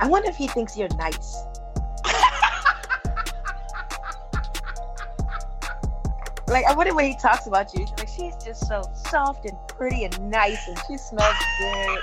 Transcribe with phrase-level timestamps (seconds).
[0.00, 1.36] I wonder if he thinks you're nice.
[6.48, 7.86] like I wonder when he talks about you.
[7.98, 11.98] Like she's just so soft and pretty and nice, and she smells good.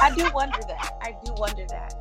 [0.00, 0.96] I do wonder that.
[1.02, 1.94] I do wonder that.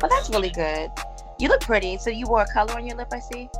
[0.00, 0.90] Well, that's really good.
[1.38, 1.98] You look pretty.
[1.98, 3.50] So you wore a color on your lip, I see.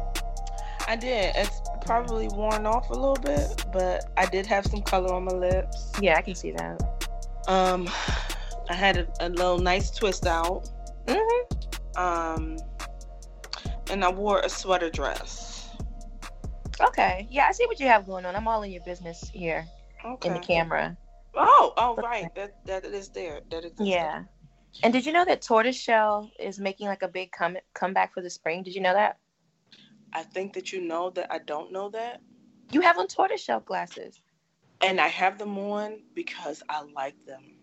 [0.89, 1.37] I did.
[1.37, 5.33] It's probably worn off a little bit, but I did have some color on my
[5.33, 5.93] lips.
[6.01, 6.83] Yeah, I can see that.
[7.47, 7.91] Um,
[8.71, 10.71] I had a, a little nice twist out.
[11.07, 12.03] Mm-hmm.
[12.03, 12.59] Um,
[13.91, 15.69] and I wore a sweater dress.
[16.81, 17.29] Okay.
[17.31, 18.35] Yeah, I see what you have going on.
[18.35, 19.67] I'm all in your business here
[20.07, 20.29] Okay.
[20.29, 20.97] in the camera.
[21.35, 22.35] Oh, oh, right.
[22.35, 23.43] That that is there.
[23.51, 24.25] That is Yeah.
[24.83, 28.31] And did you know that Tortoiseshell is making like a big come comeback for the
[28.31, 28.63] spring?
[28.63, 29.19] Did you know that?
[30.13, 32.21] I think that you know that I don't know that,
[32.73, 34.21] You have on tortoiseshell glasses.
[34.81, 37.57] and I have them on because I like them,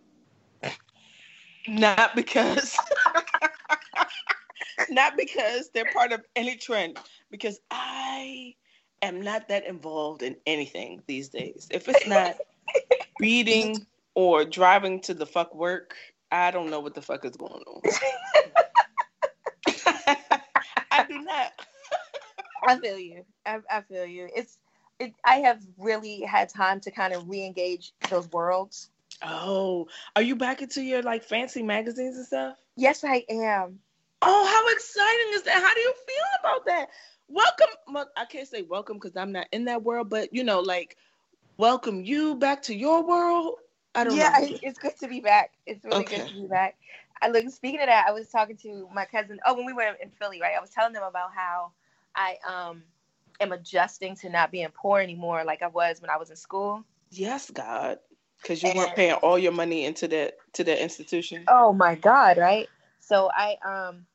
[1.67, 2.77] not because,
[4.89, 6.99] not because they're part of any trend.
[7.31, 8.55] Because I
[9.01, 11.67] am not that involved in anything these days.
[11.71, 12.35] If it's not
[13.19, 13.85] reading
[14.15, 15.95] or driving to the fuck work,
[16.31, 17.81] I don't know what the fuck is going on.
[20.91, 21.51] I do not.
[22.65, 23.25] I feel you.
[23.45, 24.29] I, I feel you.
[24.35, 24.57] It's
[24.99, 28.89] it, I have really had time to kind of re-engage those worlds.
[29.21, 32.57] Oh, are you back into your like fancy magazines and stuff?
[32.75, 33.79] Yes, I am.
[34.21, 35.61] Oh, how exciting is that?
[35.61, 36.89] How do you feel about that?
[37.27, 37.67] Welcome.
[37.91, 40.97] well, I can't say welcome because I'm not in that world, but you know, like
[41.57, 43.55] welcome you back to your world.
[43.93, 44.45] I don't yeah, know.
[44.45, 45.51] it- it's good to be back.
[45.65, 46.77] It's really good to be back.
[47.21, 47.49] I look.
[47.49, 49.39] Speaking of that, I was talking to my cousin.
[49.45, 50.55] Oh, when we were in Philly, right?
[50.57, 51.71] I was telling them about how
[52.15, 52.83] I um
[53.39, 56.83] am adjusting to not being poor anymore, like I was when I was in school.
[57.11, 57.99] Yes, God,
[58.41, 61.45] because you weren't paying all your money into that to that institution.
[61.47, 62.69] Oh my God, right?
[62.99, 64.05] So I um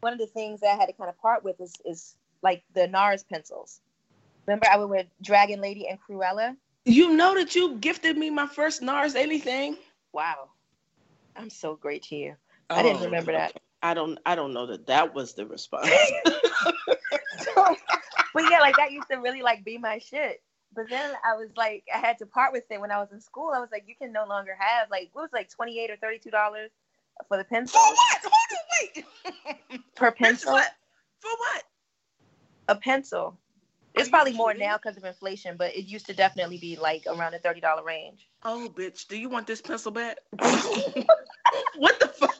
[0.00, 2.62] one of the things that I had to kind of part with is is like
[2.74, 3.80] the NARS pencils.
[4.46, 6.56] Remember I would wear Dragon Lady and Cruella?
[6.86, 9.76] You know that you gifted me my first NARS anything.
[10.12, 10.48] Wow.
[11.36, 12.34] I'm so great to you.
[12.70, 13.54] I didn't Oh, remember that.
[13.82, 14.18] I don't.
[14.26, 15.88] I don't know that that was the response.
[17.54, 20.42] but yeah, like that used to really like be my shit.
[20.74, 23.20] But then I was like, I had to part with it when I was in
[23.20, 23.50] school.
[23.54, 25.90] I was like, you can no longer have like what was it, like twenty eight
[25.90, 26.70] or thirty two dollars
[27.28, 28.20] for the pencil For what?
[28.22, 29.02] Hold on,
[29.72, 29.84] wait.
[29.96, 30.52] per pencil.
[30.52, 30.70] what?
[31.20, 31.62] For what?
[32.68, 33.36] A pencil.
[33.94, 37.04] It's you probably more now because of inflation, but it used to definitely be like
[37.08, 38.28] around the thirty dollar range.
[38.44, 40.18] Oh, bitch, do you want this pencil back?
[41.76, 42.39] what the fuck?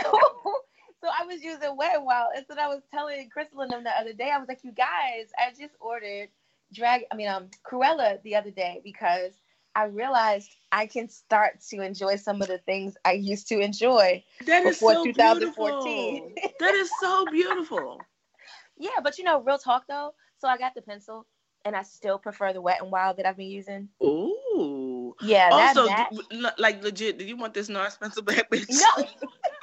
[0.00, 0.10] So,
[1.00, 3.84] so I was using Wet n Wild, and so I was telling Crystal and them
[3.84, 4.30] the other day.
[4.30, 6.28] I was like, "You guys, I just ordered
[6.72, 7.04] drag.
[7.10, 9.32] I mean, um, Cruella the other day because
[9.74, 14.22] I realized I can start to enjoy some of the things I used to enjoy
[14.46, 16.34] That is before so 2014.
[16.34, 16.52] beautiful.
[16.60, 18.00] that is so beautiful.
[18.78, 20.14] yeah, but you know, real talk though.
[20.38, 21.26] So I got the pencil,
[21.64, 23.88] and I still prefer the Wet n Wild that I've been using.
[24.02, 25.14] Ooh.
[25.22, 28.68] Yeah, that, also, that like legit, do you want this NARS pencil back, bitch?
[28.70, 29.06] no.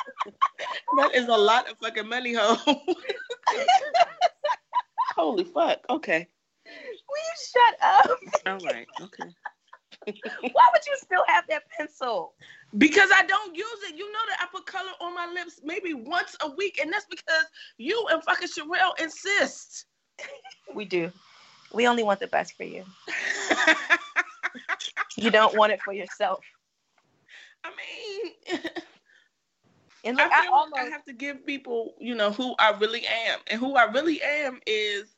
[0.98, 2.58] that is a lot of fucking money, ho.
[5.16, 5.80] Holy fuck.
[5.90, 6.28] Okay.
[6.66, 8.20] Will you shut up?
[8.48, 8.88] All right.
[9.02, 9.30] Okay.
[10.06, 12.34] Why would you still have that pencil?
[12.78, 13.98] Because I don't use it.
[13.98, 17.06] You know that I put color on my lips maybe once a week, and that's
[17.10, 17.46] because
[17.78, 19.86] you and fucking Sherelle insist.
[20.74, 21.12] We do.
[21.74, 22.84] We only want the best for you.
[25.18, 26.44] you don't want it for yourself.
[27.64, 28.60] I mean,
[30.04, 32.72] And I feel I, like almost I have to give people, you know, who I
[32.80, 35.16] really am, and who I really am is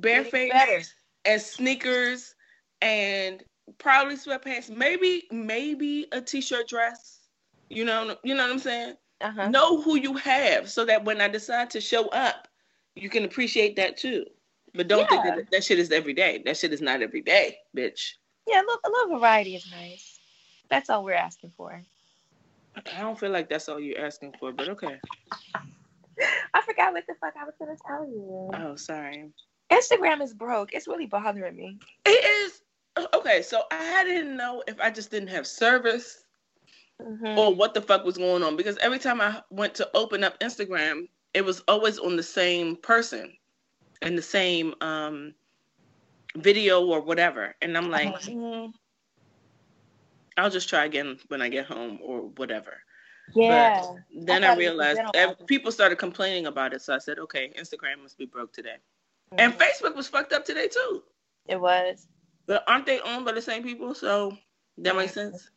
[0.00, 0.88] getting bareface
[1.24, 2.34] and sneakers
[2.82, 3.42] and
[3.78, 7.20] probably sweatpants, maybe maybe a t-shirt dress.
[7.68, 8.94] You know, you know what I'm saying?
[9.22, 9.48] Uh-huh.
[9.48, 12.48] Know who you have so that when I decide to show up,
[12.94, 14.26] you can appreciate that too.
[14.74, 16.42] But don't think that that shit is every day.
[16.44, 18.12] That shit is not every day, bitch.
[18.46, 20.20] Yeah, look, a little variety is nice.
[20.68, 21.80] That's all we're asking for.
[22.76, 24.98] I don't feel like that's all you're asking for, but okay.
[26.54, 28.50] I forgot what the fuck I was gonna tell you.
[28.54, 29.30] Oh, sorry.
[29.70, 30.72] Instagram is broke.
[30.72, 31.78] It's really bothering me.
[32.04, 32.62] It is
[33.14, 33.42] okay.
[33.42, 36.24] So I didn't know if I just didn't have service
[37.02, 37.36] Mhm.
[37.36, 40.38] or what the fuck was going on because every time I went to open up
[40.40, 43.36] Instagram, it was always on the same person
[44.02, 45.34] and the same um,
[46.36, 48.68] video or whatever, and I'm like, Uh-huh.
[50.36, 52.82] "Hmm, I'll just try again when I get home or whatever.
[53.34, 53.94] Yeah.
[54.14, 57.18] Then I I, thought it was realized people started complaining about it, so I said,
[57.18, 58.76] okay, Instagram must be broke today,
[59.32, 59.58] and Mhm.
[59.58, 61.02] Facebook was fucked up today too.
[61.46, 62.08] It was.
[62.46, 63.94] But aren't they owned by the same people?
[63.94, 64.36] So
[64.78, 65.50] that makes sense.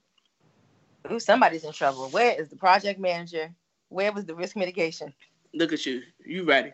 [1.12, 2.10] Ooh, somebody's in trouble.
[2.10, 3.54] Where is the project manager?
[3.90, 5.14] Where was the risk mitigation?
[5.54, 6.04] Look at you.
[6.26, 6.74] You ready?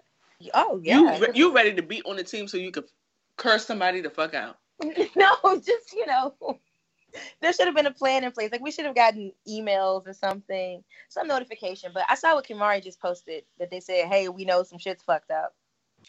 [0.54, 1.18] Oh yeah.
[1.18, 2.86] You you ready to be on the team so you could
[3.38, 4.58] curse somebody the fuck out?
[5.16, 6.36] no, just you know,
[7.42, 8.52] there should have been a plan in place.
[8.52, 11.92] Like we should have gotten emails or something, some notification.
[11.94, 15.04] But I saw what Kimari just posted that they said, "Hey, we know some shit's
[15.04, 15.54] fucked up."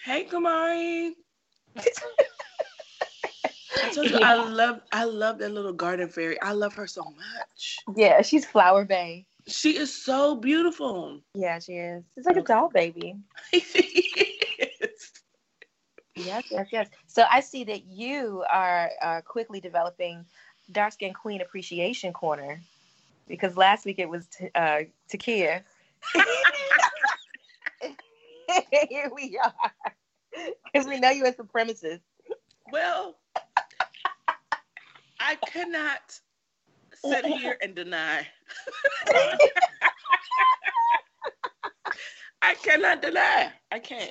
[0.05, 1.13] Hey, Kamari.
[3.83, 6.41] I you I love I love that little garden fairy.
[6.41, 7.79] I love her so much.
[7.97, 9.27] yeah, she's Flower Bay.
[9.49, 11.21] She is so beautiful.
[11.35, 12.03] Yeah, she is.
[12.15, 13.17] She's like a doll baby.
[14.59, 15.13] Yes.
[16.17, 16.89] Yes, yes, yes.
[17.07, 20.25] So I see that you are uh, quickly developing
[20.71, 22.61] Dark Skin Queen Appreciation Corner
[23.27, 24.83] because last week it was t- uh,
[25.13, 25.63] Takia.
[28.89, 29.53] Here we are.
[30.73, 32.01] Because we know you as supremacist.
[32.71, 33.17] Well,
[35.21, 36.21] I cannot
[36.95, 38.27] sit here and deny.
[42.43, 43.53] I cannot deny.
[43.71, 44.11] I can't.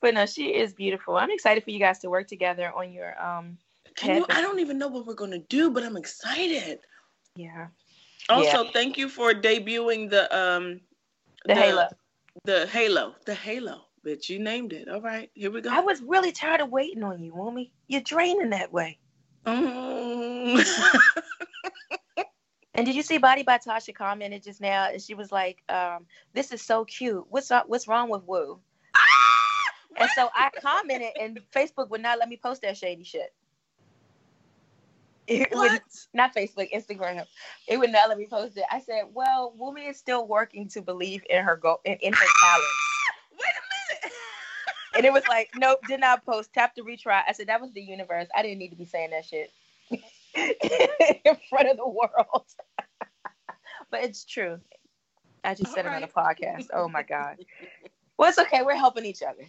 [0.00, 1.16] But no, she is beautiful.
[1.16, 3.58] I'm excited for you guys to work together on your um
[3.96, 4.26] Can you?
[4.28, 6.80] I don't even know what we're gonna do, but I'm excited.
[7.36, 7.68] yeah.
[8.28, 10.80] Also, thank you for debuting the um
[11.44, 11.88] The halo.
[12.44, 13.14] The halo.
[13.26, 13.82] The halo.
[14.04, 14.88] Bitch, you named it.
[14.88, 15.70] All right, here we go.
[15.70, 17.70] I was really tired of waiting on you, Woomy.
[17.86, 18.98] You're draining that way.
[19.46, 20.64] Mm.
[22.74, 24.88] And did you see Body by Tasha commented just now?
[24.88, 27.24] And she was like, um, "This is so cute.
[27.28, 27.68] What's up?
[27.68, 28.60] What's wrong with Woo?"
[29.96, 33.34] And so I commented, and Facebook would not let me post that shady shit.
[35.26, 35.80] It would,
[36.12, 37.26] not Facebook, Instagram.
[37.68, 38.64] It would not let me post it.
[38.70, 42.26] I said, "Well, Woomy is still working to believe in her go in, in her
[42.40, 42.74] talent."
[43.32, 44.14] Wait a minute.
[44.94, 46.52] And it was like, "Nope, did not post.
[46.52, 48.28] Tap to retry." I said, "That was the universe.
[48.36, 49.50] I didn't need to be saying that shit
[49.90, 52.44] in front of the world."
[53.90, 54.60] but it's true.
[55.44, 56.66] I just said it on a podcast.
[56.74, 57.38] Oh my god.
[58.18, 58.62] Well, it's okay.
[58.62, 59.48] We're helping each other.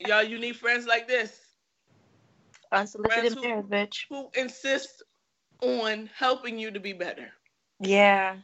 [0.00, 1.49] Y'all, you need friends like this
[2.72, 4.06] Unsolicited who- marriage, bitch.
[4.08, 5.02] who insist
[5.62, 7.28] on helping you to be better.
[7.80, 8.36] Yeah.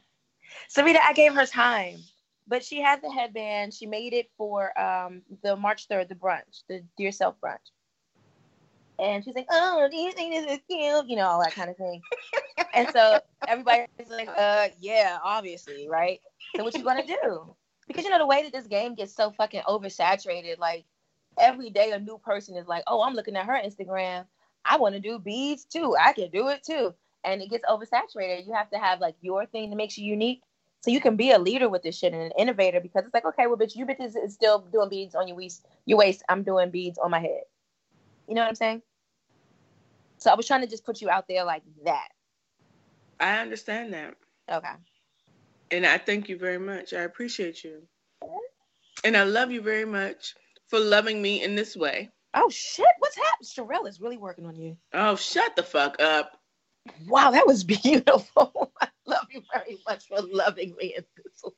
[0.75, 1.99] Sarita, I gave her time,
[2.47, 3.75] but she had the headband.
[3.75, 7.59] She made it for um the March 3rd, the brunch, the Dear Self brunch.
[8.99, 11.09] And she's like, oh, do you think this is cute?
[11.09, 12.01] You know, all that kind of thing.
[12.75, 16.21] and so everybody's like, uh, yeah, obviously, right?
[16.57, 17.55] So what you gonna do?
[17.87, 20.87] Because you know the way that this game gets so fucking oversaturated, like
[21.39, 24.27] every day a new person is like, oh, I'm looking at her Instagram.
[24.65, 25.97] I want to do beads too.
[26.01, 26.95] I can do it too.
[27.25, 28.47] And it gets oversaturated.
[28.47, 30.43] You have to have like your thing that makes you unique.
[30.83, 33.25] So you can be a leader with this shit and an innovator because it's like,
[33.25, 35.67] okay, well, bitch, you bitches is still doing beads on your waist.
[35.85, 36.23] Your waist.
[36.29, 37.43] I'm doing beads on my head.
[38.29, 38.83] You know what I'm saying?
[40.19, 42.09] So I was trying to just put you out there like that.
[43.19, 44.15] I understand that.
[44.51, 44.75] Okay.
[45.71, 46.93] And I thank you very much.
[46.93, 47.83] I appreciate you.
[49.05, 50.35] And I love you very much
[50.69, 52.11] for loving me in this way.
[52.35, 52.87] Oh shit!
[52.99, 53.49] What's happened?
[53.49, 54.77] Sherelle is really working on you.
[54.93, 56.39] Oh, shut the fuck up.
[57.09, 58.73] Wow, that was beautiful.
[58.81, 61.53] I love you very much for loving me in this way.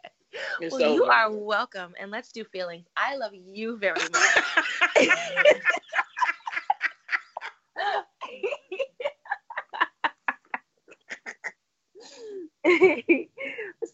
[0.61, 1.95] It's well, you are welcome.
[1.99, 2.87] And let's do feelings.
[2.97, 4.23] I love you very much.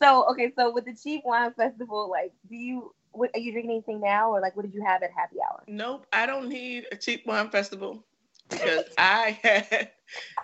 [0.01, 3.73] so okay, so with the cheap wine festival, like, do you what, are you drinking
[3.73, 5.63] anything now, or like, what did you have at happy hour?
[5.67, 8.05] Nope, I don't need a cheap wine festival
[8.49, 9.91] because I had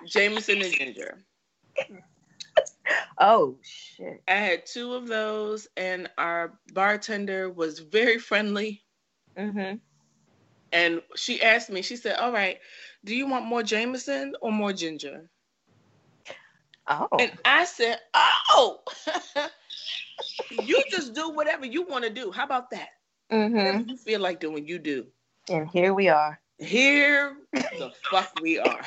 [0.06, 1.18] Jameson and ginger.
[3.18, 4.22] Oh shit.
[4.26, 8.82] I had two of those, and our bartender was very friendly.
[9.36, 9.76] Mm-hmm.
[10.72, 12.58] And she asked me, she said, All right,
[13.04, 15.28] do you want more Jameson or more ginger?
[16.88, 17.08] Oh.
[17.18, 18.80] And I said, Oh,
[20.50, 22.30] you just do whatever you want to do.
[22.30, 22.90] How about that?
[23.30, 23.88] Mm-hmm.
[23.88, 25.06] You feel like doing, you do.
[25.48, 26.40] And here we are.
[26.58, 28.82] Here the fuck we are.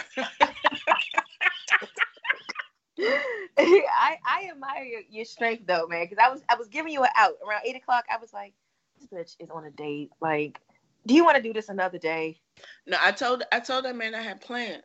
[3.58, 6.06] I I admire your, your strength though, man.
[6.06, 8.06] Because I was I was giving you an out around eight o'clock.
[8.12, 8.54] I was like,
[9.00, 10.12] this bitch is on a date.
[10.22, 10.60] Like,
[11.06, 12.40] do you want to do this another day?
[12.86, 14.84] No, I told I told that man I had plans.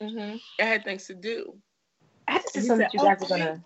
[0.00, 0.36] Mm-hmm.
[0.60, 1.56] I had things to do.
[2.28, 3.64] I just assumed that you guys were gonna,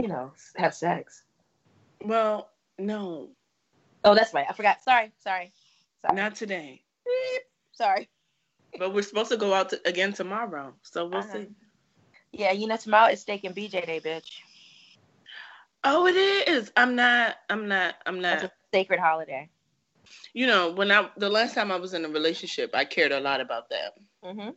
[0.00, 1.24] you know, have sex.
[2.04, 3.30] Well, no,
[4.04, 4.46] Oh, that's right.
[4.48, 4.82] I forgot.
[4.82, 5.52] Sorry, sorry,
[6.02, 6.16] sorry.
[6.16, 6.82] not today.
[7.04, 7.42] Beep.
[7.72, 8.08] Sorry.
[8.78, 11.38] But we're supposed to go out to, again tomorrow, so we'll Uh-huh.
[11.38, 11.48] see.
[12.32, 14.40] Yeah, you know tomorrow is steak and BJ day, bitch.
[15.84, 16.72] Oh, it is.
[16.76, 17.36] I'm not.
[17.48, 17.96] I'm not.
[18.06, 18.50] I'm That's not.
[18.50, 19.48] a sacred holiday.
[20.34, 23.20] You know, when I the last time I was in a relationship, I cared a
[23.20, 23.94] lot about that.
[24.24, 24.50] Mm-hmm.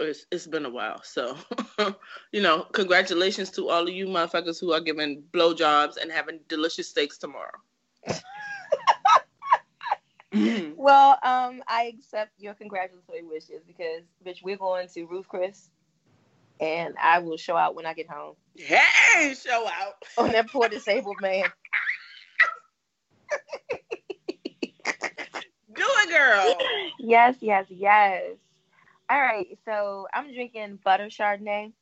[0.00, 1.36] It's, it's been a while, so
[2.32, 6.88] you know, congratulations to all of you motherfuckers who are giving blowjobs and having delicious
[6.88, 7.58] steaks tomorrow.
[10.76, 15.70] Well, um, I accept your congratulatory wishes because, bitch, we're going to Ruth Chris,
[16.60, 19.94] and I will show out when I get home Hey, show out.
[20.16, 21.44] on that poor disabled man.
[25.74, 26.56] Do it, girl.
[27.00, 28.36] Yes, yes, yes.
[29.10, 31.72] All right, so I'm drinking butter Chardonnay.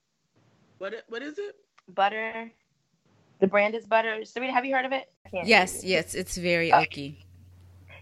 [0.79, 0.95] What?
[1.09, 1.57] What is it?
[1.89, 2.53] Butter.
[3.41, 4.19] The brand is butter.
[4.23, 5.11] Sarita, have you heard of it?
[5.27, 6.77] I can't Yes, yes, it's very Oh.
[6.79, 7.19] oaky.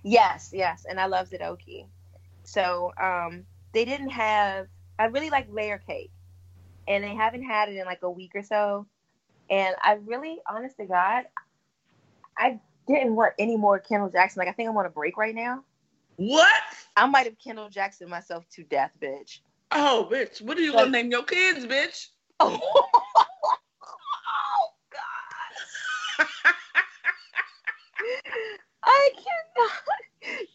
[0.02, 1.87] Yes, yes, and I love Zidoki.
[2.45, 4.69] So um, they didn't have.
[4.99, 6.12] I really like layer cake,
[6.87, 8.87] and they haven't had it in like a week or so.
[9.50, 11.25] And I really, honest to God,
[12.37, 14.40] I didn't want any more Kendall Jackson.
[14.40, 15.64] Like I think I'm on a break right now.
[16.16, 16.62] What?
[16.97, 19.41] I might have Kendall Jackson myself to death, bitch.
[19.73, 20.41] Oh, bitch.
[20.41, 22.09] What are you Like- gonna name your kids, bitch?
[22.47, 22.61] Oh,
[24.91, 26.27] God.
[28.83, 29.73] I cannot.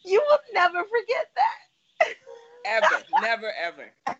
[0.04, 1.58] You will never forget that.
[2.64, 3.92] Ever, never, ever.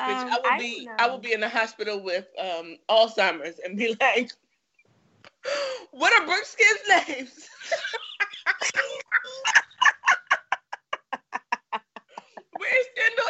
[0.00, 3.96] I Um, will be I will be in the hospital with um Alzheimer's and be
[4.00, 4.32] like,
[5.92, 7.48] what are Brooke's kids' names?
[12.56, 13.28] where's Kendall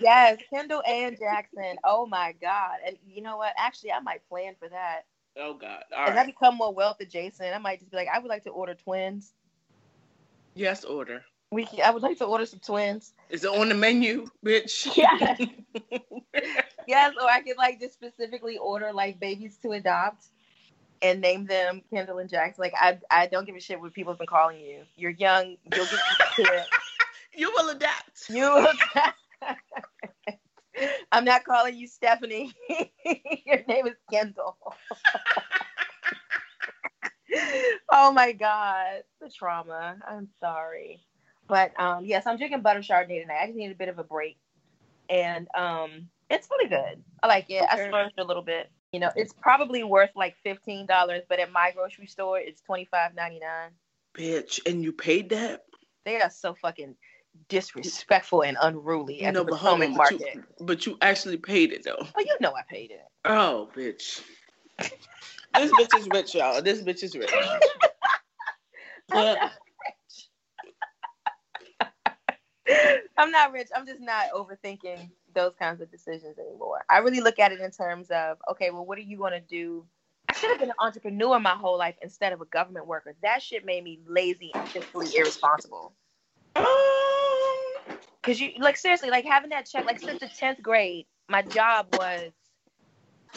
[0.00, 1.76] Yes, Kendall and Jackson.
[1.84, 2.78] Oh my God.
[2.86, 3.52] And you know what?
[3.56, 5.02] Actually, I might plan for that.
[5.38, 5.84] Oh God!
[5.96, 6.26] All As I right.
[6.26, 9.32] become more wealth adjacent, I might just be like, I would like to order twins.
[10.54, 11.22] Yes, order.
[11.52, 13.12] We can, I would like to order some twins.
[13.30, 14.86] Is it on the menu, bitch?
[14.96, 15.40] Yes.
[16.88, 20.26] Yes, or I could like just specifically order like babies to adopt
[21.02, 22.62] and name them Kendall and Jackson.
[22.62, 24.82] Like I I don't give a shit what people have been calling you.
[24.96, 26.66] You're young, you'll get used to it.
[27.34, 28.30] you will adapt.
[28.30, 28.68] You
[31.12, 32.52] I'm not calling you Stephanie.
[33.46, 34.56] Your name is Kendall.
[37.90, 39.96] oh my god, the trauma.
[40.06, 41.00] I'm sorry.
[41.48, 43.40] But um yes, I'm drinking butter chardonnay tonight.
[43.42, 44.38] I just need a bit of a break.
[45.08, 47.02] And um it's really good.
[47.22, 47.64] I like it.
[47.68, 48.70] I splurged a little bit.
[48.92, 52.86] You know, it's probably worth like fifteen dollars, but at my grocery store it's twenty
[52.86, 53.70] five ninety nine.
[54.16, 55.64] Bitch, and you paid that?
[56.04, 56.96] They are so fucking
[57.48, 60.38] disrespectful and unruly You at know, the Potomac but you, market.
[60.60, 61.98] but you actually paid it though.
[62.16, 63.04] Oh, you know I paid it.
[63.24, 64.22] Oh, bitch.
[65.54, 66.60] this bitch is rich, y'all.
[66.62, 67.30] This bitch is rich.
[69.08, 69.38] But
[73.16, 73.68] I'm not rich.
[73.74, 76.84] I'm just not overthinking those kinds of decisions anymore.
[76.90, 79.40] I really look at it in terms of, okay, well, what are you going to
[79.40, 79.84] do?
[80.28, 83.14] I should have been an entrepreneur my whole life instead of a government worker.
[83.22, 85.92] That shit made me lazy and fiscally irresponsible.
[86.56, 86.95] Oh,
[88.26, 91.86] Cause you like seriously, like having that check, like since the tenth grade, my job
[91.92, 92.32] was,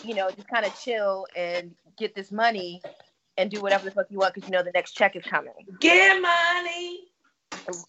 [0.04, 2.82] you know, just kind of chill and get this money
[3.38, 5.54] and do whatever the fuck you want because you know the next check is coming.
[5.80, 7.02] get money.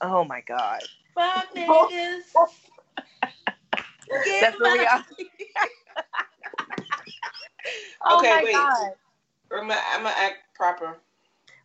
[0.03, 0.81] Oh my god.
[1.15, 2.21] Fuck niggas.
[4.25, 4.97] Get That's where we are.
[4.99, 5.31] money.
[8.05, 8.53] Oh Okay, my wait.
[8.55, 8.93] god.
[9.53, 10.97] I'm gonna, I'm gonna act proper.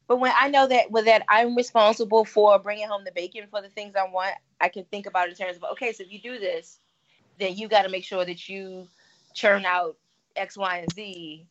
[0.07, 3.62] But when I know that with that I'm responsible for bringing home the bacon for
[3.62, 6.12] the things I want, I can think about it in terms of okay, so if
[6.12, 6.79] you do this,
[7.39, 8.88] then you got to make sure that you
[9.33, 9.97] churn out
[10.35, 11.45] X, Y, and Z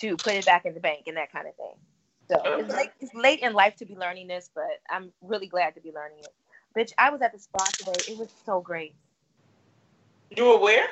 [0.00, 1.74] to put it back in the bank and that kind of thing.
[2.28, 5.74] So it's late, it's late in life to be learning this, but I'm really glad
[5.74, 6.32] to be learning it.
[6.76, 8.12] Bitch, I was at the spa today.
[8.12, 8.94] It was so great.
[10.34, 10.86] You were where?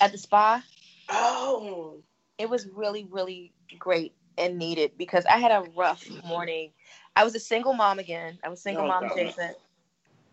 [0.00, 0.62] At the spa.
[1.08, 1.98] Oh.
[2.38, 6.72] It was really, really great and needed because I had a rough morning.
[7.14, 8.38] I was a single mom again.
[8.44, 9.12] I was single Oh, mom God.
[9.18, 9.56] adjacent.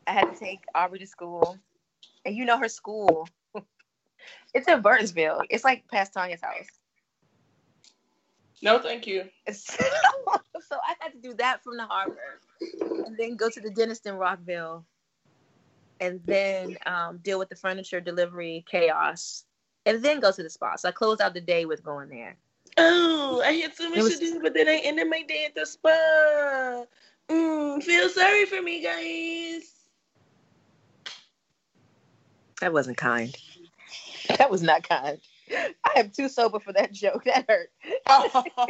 [0.08, 1.58] I had to take Aubrey to school.
[2.26, 3.28] And you know her school.
[4.54, 5.42] it's in Burtonsville.
[5.50, 6.68] It's like past Tanya's house.
[8.62, 9.22] No, thank you.
[9.46, 9.66] It's-
[10.68, 12.40] so I had to do that from the harbor
[13.06, 14.86] and then go to the dentist in Rockville
[16.00, 19.46] and then um, deal with the furniture delivery chaos
[19.86, 20.76] and then go to the spa.
[20.78, 22.38] So I closed out the day with going there.
[22.78, 25.56] Oh, I had so much was- to do, but then I ended my day at
[25.56, 26.86] the spa.
[27.30, 29.70] Mm, feel sorry for me, guys.
[32.62, 33.36] That wasn't kind.
[34.38, 35.20] That was not kind.
[35.52, 37.24] I am too sober for that joke.
[37.26, 37.70] That hurt.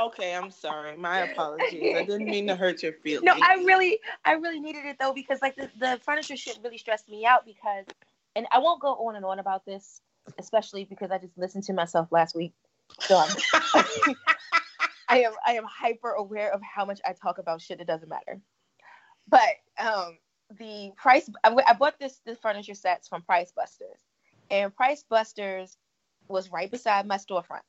[0.00, 0.96] okay, I'm sorry.
[0.96, 1.94] My apologies.
[1.96, 3.24] I didn't mean to hurt your feelings.
[3.26, 6.78] No, I really, I really needed it though because like the, the furniture shit really
[6.78, 7.84] stressed me out because,
[8.34, 10.00] and I won't go on and on about this,
[10.38, 12.54] especially because I just listened to myself last week.
[13.00, 13.16] So
[15.08, 18.40] I'm, I am, hyper aware of how much I talk about shit that doesn't matter.
[19.28, 20.18] But um,
[20.58, 24.00] the price, I, I bought this this furniture sets from Price Busters,
[24.50, 25.76] and Price Busters
[26.28, 27.62] was right beside my storefront.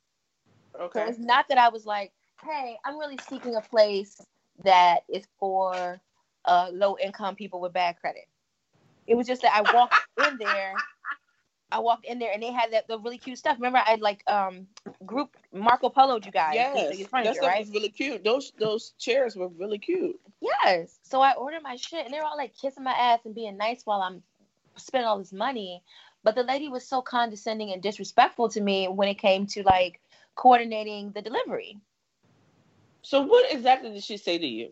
[0.74, 1.06] So okay.
[1.08, 2.12] it's not that I was like,
[2.44, 4.20] hey, I'm really seeking a place
[4.64, 6.00] that is for
[6.46, 8.26] uh, low income people with bad credit.
[9.08, 9.96] It was just that I walked
[10.28, 10.74] in there.
[11.72, 13.58] I walked in there and they had that the really cute stuff.
[13.58, 14.68] Remember, I like um
[15.06, 16.56] group Marco Polo'd you guys.
[16.56, 17.60] Yes, that stuff right?
[17.60, 18.24] was really cute.
[18.24, 20.20] Those those chairs were really cute.
[20.42, 21.00] Yes.
[21.04, 23.58] So I ordered my shit and they were all like kissing my ass and being
[23.58, 24.24] nice while I'm
[24.78, 25.84] spending all this money.
[26.24, 30.00] But the lady was so condescending and disrespectful to me when it came to like
[30.36, 31.78] coordinating the delivery.
[33.02, 34.72] So what exactly did she say to you?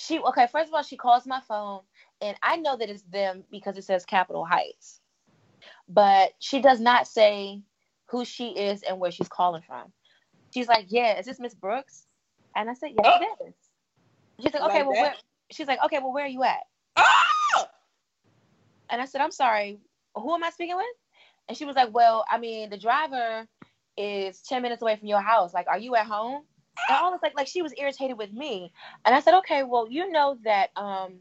[0.00, 1.80] she okay first of all she calls my phone
[2.22, 4.99] and i know that it's them because it says capitol heights
[5.90, 7.62] but she does not say
[8.10, 9.92] who she is and where she's calling from.
[10.54, 12.06] She's like yeah is this miss brooks?
[12.56, 13.54] And i said yes it is.
[14.42, 15.02] She's like okay Like well that?
[15.02, 15.14] where
[15.52, 16.60] she's like okay well where are you at?
[16.96, 17.68] Ah!
[18.90, 19.78] and i said i'm sorry
[20.14, 20.86] who am i speaking with?
[21.48, 23.46] And she was like well i mean the driver
[23.96, 25.52] is 10 minutes away from your house.
[25.54, 26.44] Like are you at home?
[26.88, 28.72] And I was like, like she was irritated with me.
[29.04, 31.20] And I said, okay, well, you know that um,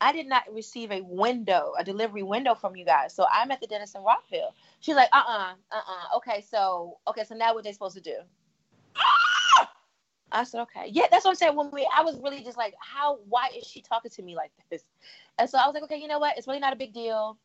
[0.00, 3.14] I did not receive a window, a delivery window from you guys.
[3.14, 4.54] So I'm at the dentist in Rockville.
[4.80, 6.16] She's like, uh-uh, uh-uh.
[6.18, 8.16] Okay, so okay, so now what they supposed to do?
[10.32, 10.88] I said, okay.
[10.90, 11.56] Yeah, that's what I'm saying.
[11.56, 14.50] When we I was really just like, how why is she talking to me like
[14.70, 14.82] this?
[15.38, 16.36] And so I was like, okay, you know what?
[16.36, 17.38] It's really not a big deal.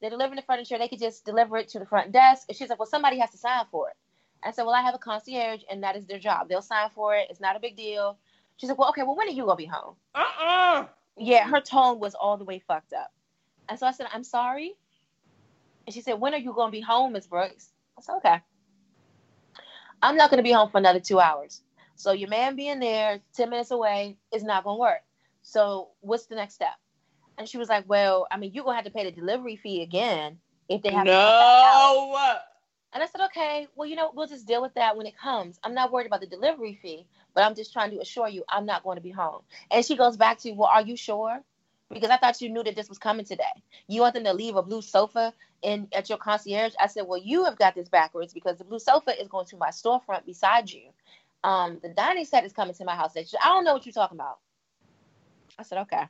[0.00, 2.46] They're delivering the furniture, they could just deliver it to the front desk.
[2.48, 3.96] And she's like, Well, somebody has to sign for it.
[4.42, 6.48] I said, Well, I have a concierge and that is their job.
[6.48, 7.28] They'll sign for it.
[7.30, 8.18] It's not a big deal.
[8.58, 9.94] She's like, Well, okay, well, when are you gonna be home?
[10.14, 10.86] Uh-uh.
[11.18, 13.12] Yeah, her tone was all the way fucked up.
[13.68, 14.74] And so I said, I'm sorry.
[15.86, 17.70] And she said, When are you gonna be home, Miss Brooks?
[17.98, 18.40] I said, Okay.
[20.02, 21.62] I'm not gonna be home for another two hours.
[21.96, 25.02] So your man being there 10 minutes away is not gonna work.
[25.42, 26.74] So what's the next step?
[27.38, 29.82] And she was like, Well, I mean, you're gonna have to pay the delivery fee
[29.82, 31.92] again if they have to come back out.
[32.12, 32.38] No.
[32.92, 35.58] And I said, okay, well, you know, we'll just deal with that when it comes.
[35.64, 38.66] I'm not worried about the delivery fee, but I'm just trying to assure you I'm
[38.66, 39.42] not going to be home.
[39.70, 41.40] And she goes back to, well, are you sure?
[41.90, 43.44] Because I thought you knew that this was coming today.
[43.88, 46.74] You want them to leave a blue sofa in at your concierge?
[46.80, 49.56] I said, well, you have got this backwards because the blue sofa is going to
[49.56, 50.82] my storefront beside you.
[51.42, 53.12] Um, the dining set is coming to my house.
[53.16, 54.38] I don't know what you're talking about.
[55.58, 56.04] I said, okay.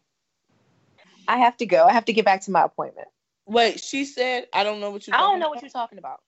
[1.27, 1.85] I have to go.
[1.85, 3.09] I have to get back to my appointment.
[3.47, 6.21] Wait, she said, I don't know what you I don't know what you're talking about.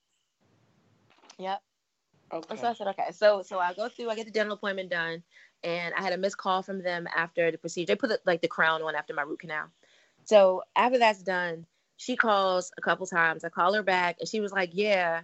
[1.39, 1.61] Yep.
[2.31, 2.57] Okay.
[2.57, 3.11] So I said, okay.
[3.11, 5.23] So so I go through, I get the dental appointment done,
[5.63, 7.87] and I had a missed call from them after the procedure.
[7.87, 9.67] They put the, like the crown on after my root canal.
[10.25, 13.43] So after that's done, she calls a couple times.
[13.43, 15.21] I call her back, and she was like, "Yeah,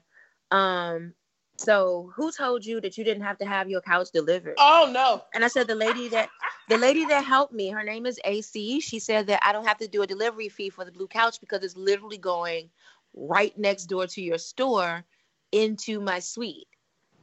[0.52, 1.13] um,
[1.58, 5.24] so who told you that you didn't have to have your couch delivered?" Oh no.
[5.34, 6.30] And I said, "The lady that
[6.70, 8.80] the lady that helped me, her name is AC.
[8.80, 11.42] She said that I don't have to do a delivery fee for the blue couch
[11.42, 12.70] because it's literally going
[13.13, 15.04] right next door to your store
[15.52, 16.68] into my suite."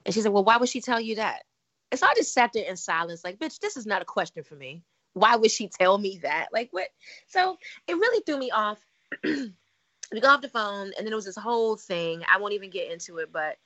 [0.04, 1.42] And she said, Well, why would she tell you that?
[1.90, 4.44] And so I just sat there in silence, like, bitch, this is not a question
[4.44, 4.82] for me.
[5.14, 6.48] Why would she tell me that?
[6.52, 6.88] Like, what?
[7.26, 7.58] So
[7.88, 8.78] it really threw me off.
[9.24, 12.22] we got off the phone, and then it was this whole thing.
[12.32, 13.56] I won't even get into it, but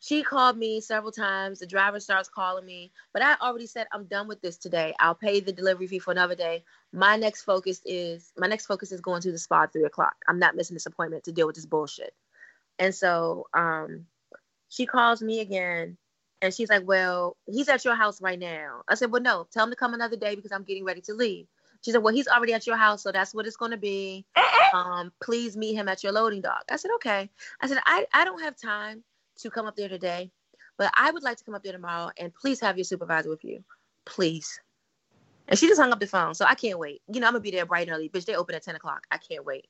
[0.00, 1.60] she called me several times.
[1.60, 4.94] The driver starts calling me, but I already said I'm done with this today.
[4.98, 6.64] I'll pay the delivery fee for another day.
[6.92, 10.14] My next focus is my next focus is going to the spa at three o'clock.
[10.28, 12.14] I'm not missing this appointment to deal with this bullshit.
[12.78, 14.06] And so um,
[14.74, 15.96] she calls me again
[16.42, 18.82] And she's like, Well, he's at your house right now.
[18.88, 21.14] I said, Well, no, tell him to come another day because I'm getting ready to
[21.14, 21.46] leave.
[21.82, 24.26] She said, Well, he's already at your house, so that's what it's gonna be.
[24.74, 26.64] Um, please meet him at your loading dock.
[26.70, 27.30] I said, Okay.
[27.60, 29.04] I said, I, I don't have time
[29.38, 30.30] to come up there today,
[30.78, 33.44] but I would like to come up there tomorrow and please have your supervisor with
[33.44, 33.64] you.
[34.06, 34.60] Please.
[35.48, 36.34] And she just hung up the phone.
[36.34, 37.02] So I can't wait.
[37.12, 38.08] You know, I'm gonna be there bright and early.
[38.10, 39.06] Bitch, they open at 10 o'clock.
[39.10, 39.66] I can't wait.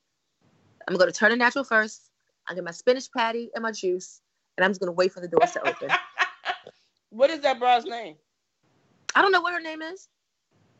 [0.87, 2.09] I'm gonna go to Turner Natural first.
[2.47, 4.21] I'll get my spinach patty and my juice,
[4.57, 5.89] and I'm just gonna wait for the doors to open.
[7.09, 8.15] what is that bro's name?
[9.15, 10.07] I don't know what her name is,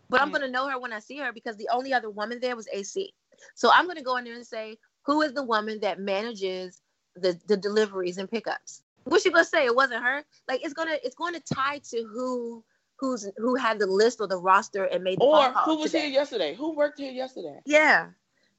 [0.09, 0.33] but I'm Mm.
[0.33, 3.13] gonna know her when I see her because the only other woman there was AC.
[3.55, 6.81] So I'm gonna go in there and say, who is the woman that manages
[7.15, 8.81] the, the deliveries and pickups?
[9.05, 9.65] What's she gonna say?
[9.65, 10.23] It wasn't her.
[10.47, 12.63] Like it's gonna it's going to tie to who
[12.99, 16.03] who's who had the list or the roster and made the Or who was today.
[16.05, 16.55] here yesterday?
[16.55, 17.59] Who worked here yesterday?
[17.65, 18.07] Yeah.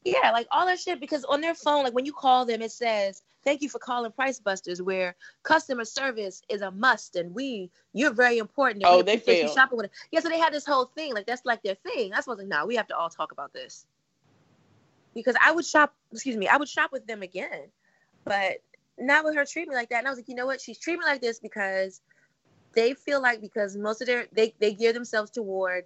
[0.06, 2.70] Yeah, like all that shit because on their phone, like when you call them, it
[2.70, 7.72] says, Thank you for calling Price Busters, where customer service is a must and we
[7.92, 8.84] you're very important.
[8.84, 9.52] and Oh, they failed.
[9.52, 9.92] shopping with us.
[10.12, 12.12] Yeah, so they had this whole thing, like that's like their thing.
[12.12, 13.84] I was like, nah, we have to all talk about this.
[15.12, 17.64] Because I would shop, excuse me, I would shop with them again.
[18.24, 18.58] But
[18.98, 19.98] not with her treat me like that.
[19.98, 20.60] And I was like, you know what?
[20.60, 22.00] She's treating me like this because
[22.74, 25.84] they feel like because most of their they they gear themselves toward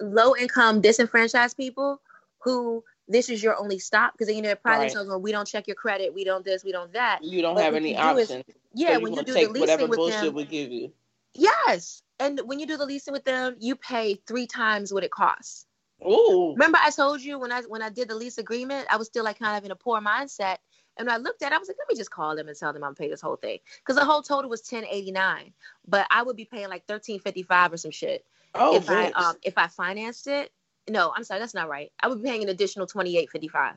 [0.00, 2.00] low income disenfranchised people
[2.42, 4.80] who this is your only stop because you know pride Right.
[4.82, 7.22] themselves on we don't check your credit, we don't this, we don't that.
[7.22, 8.44] You don't But have any is- options.
[8.74, 10.92] Yeah, so when you gonna do the leasing whatever with bullshit them, we give you.
[11.34, 15.10] yes, and when you do the leasing with them, you pay three times what it
[15.10, 15.66] costs.
[16.06, 16.52] Ooh.
[16.52, 19.24] Remember, I told you when I when I did the lease agreement, I was still
[19.24, 20.56] like kind of in a poor mindset.
[20.96, 22.56] And when I looked at it, I was like, let me just call them and
[22.56, 23.58] tell them I'm paying this whole thing.
[23.78, 25.52] Because the whole total was ten eighty nine.
[25.86, 28.24] But I would be paying like thirteen fifty five or some shit.
[28.54, 30.52] Oh, if I um if I financed it.
[30.88, 31.92] No, I'm sorry, that's not right.
[32.00, 33.74] I would be paying an additional twenty eight fifty five.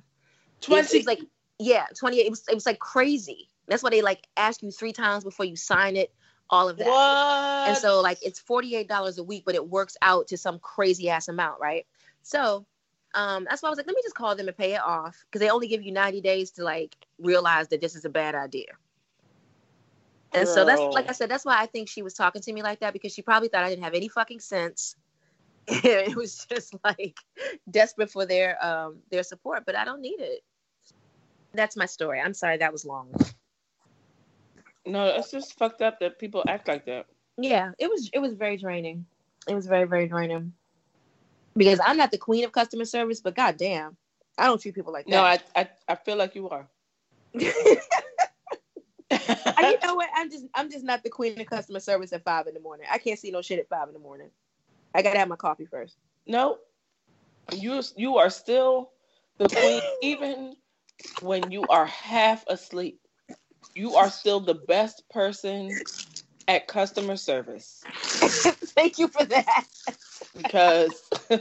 [0.62, 1.04] Twenty.
[1.04, 1.22] like
[1.60, 2.28] yeah, twenty eight.
[2.28, 3.50] It was it was like crazy.
[3.68, 6.14] That's why they like ask you three times before you sign it.
[6.50, 6.88] All of that.
[6.88, 7.68] what?
[7.70, 11.28] And so like it's $48 a week, but it works out to some crazy ass
[11.28, 11.86] amount, right?
[12.22, 12.66] So
[13.14, 15.24] um that's why I was like, let me just call them and pay it off.
[15.26, 18.36] Because they only give you 90 days to like realize that this is a bad
[18.36, 18.68] idea.
[20.34, 22.64] And so that's like I said, that's why I think she was talking to me
[22.64, 24.96] like that because she probably thought I didn't have any fucking sense.
[25.68, 27.18] it was just like
[27.70, 30.42] desperate for their um their support, but I don't need it.
[31.54, 32.20] That's my story.
[32.20, 33.14] I'm sorry that was long.
[34.86, 37.06] no, it's just fucked up that people act like that.
[37.38, 39.06] Yeah, it was it was very draining.
[39.48, 40.54] It was very very draining.
[41.56, 43.96] Because I'm not the queen of customer service, but goddamn,
[44.38, 45.44] I don't treat people like No, that.
[45.56, 46.68] I, I I feel like you are.
[49.62, 50.10] You know what?
[50.16, 52.88] I'm just I'm just not the queen of customer service at five in the morning.
[52.92, 54.30] I can't see no shit at five in the morning.
[54.94, 55.96] I gotta have my coffee first.
[56.28, 56.58] no,
[57.54, 58.92] you you are still
[59.40, 60.56] the queen, even
[61.22, 63.00] when you are half asleep.
[63.76, 65.72] You are still the best person
[66.48, 69.66] at customer service Thank you for that.
[70.38, 71.02] because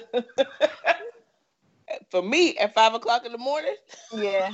[2.11, 3.75] for me at five o'clock in the morning,
[4.17, 4.51] Yeah.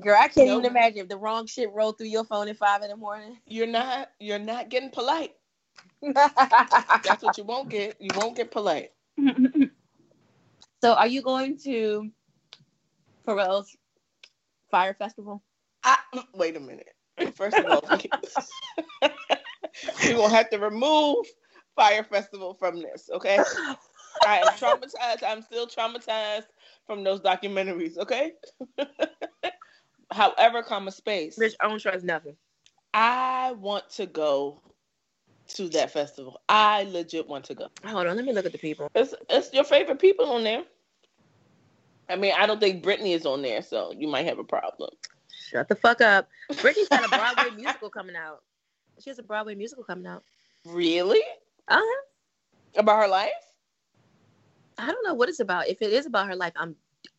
[0.00, 0.60] Girl, I can't Nope.
[0.60, 3.38] even imagine if the wrong shit rolled through your phone at five in the morning.
[3.46, 5.32] you're not you're not getting polite.
[6.02, 7.96] That's what you won't get.
[8.00, 8.92] You won't get polite.
[10.82, 12.10] so, are you going to
[13.26, 13.76] Pharrell's
[14.70, 15.42] Fyre Festival?
[15.84, 15.96] I,
[16.34, 16.92] wait a minute.
[17.34, 17.82] First of all,
[20.04, 21.26] we will have to remove
[21.76, 23.38] Fyre Festival from this, okay?
[24.26, 25.22] I am traumatized.
[25.26, 26.46] I'm still traumatized
[26.86, 28.32] from those documentaries, okay?
[30.10, 31.38] However, comma space.
[31.38, 32.36] Rich, I don't trust nothing.
[32.94, 34.60] I want to go
[35.48, 36.40] to that festival.
[36.48, 37.68] I legit want to go.
[37.84, 38.90] Hold on, let me look at the people.
[38.94, 40.64] It's it's your favorite people on there.
[42.08, 44.90] I mean, I don't think Britney is on there, so you might have a problem.
[45.50, 46.28] Shut the fuck up.
[46.52, 48.42] Britney's got a Broadway musical coming out.
[49.00, 50.22] She has a Broadway musical coming out.
[50.64, 51.22] Really?
[51.68, 52.02] Uh-huh.
[52.76, 53.30] About her life?
[54.78, 55.68] I don't know what it's about.
[55.68, 56.76] If it is about her life, I'm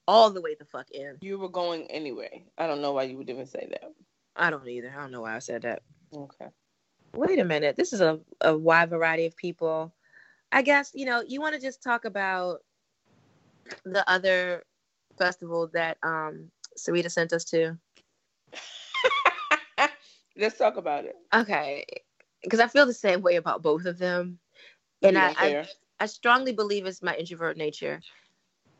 [0.07, 1.17] all the way the fuck in.
[1.21, 2.45] You were going anyway.
[2.57, 3.91] I don't know why you would even say that.
[4.35, 4.93] I don't either.
[4.95, 5.81] I don't know why I said that.
[6.15, 6.47] Okay.
[7.15, 7.75] Wait a minute.
[7.75, 9.93] This is a, a wide variety of people.
[10.51, 12.59] I guess, you know, you want to just talk about
[13.83, 14.63] the other
[15.17, 17.77] festival that um Sarita sent us to.
[20.37, 21.15] Let's talk about it.
[21.33, 21.85] Okay.
[22.43, 24.39] Because I feel the same way about both of them.
[25.01, 25.67] And You I, I.
[25.99, 28.01] I strongly believe it's my introvert nature.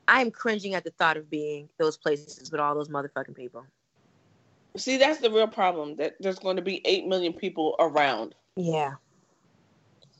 [0.07, 3.65] I am cringing at the thought of being those places with all those motherfucking people.
[4.77, 5.95] See, that's the real problem.
[5.97, 8.35] That there's going to be eight million people around.
[8.55, 8.93] Yeah.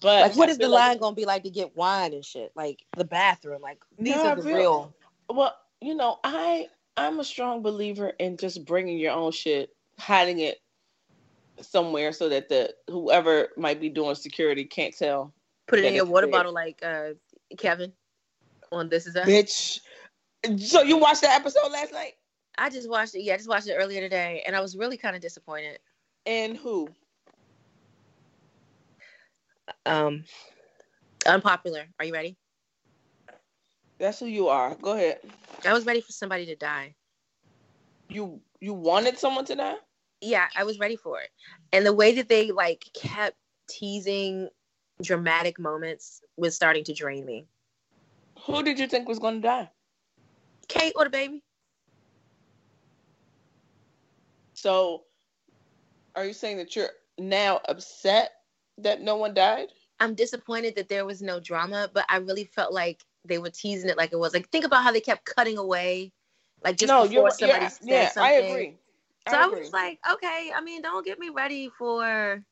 [0.01, 2.13] But Like, what I is the feel like- line gonna be like to get wine
[2.13, 2.51] and shit?
[2.55, 3.61] Like the bathroom.
[3.61, 4.93] Like these No, are the feel- real.
[5.29, 6.67] Well, you know, I
[6.97, 10.59] I'm a strong believer in just bringing your own shit, hiding it
[11.61, 15.33] somewhere so that the whoever might be doing security can't tell.
[15.67, 16.31] Put it in your water there.
[16.31, 17.09] bottle, like uh,
[17.57, 17.91] Kevin
[18.71, 19.27] on This Is Us.
[19.27, 19.79] Bitch.
[20.59, 22.13] So you watched that episode last night?
[22.57, 23.21] I just watched it.
[23.21, 25.79] Yeah, I just watched it earlier today, and I was really kind of disappointed.
[26.25, 26.89] And who?
[29.85, 30.23] Um,
[31.25, 31.85] unpopular.
[31.99, 32.35] Are you ready?
[33.99, 34.75] That's who you are.
[34.75, 35.19] Go ahead.
[35.65, 36.95] I was ready for somebody to die.
[38.09, 39.75] You you wanted someone to die?
[40.21, 41.29] Yeah, I was ready for it,
[41.73, 43.37] and the way that they like kept
[43.69, 44.49] teasing
[45.01, 47.45] dramatic moments was starting to drain me.
[48.45, 49.69] Who did you think was going to die?
[50.67, 51.43] Kate or the baby?
[54.57, 55.03] So,
[56.15, 56.89] are you saying that you're
[57.19, 58.31] now upset
[58.79, 59.67] that no one died?
[59.99, 63.87] I'm disappointed that there was no drama, but I really felt like they were teasing
[63.87, 64.33] it like it was.
[64.33, 66.11] Like think about how they kept cutting away,
[66.63, 68.33] like just no, before you're, somebody yeah, said yeah, something.
[68.33, 68.75] I agree.
[69.29, 72.43] So I I, was like, okay, I mean, don't get me ready for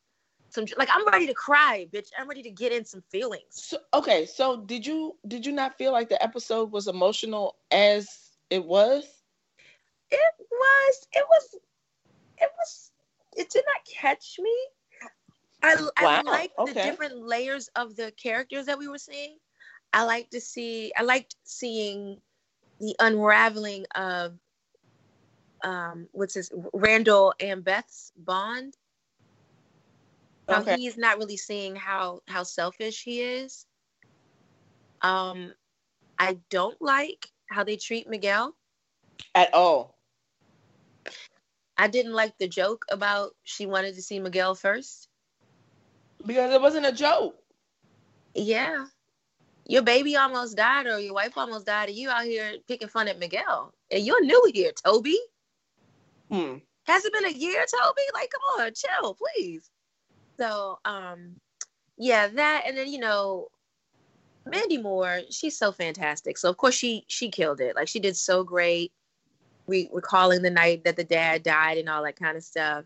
[0.49, 2.09] some like I'm ready to cry, bitch.
[2.19, 3.45] I'm ready to get in some feelings.
[3.49, 8.29] So, okay, so did you did you not feel like the episode was emotional as
[8.51, 9.05] it was?
[10.11, 10.19] It
[10.51, 11.55] was, it was,
[12.37, 12.91] it was,
[13.35, 14.55] it did not catch me.
[15.63, 19.37] I, I Wow, liked the different layers of the characters that we were seeing.
[19.93, 22.21] I like to see, I liked seeing
[22.79, 24.37] the unraveling of
[25.63, 28.75] um what's his Randall and Beth's bond.
[30.47, 30.77] How Okay.
[30.77, 33.65] he's not really seeing how how selfish he is.
[35.01, 35.53] Um
[36.19, 38.55] I don't like how they treat Miguel.
[39.35, 39.94] At all.
[41.77, 45.09] I didn't like the joke about she wanted to see Miguel first.
[46.25, 47.35] Because it wasn't a joke.
[48.33, 48.85] Yeah.
[49.67, 53.07] Your baby almost died or your wife almost died and you out here picking fun
[53.07, 53.73] at Miguel.
[53.91, 55.19] And you're new here, Toby.
[56.31, 56.57] Hmm.
[56.85, 58.01] Has it been a year, Toby?
[58.13, 59.69] Like, come on, chill, please.
[60.37, 61.35] So, um,
[61.97, 63.47] yeah, that and then you know,
[64.45, 66.37] Mandy Moore, she's so fantastic.
[66.37, 67.75] So of course she she killed it.
[67.75, 68.91] Like she did so great.
[69.67, 72.85] Re- recalling the night that the dad died and all that kind of stuff.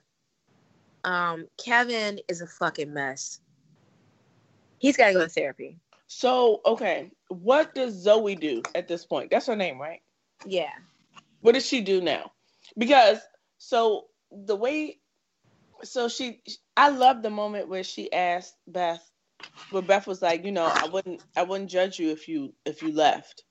[1.04, 3.40] Um, Kevin is a fucking mess.
[4.80, 5.78] He's got to go to therapy.
[6.08, 9.30] So, okay, what does Zoe do at this point?
[9.30, 10.02] That's her name, right?
[10.46, 10.72] Yeah.
[11.42, 12.32] What does she do now?
[12.78, 13.20] Because
[13.58, 15.00] so the way
[15.84, 16.42] so she
[16.76, 19.10] I love the moment where she asked Beth
[19.72, 22.82] where Beth was like, you know, I wouldn't I wouldn't judge you if you if
[22.82, 23.44] you left.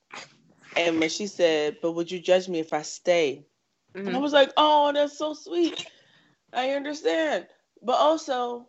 [0.76, 3.46] And when she said, But would you judge me if I stay?
[3.94, 4.22] And I Mhm.
[4.22, 5.90] was like, Oh, that's so sweet.
[6.52, 7.46] I understand.
[7.82, 8.68] But also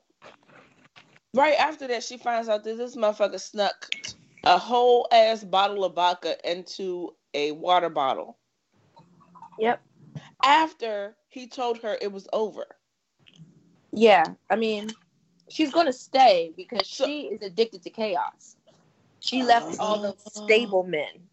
[1.33, 3.91] right after that she finds out that this motherfucker snuck
[4.45, 8.37] a whole ass bottle of vodka into a water bottle
[9.59, 9.81] Yep.
[10.43, 12.65] after he told her it was over.
[13.91, 14.25] Yeah.
[14.49, 14.89] I mean,
[15.49, 18.55] she's going to stay because So- she is addicted to chaos.
[19.19, 21.29] She left all those stable men.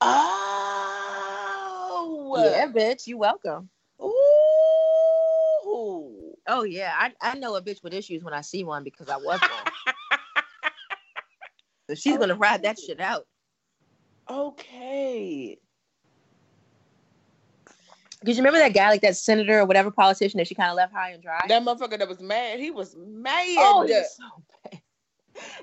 [0.00, 1.90] Oh,
[2.38, 3.06] Yeah, bitch.
[3.06, 3.68] You welcome.
[4.02, 4.10] Ooh.
[6.46, 9.16] Oh yeah, I, I know a bitch with issues when I see one because I
[9.16, 9.50] was one.
[11.88, 13.26] so she's gonna ride that shit out.
[14.28, 15.58] Okay.
[18.20, 20.76] Because you remember that guy, like that senator or whatever politician that she kind of
[20.76, 21.40] left high and dry.
[21.48, 23.56] That motherfucker that was mad, he was oh, mad.
[23.58, 24.24] oh, he was so
[24.70, 24.82] bad.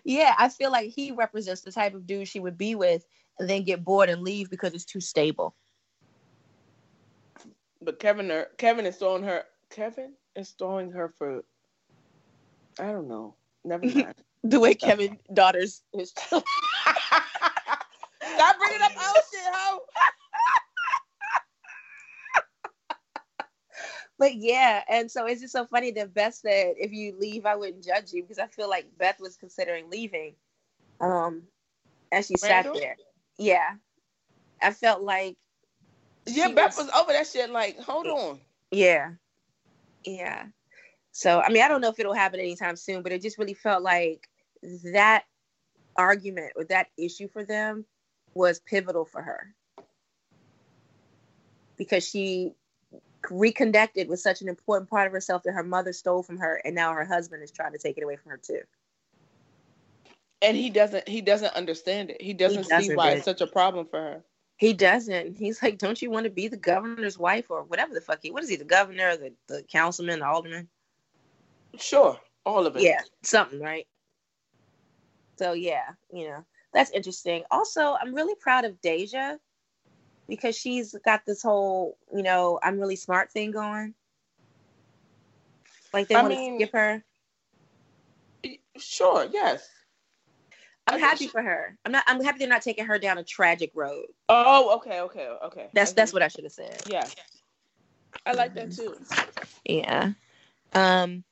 [0.03, 3.05] Yeah, I feel like he represents the type of dude she would be with
[3.39, 5.55] and then get bored and leave because it's too stable.
[7.81, 9.43] But Kevin, er- Kevin is throwing her.
[9.69, 11.43] Kevin is throwing her for.
[12.79, 13.35] I don't know.
[13.63, 14.15] Never mind.
[14.43, 16.43] The way Kevin daughters his Stop
[18.59, 19.79] bringing up old shit, ho.
[24.19, 27.55] But yeah, and so it's just so funny that Beth said, "If you leave, I
[27.55, 30.35] wouldn't judge you," because I feel like Beth was considering leaving,
[30.99, 31.43] um,
[32.11, 32.73] as she Randall?
[32.73, 32.97] sat there.
[33.37, 33.75] Yeah,
[34.61, 35.37] I felt like,
[36.25, 37.49] Yeah, Beth was- was over that shit.
[37.49, 38.41] Like, hold on.
[38.71, 39.13] yeah,
[40.03, 40.47] yeah.
[41.11, 43.53] So I mean, I don't know if it'll happen anytime soon, but it just really
[43.53, 44.27] felt like
[44.93, 45.25] that
[45.95, 47.85] argument or that issue for them
[48.33, 49.55] was pivotal for her
[51.77, 52.53] because she
[53.31, 56.75] reconnected with such an important part of herself that her mother stole from her and
[56.75, 58.61] now her husband is trying to take it away from her too
[60.41, 61.07] And he doesn't.
[61.07, 62.21] He doesn't understand it.
[62.21, 63.15] He doesn't, see doesn't, why bitch.
[63.17, 64.23] it's such a problem for her.
[64.57, 68.01] he doesn't he's like don't you want to be the governor's wife or whatever the
[68.01, 70.67] fuck he what is he the governor the, the councilman the alderman
[71.79, 72.83] Sure, all of it.
[72.83, 73.87] yeah something right
[75.37, 79.37] so yeah you know that's interesting also i'm really proud of deja
[80.27, 83.93] because she's got this whole you know i'm really smart thing going
[85.93, 87.03] Like they I want to skip her.
[88.77, 89.67] Sure, yes.
[90.87, 91.77] I'm happy for her.
[91.85, 92.03] I'm not.
[92.07, 94.05] I'm happy they're not taking her down a tragic road.
[94.29, 95.67] Oh, okay, okay, okay.
[95.73, 96.81] That's that's what I should have said.
[96.87, 97.05] Yeah.
[98.25, 98.95] I like that too.
[99.65, 100.13] Yeah.
[100.73, 101.23] Um.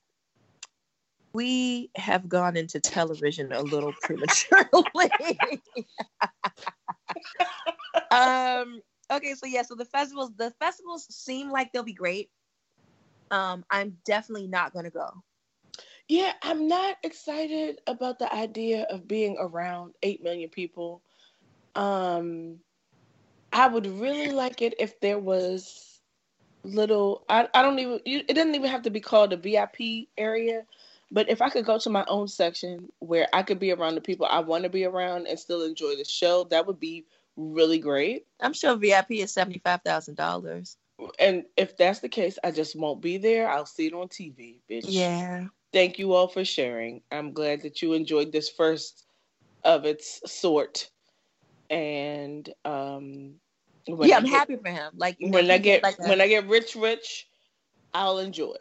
[1.34, 4.62] We have gone into television a little prematurely.
[8.12, 8.82] um.
[9.12, 9.36] Okay.
[9.36, 9.62] So yeah.
[9.62, 10.32] So the festivals.
[10.36, 12.30] The festivals seem like they'll be great.
[13.32, 13.64] Um.
[13.70, 15.24] I'm definitely not gonna go.
[16.08, 21.02] Yeah, I'm not excited about the idea of being around 8 million people.
[21.76, 22.60] Um
[23.52, 26.02] I would really like it if there was
[26.64, 30.10] little I, I don't even you, it doesn't even have to be called a VIP
[30.18, 30.64] area,
[31.12, 34.02] but if I could go to my own section where I could be around the
[34.02, 37.06] people I want to be around and still enjoy the show, that would be
[37.38, 38.26] really great.
[38.40, 40.78] I'm sure VIP is seventy five thousand dollars.
[41.20, 43.50] And if that's the case, I just won't be there.
[43.50, 44.86] I'll see it on TV, bitch.
[44.88, 45.48] Yeah.
[45.76, 47.02] Thank you all for sharing.
[47.12, 49.06] I'm glad that you enjoyed this first
[49.66, 50.90] of its sort.
[51.70, 53.34] And um
[53.86, 54.94] yeah, I'm get- happy for him.
[54.96, 57.28] Like when I get like when I get rich rich,
[57.94, 58.56] I'll enjoy.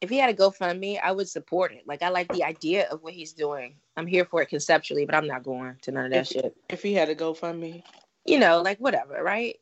[0.00, 1.82] if he had a GoFundMe, I would support it.
[1.86, 3.76] Like I like the idea of what he's doing.
[3.96, 6.56] I'm here for it conceptually, but I'm not going to none of that If- shit.
[6.68, 7.82] If he had a GoFundMe.
[8.24, 9.56] You know, like whatever, right?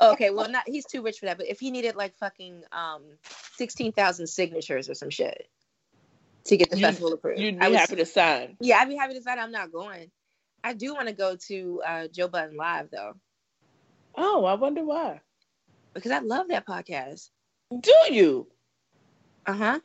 [0.00, 1.36] okay, well, not he's too rich for that.
[1.36, 3.02] But if he needed like fucking um
[3.56, 5.48] sixteen thousand signatures or some shit
[6.44, 8.56] to get the You'd- festival approved, You'd I be happy to sign.
[8.60, 9.38] Yeah, I'd be happy to sign.
[9.38, 10.10] I'm not going.
[10.62, 13.14] I do want to go to uh, Joe Budden live though
[14.16, 15.20] Oh, I wonder why.
[15.92, 17.30] because I love that podcast.
[17.80, 18.46] Do you?
[19.46, 19.80] Uh huh.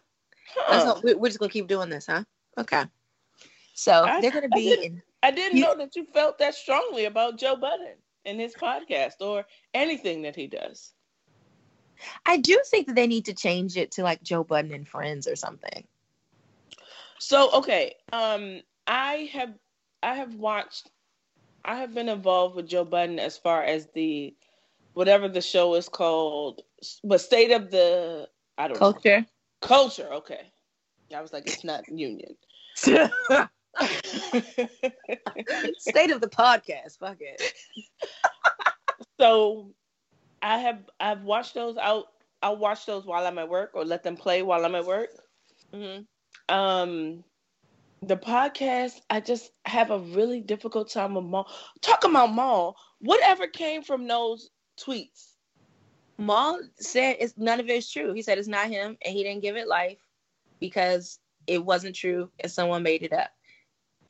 [0.55, 1.01] Huh.
[1.03, 2.23] we're just gonna keep doing this, huh?
[2.57, 2.83] Okay.
[3.73, 5.01] So I- they're gonna be in.
[5.23, 9.21] I didn't You- know that you felt that strongly about Joe Budden and his podcast
[9.21, 10.93] or anything that he does.
[12.25, 15.27] I do think that they need to change it to like Joe Budden and Friends
[15.27, 15.87] or something.
[17.19, 19.53] So okay, um, I have
[20.03, 20.89] I have watched,
[21.63, 24.35] I have been involved with Joe Budden as far as the
[24.93, 26.61] whatever the show is called,
[27.03, 29.25] but state of the I don't know Culture.
[29.61, 30.13] culture.
[30.13, 30.51] Okay,
[31.15, 32.35] I was like it's not union.
[35.77, 36.97] State of the podcast.
[36.99, 37.41] Fuck it.
[39.19, 39.71] so
[40.41, 41.77] I have I've watched those.
[41.77, 42.07] I'll
[42.41, 45.09] I'll watch those while I'm at work or let them play while I'm at work.
[45.73, 45.99] hmm
[46.49, 47.23] um
[48.01, 51.47] the podcast i just have a really difficult time with Mal.
[51.81, 52.75] talk about Mal.
[52.99, 55.33] whatever came from those tweets
[56.17, 58.13] Mal said it's none of it is true.
[58.13, 59.99] He said it's not him and he didn't give it life
[60.59, 63.31] because it wasn't true and someone made it up.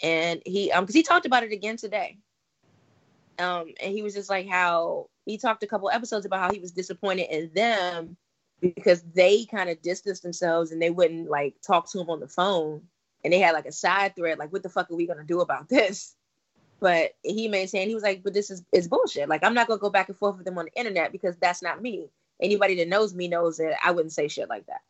[0.02, 2.18] And he um because he talked about it again today.
[3.38, 6.60] Um and he was just like how he talked a couple episodes about how he
[6.60, 8.18] was disappointed in them
[8.62, 12.28] because they kind of distanced themselves and they wouldn't like talk to him on the
[12.28, 12.82] phone.
[13.24, 15.42] And they had like a side thread like what the fuck are we gonna do
[15.42, 16.16] about this?
[16.80, 19.30] But he maintained he was like but this is is bullshit.
[19.30, 21.62] Like i'm not gonna go back and forth with them on the internet because that's
[21.62, 22.10] not me.
[22.42, 24.82] Anybody that knows me knows that i wouldn't say shit like that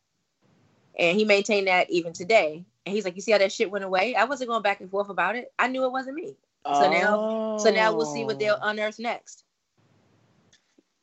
[0.98, 2.64] and he maintained that even today.
[2.86, 4.14] And he's like you see how that shit went away?
[4.14, 5.52] I wasn't going back and forth about it.
[5.58, 6.34] I knew it wasn't me.
[6.64, 8.68] So now- so now we'll see what they'll Oh.
[8.68, 9.44] unearth next.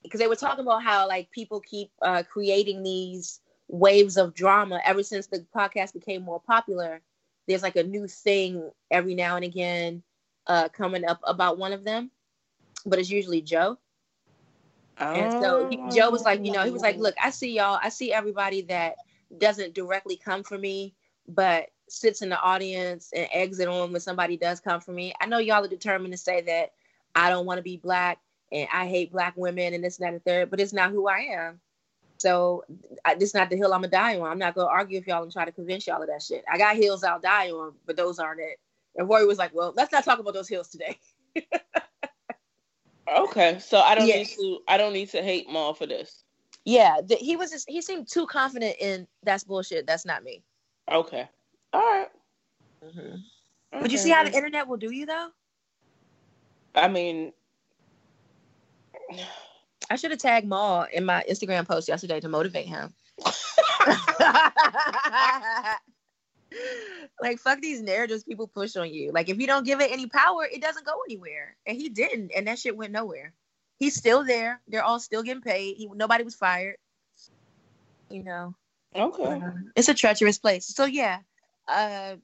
[0.03, 4.79] Because they were talking about how like people keep uh, creating these waves of drama
[4.85, 7.01] ever since the podcast became more popular.
[7.47, 10.03] There's like a new thing every now and again
[10.47, 12.09] uh, coming up about one of them
[12.85, 13.77] but it's usually joe.
[14.97, 17.79] And so he, joe was like you know he was like look i see y'all.
[17.83, 18.95] I see everybody that
[19.37, 20.93] doesn't directly come for me
[21.27, 25.25] but sits in the audience and exit on when somebody does come for me i
[25.25, 26.71] know y'all are determined to say that
[27.15, 28.19] i don't want to be black
[28.51, 31.07] and I hate black women and this and that and third, but it's not who
[31.07, 31.59] I am.
[32.19, 32.63] So
[33.05, 34.27] I, this not the hill I'm gonna die on.
[34.27, 36.43] I'm not gonna argue with y'all and try to convince y'all of that shit.
[36.51, 38.59] I got hills I'll die on, but those aren't it.
[38.95, 40.97] And Roy was like, "Well, let's not talk about those hills today."
[43.17, 44.17] okay so i don't Yeah.
[44.17, 46.23] need to i don't need to hate Mal for this
[46.67, 49.87] Yeah, the, he was just he seemed too confident in that's bullshit.
[49.87, 50.43] That's not me.
[50.91, 51.29] okay
[51.73, 52.09] all right.
[52.83, 53.15] Mm-hmm.
[53.81, 55.29] But you see how the internet will do you though?
[56.75, 57.31] i mean
[59.89, 62.93] I should have tagged Mal in my Instagram post yesterday to motivate him.
[67.21, 69.13] like fuck these narratives people push on you.
[69.13, 71.55] Like if you don't give it any power, it doesn't go anywhere.
[71.65, 73.33] And he didn't, and that shit went nowhere.
[73.77, 74.61] He's still there.
[74.67, 75.77] They're all still getting paid.
[75.77, 76.77] He, nobody was fired.
[78.09, 78.55] You know,
[78.95, 80.65] okay uh, it's a treacherous place.
[80.67, 81.19] So yeah,
[81.67, 82.15] uh,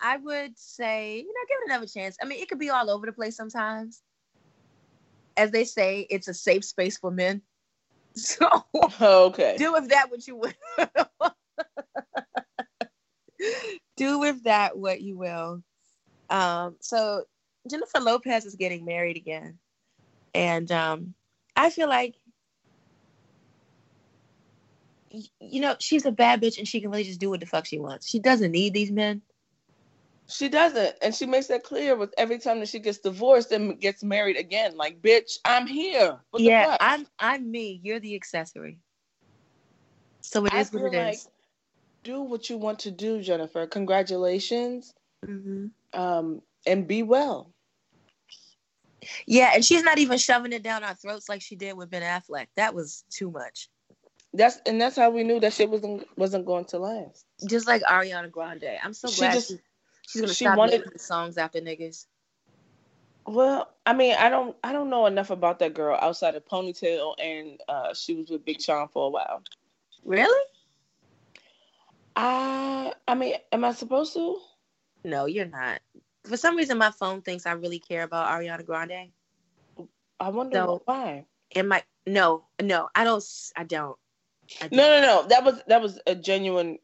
[0.00, 2.16] I would say you know give it another chance.
[2.20, 4.02] I mean, it could be all over the place sometimes.
[5.36, 7.42] As they say, it's a safe space for men.
[8.18, 8.48] So
[8.98, 10.52] okay do with that what you will.
[13.98, 15.62] do with that what you will.
[16.30, 17.24] Um, so
[17.70, 19.58] Jennifer Lopez is getting married again,
[20.36, 21.14] and um,
[21.56, 22.14] I feel like
[25.40, 27.64] you know she's a bad bitch and she can really just do what the fuck
[27.64, 28.06] she wants.
[28.06, 29.22] She doesn't need these men.
[30.28, 33.80] She doesn't, and she makes that clear with every time that she gets divorced and
[33.80, 34.76] gets married again.
[34.76, 36.18] Like, bitch, I'm here.
[36.30, 37.80] What yeah, I'm I'm me.
[37.82, 38.78] You're the accessory.
[40.20, 41.28] So it is what it like is.
[42.02, 43.66] Do what you want to do, Jennifer.
[43.66, 44.92] Congratulations.
[45.24, 45.66] Mm-hmm.
[45.98, 47.52] Um, and be well.
[49.26, 52.02] Yeah, and she's not even shoving it down our throats like she did with Ben
[52.02, 52.46] Affleck.
[52.56, 53.68] That was too much.
[54.32, 57.24] That's and that's how we knew that shit wasn't wasn't going to last.
[57.48, 58.78] Just like Ariana Grande.
[58.82, 59.58] I'm so glad just, she,
[60.06, 62.04] she's gonna she stop wanted, making songs after niggas.
[63.26, 67.14] Well, I mean, I don't I don't know enough about that girl outside of ponytail
[67.18, 69.42] and uh, she was with Big Sean for a while.
[70.04, 70.44] Really?
[72.14, 74.38] I I mean, am I supposed to?
[75.04, 75.80] No, you're not.
[76.26, 79.10] For some reason, my phone thinks I really care about Ariana Grande.
[80.18, 81.26] I wonder so, why.
[81.50, 81.84] It might.
[82.06, 83.24] No, no, I don't.
[83.56, 83.96] I don't.
[84.60, 84.72] I don't.
[84.72, 85.28] No, no, no.
[85.28, 86.78] That was that was a genuine.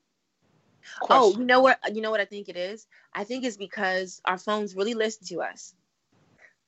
[1.03, 1.37] Oh, question.
[1.37, 1.79] Oh, you know what?
[1.95, 2.87] You know what I think it is.
[3.15, 5.75] I think it's because our phones really listen to us.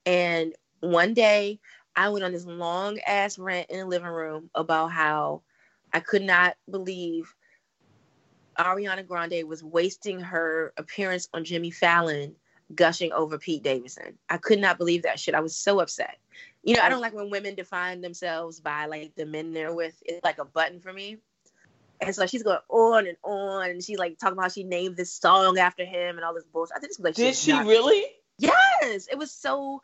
[0.06, 1.60] And one day,
[1.96, 5.42] I went on this long ass rant in the living room about how
[5.92, 7.34] I could not believe
[8.58, 12.36] Ariana Grande was wasting her appearance on Jimmy Fallon
[12.74, 14.18] gushing over Pete Davidson.
[14.28, 15.34] I could not believe that shit.
[15.34, 16.18] I was so upset.
[16.62, 19.94] You know, I don't like when women define themselves by like the men they're with.
[20.04, 21.18] It's like a button for me.
[22.00, 24.96] And so she's going on and on, and she's like talking about how she named
[24.96, 26.76] this song after him and all this bullshit.
[26.76, 28.04] I think this like did she really?
[28.38, 29.80] Yes, it was so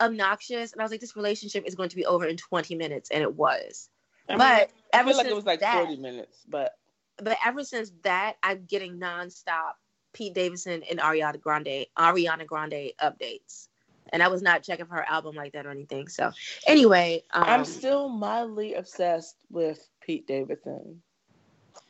[0.00, 3.10] obnoxious, and I was like, this relationship is going to be over in 20 minutes,
[3.10, 3.88] and it was.
[4.28, 6.72] I mean, but I feel like it was like that, 40 minutes, but
[7.18, 9.74] but ever since that, I'm getting nonstop
[10.12, 13.68] Pete Davidson and Ariana Grande Ariana Grande updates.
[14.12, 16.08] And I was not checking for her album like that or anything.
[16.08, 16.32] So
[16.66, 21.00] anyway, um, I'm still mildly obsessed with Pete Davidson.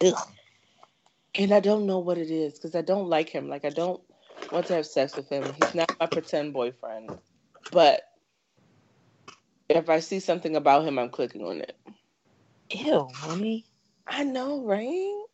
[0.05, 0.15] Ugh.
[1.35, 3.49] And I don't know what it is because I don't like him.
[3.49, 4.01] Like I don't
[4.53, 5.45] want to have sex with him.
[5.61, 7.17] He's not my pretend boyfriend.
[7.73, 8.03] But
[9.69, 11.77] if I see something about him, I'm clicking on it.
[12.71, 13.65] Ew, mommy.
[14.07, 15.25] I know, right?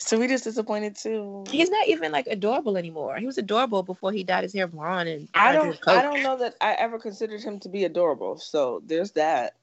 [0.00, 1.44] So we just disappointed too.
[1.50, 3.16] He's not even like adorable anymore.
[3.16, 6.38] He was adorable before he dyed his hair blonde and I don't I don't know
[6.38, 8.38] that I ever considered him to be adorable.
[8.38, 9.56] So there's that.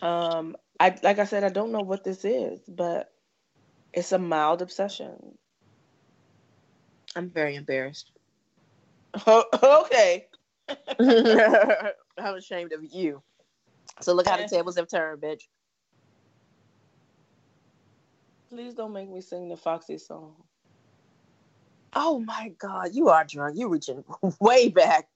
[0.00, 3.12] Um I like I said, I don't know what this is, but
[3.92, 5.36] it's a mild obsession.
[7.16, 8.12] I'm very embarrassed.
[9.26, 9.44] Oh,
[9.90, 10.28] okay.
[12.18, 13.20] I'm ashamed of you.
[14.00, 15.42] So look how the tables have turned, bitch.
[18.52, 20.34] Please don't make me sing the Foxy song.
[21.94, 23.56] Oh my God, you are drunk.
[23.56, 24.04] You're reaching
[24.40, 25.08] way back.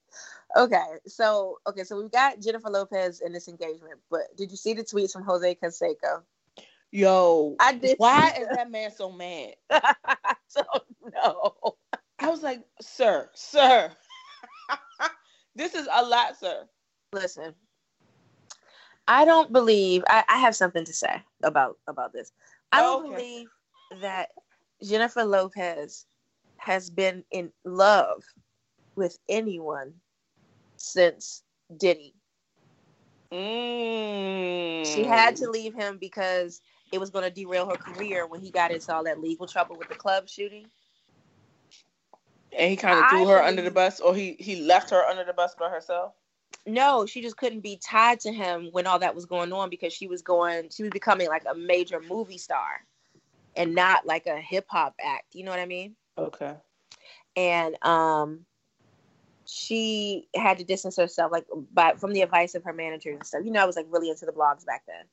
[0.57, 4.73] Okay, so okay, so we've got Jennifer Lopez in this engagement, but did you see
[4.73, 6.23] the tweets from Jose Canseco?
[6.93, 7.99] Yo, I did.
[7.99, 9.57] Why is that man so mad?
[9.71, 11.77] I don't know.
[12.19, 13.93] I was like, sir, sir,
[15.55, 16.65] this is a lot, sir.
[17.13, 17.55] Listen,
[19.09, 22.33] I don't believe I, I have something to say about about this.
[22.73, 23.15] I don't okay.
[23.15, 23.47] believe
[24.03, 24.31] that
[24.83, 26.07] Jennifer Lopez
[26.59, 28.23] has been in love
[28.97, 29.95] with anyone
[30.77, 31.43] since
[31.77, 32.15] Diddy.
[33.33, 34.87] Mm.
[34.87, 36.61] She had to leave him because
[36.93, 39.77] it was going to derail her career when he got into all that legal trouble
[39.77, 40.67] with the club shooting.
[42.57, 45.25] And he kind of threw her under the bus, or he he left her under
[45.25, 46.15] the bus by herself.
[46.67, 49.93] No, she just couldn't be tied to him when all that was going on because
[49.93, 52.85] she was going, she was becoming like a major movie star
[53.55, 55.35] and not like a hip hop act.
[55.35, 55.95] You know what I mean?
[56.19, 56.55] Okay.
[57.37, 58.47] And um,
[59.47, 63.43] she had to distance herself like by from the advice of her managers and stuff.
[63.45, 65.05] You know, I was like really into the blogs back then.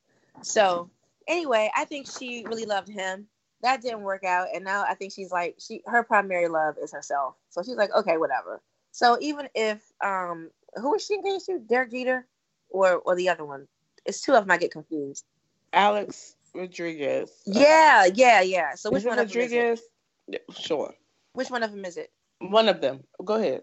[0.42, 0.90] So
[1.28, 3.26] anyway, I think she really loved him.
[3.62, 6.92] That didn't work out, and now I think she's like she her primary love is
[6.92, 7.36] herself.
[7.48, 8.60] So she's like, okay, whatever.
[8.92, 11.58] So even if um who is she engaged to?
[11.58, 12.26] Derek Jeter
[12.70, 13.66] or or the other one?
[14.04, 14.50] It's two of them.
[14.50, 15.24] I get confused.
[15.72, 17.30] Alex Rodriguez.
[17.46, 18.74] Yeah, yeah, yeah.
[18.74, 19.44] So which is one Rodriguez?
[19.44, 19.80] of them is
[20.28, 20.44] it?
[20.56, 20.94] Sure.
[21.32, 22.12] Which one of them is it?
[22.38, 23.02] One of them.
[23.24, 23.62] Go ahead.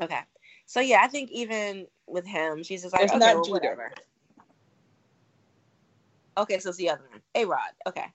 [0.00, 0.20] Okay.
[0.66, 3.92] So yeah, I think even with him, she's just like, it's okay, not well, whatever.
[6.36, 7.20] Okay, so it's the other one.
[7.34, 7.70] A Rod.
[7.86, 8.06] Okay.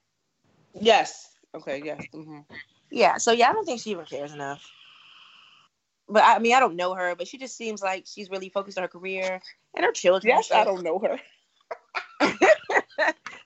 [0.80, 1.32] Yes.
[1.54, 1.82] Okay.
[1.84, 2.02] Yes.
[2.14, 2.40] Mm-hmm.
[2.92, 3.18] Yeah.
[3.18, 4.64] So yeah, I don't think she even cares enough
[6.08, 8.78] but I mean, I don't know her, but she just seems like she's really focused
[8.78, 9.42] on her career
[9.76, 10.30] and her children.
[10.30, 11.20] Yes, I don't know her.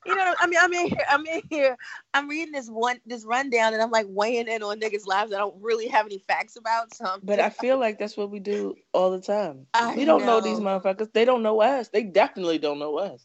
[0.06, 1.78] you know, I mean, I'm in here, I'm in here,
[2.14, 5.38] I'm reading this one, this rundown, and I'm like weighing in on niggas' lives I
[5.38, 6.94] don't really have any facts about.
[6.94, 9.68] So, I'm But I feel like that's what we do all the time.
[9.74, 10.42] I we don't know.
[10.42, 11.12] these motherfuckers.
[11.14, 11.90] They don't know us.
[11.90, 13.22] They definitely don't know us.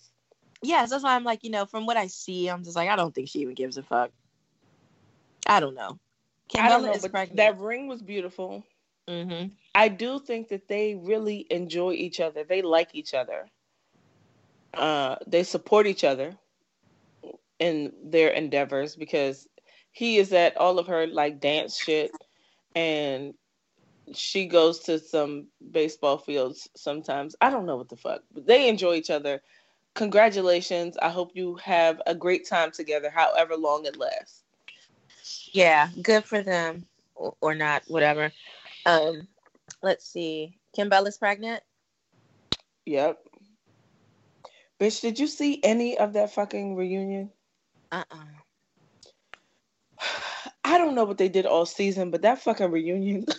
[0.62, 2.96] yes, that's why I'm like, you know, from what I see, I'm just like, I
[2.96, 4.10] don't think she even gives a fuck.
[5.46, 5.98] I don't know.
[6.58, 7.36] I don't know, but pregnant.
[7.38, 8.64] that ring was beautiful.
[9.08, 12.44] Hmm I do think that they really enjoy each other.
[12.44, 13.46] They like each other.
[14.74, 16.36] Uh, they support each other
[17.58, 19.48] in their endeavors because
[19.92, 22.10] he is at all of her like dance shit,
[22.74, 23.34] and
[24.14, 27.36] she goes to some baseball fields sometimes.
[27.40, 29.42] I don't know what the fuck, but they enjoy each other.
[29.94, 30.96] Congratulations!
[31.00, 34.42] I hope you have a great time together, however long it lasts.
[35.52, 38.32] Yeah, good for them or, or not, whatever.
[38.86, 39.28] Um,
[39.82, 40.58] let's see.
[40.76, 41.62] Kimbella's pregnant.
[42.86, 43.18] Yep.
[44.80, 47.30] Bitch, did you see any of that fucking reunion?
[47.92, 48.24] Uh uh
[50.64, 53.26] I don't know what they did all season, but that fucking reunion.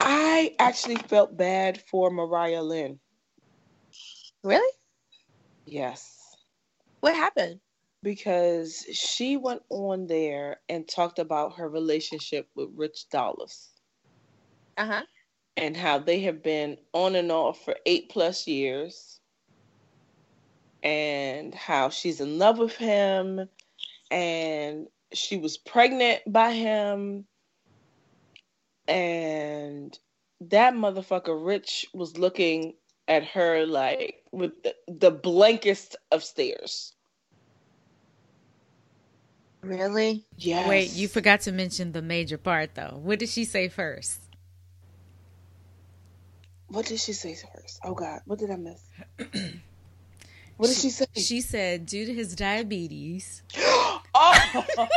[0.00, 2.98] I actually felt bad for Mariah Lynn.
[4.42, 4.72] Really?
[5.66, 6.36] Yes.
[7.00, 7.60] What happened?
[8.02, 13.68] Because she went on there and talked about her relationship with Rich Dollaz.
[14.76, 15.02] Uh huh.
[15.56, 19.20] and how they have been on and off for eight plus years.
[20.82, 23.48] And how she's in love with him.
[24.10, 27.26] And she was pregnant by him.
[28.86, 29.98] And
[30.40, 32.74] that motherfucker rich was looking
[33.08, 36.94] at her like with the, the blankest of stares
[39.62, 40.24] Really?
[40.36, 43.00] yes Wait, you forgot to mention the major part though.
[43.02, 44.20] What did she say first?
[46.70, 48.82] what did she say first oh god what did i miss
[50.58, 54.02] what did she say She said, due to his diabetes, oh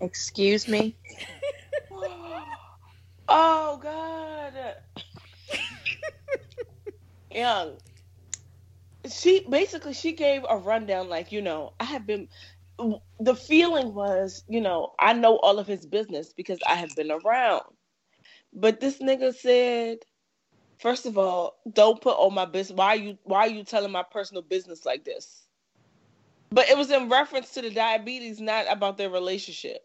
[0.00, 0.96] Excuse me.
[3.28, 4.52] Oh God.
[7.34, 7.76] Young.
[9.16, 12.28] She basically she gave a rundown like, you know, I have been
[13.20, 17.10] the feeling was, you know, I know all of his business because I have been
[17.10, 17.64] around.
[18.52, 19.98] But this nigga said,
[20.78, 23.92] first of all, don't put all my business why are you why are you telling
[23.92, 25.46] my personal business like this?
[26.50, 29.82] But it was in reference to the diabetes, not about their relationship.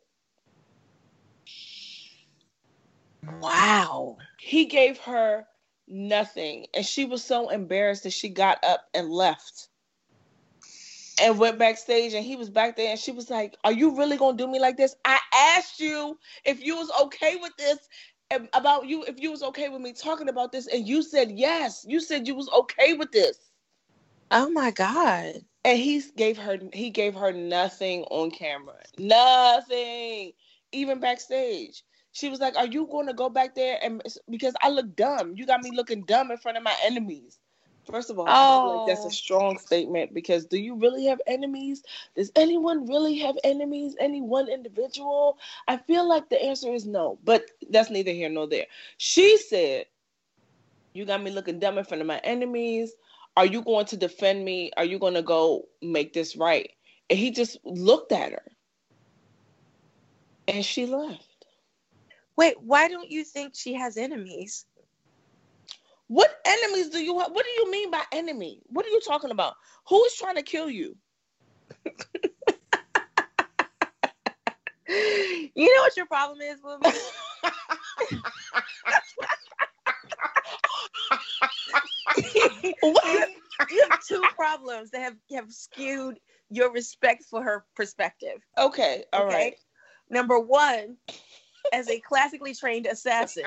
[3.42, 4.18] Wow.
[4.40, 5.46] he gave her
[5.92, 6.68] nothing.
[6.74, 9.70] And she was so embarrassed that she got up and left
[11.22, 12.14] and went backstage.
[12.14, 14.60] And he was back there and she was like are you really gonna do me
[14.60, 14.96] like this?
[15.06, 17.80] I asked you if you was okay with this
[18.32, 21.32] and about you if you was okay with me talking about this and you said
[21.32, 21.86] yes.
[21.88, 23.38] You said you was okay with this.
[24.32, 25.36] Oh my God.
[25.66, 28.76] and he gave her he gave her nothing on camera.
[28.98, 30.32] Nothing.
[30.72, 34.70] Even backstage she was like are you going to go back there and because i
[34.70, 37.40] look dumb you got me looking dumb in front of my enemies
[37.86, 39.06] first of all I feel like that's Oh.
[39.06, 41.84] a strong statement because do you really have enemies
[42.16, 45.38] does anyone really have enemies any one individual
[45.68, 48.66] i feel like the answer is no but that's neither here nor there
[48.98, 49.86] she said
[50.94, 52.94] you got me looking dumb in front of my enemies
[53.38, 54.72] are you going to defend me?
[54.78, 56.70] Are you going to go make this right?
[57.10, 58.44] And he just looked at her.
[60.48, 61.31] And she left.
[62.38, 64.66] Wait, why don't you think she has enemies?
[66.08, 67.32] What enemies do you have?
[67.32, 68.62] What do you mean by enemy?
[68.68, 69.56] What are you talking about?
[69.88, 70.98] Who is trying to kill you?
[75.56, 76.92] You know what your problem is with me?
[82.82, 83.30] What?
[83.70, 86.20] you have two problems that have, have skewed
[86.50, 88.38] your respect for her perspective.
[88.58, 89.36] Okay, all okay?
[89.36, 89.56] right.
[90.10, 90.98] Number one,
[91.74, 93.46] as a classically trained assassin,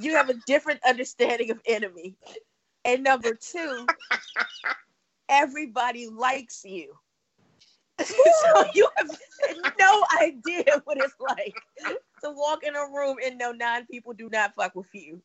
[0.00, 2.14] you have a different understanding of enemy.
[2.84, 3.86] And number two,
[5.28, 6.94] everybody likes you.
[8.02, 9.10] so you have
[9.78, 11.54] no idea what it's like
[12.22, 15.20] to walk in a room and know nine people do not fuck with you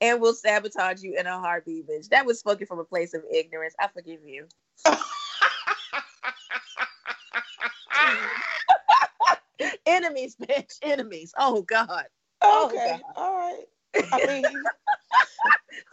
[0.00, 2.08] and will sabotage you in a heartbeat, bitch.
[2.08, 3.74] That was spoken from a place of ignorance.
[3.80, 4.46] I forgive you.
[9.86, 10.78] Enemies, bitch.
[10.82, 11.32] Enemies.
[11.38, 12.04] Oh God.
[12.40, 13.02] Oh, okay, God.
[13.16, 13.64] all right.
[14.12, 14.44] I mean,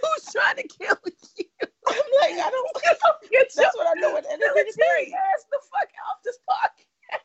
[0.01, 0.95] Who's trying to kill
[1.37, 1.45] you?
[1.87, 2.69] I'm like, I don't.
[3.31, 7.19] Get That's what I know what enemy military ass the fuck off this podcast.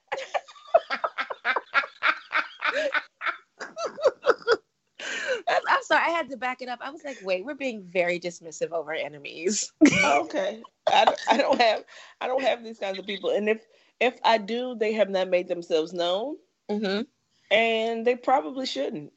[5.69, 6.03] I'm sorry.
[6.07, 6.79] I had to back it up.
[6.83, 9.73] I was like, wait, we're being very dismissive over enemies.
[10.05, 10.63] okay.
[10.93, 11.85] I, don't- I don't have
[12.21, 13.65] I don't have these kinds of people, and if
[14.01, 16.37] if I do, they have not made themselves known,
[16.71, 17.03] hmm
[17.51, 19.13] and they probably shouldn't.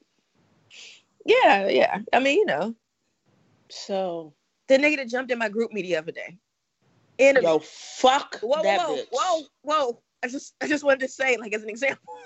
[1.26, 2.00] Yeah, yeah.
[2.14, 2.76] I mean, you know,
[3.70, 4.34] So,
[4.70, 6.38] the nigga that jumped in my GroupMe the other day.
[7.20, 7.46] Enemy.
[7.46, 9.08] yo, fuck whoa, that whoa, bitch.
[9.12, 10.02] whoa, whoa.
[10.24, 12.14] I just I just wanted to say, like, as an example.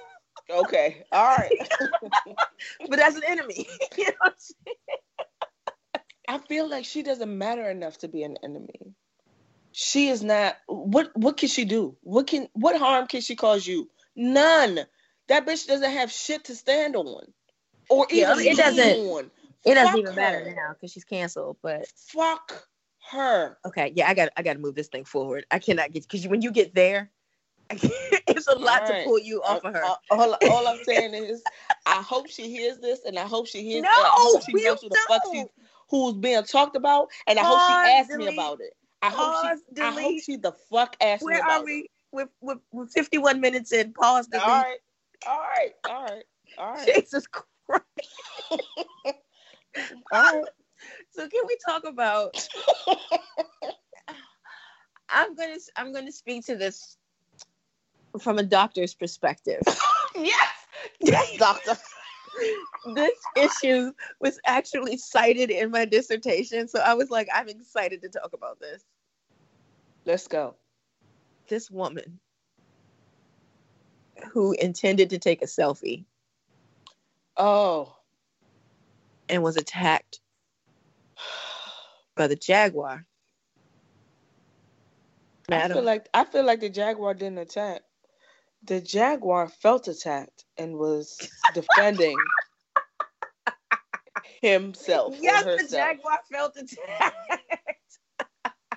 [0.52, 1.54] Okay, all right.
[2.90, 3.68] but as an enemy.
[3.98, 4.78] you know what I'm saying?
[6.28, 8.96] I feel like she doesn't matter enough to be an enemy.
[9.74, 10.58] She is not.
[10.68, 11.98] What what can she do?
[12.02, 13.90] What can what harm can she cause you?
[14.16, 14.80] None.
[15.32, 17.24] That bitch doesn't have shit to stand on,
[17.90, 19.32] or Yeah, even it doesn't- on.
[19.64, 20.56] It doesn't Fuck even matter her.
[20.56, 21.56] now because she's canceled.
[21.62, 22.68] But Fuck
[23.12, 23.58] her.
[23.64, 25.46] okay, yeah, I got I got to move this thing forward.
[25.50, 27.12] I cannot get because when you get there,
[27.70, 29.86] it's a lot to pull you off of her.
[29.86, 31.42] Uh, all, all I'm saying is,
[31.86, 33.84] I hope she hears this, and I hope she hears.
[33.84, 35.46] No, uh, I hope she knows who the fuck she,
[35.90, 38.74] who's being talked about, and I hope she asked me about it.
[39.02, 39.82] I hope Pause, she.
[39.82, 41.48] I hope she the fuck asked me about it.
[41.48, 41.90] Where are we?
[42.12, 43.94] With with with 51 minutes in.
[43.94, 44.28] Pause.
[44.28, 44.44] delete.
[44.44, 44.78] All right,
[45.28, 46.24] all right, all right,
[46.58, 47.84] all right, Jesus Christ.
[48.52, 48.64] all
[50.12, 50.44] right.
[51.12, 52.48] So can we talk about?
[55.10, 56.98] I'm gonna I'm gonna speak to this
[58.20, 59.62] from a doctor's perspective.
[60.16, 60.50] yes,
[61.00, 61.78] yes, doctor.
[62.96, 68.10] this issue was actually cited in my dissertation, so I was like, I'm excited to
[68.10, 68.84] talk about this.
[70.06, 70.56] Let's go.
[71.48, 72.20] This woman
[74.32, 76.06] who intended to take a selfie
[77.38, 77.96] Oh,
[79.30, 80.20] and was attacked
[82.16, 83.06] by the jaguar.
[85.50, 87.82] I feel like I feel like the jaguar didn't attack.
[88.64, 91.18] The jaguar felt attacked and was
[91.54, 92.18] defending
[94.42, 95.16] himself.
[95.20, 97.98] yes, the jaguar felt attacked.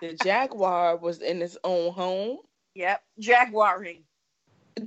[0.01, 2.38] The jaguar was in his own home,
[2.74, 4.05] yep, jaguaring.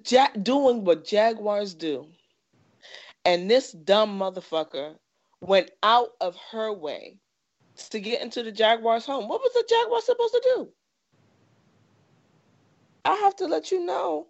[0.10, 2.08] Ja- doing what jaguars do.
[3.26, 4.96] And this dumb motherfucker
[5.42, 7.18] went out of her way
[7.92, 9.28] to get into the jaguar's home.
[9.28, 10.70] What was the jaguar supposed to do?
[13.06, 14.28] I have to let you know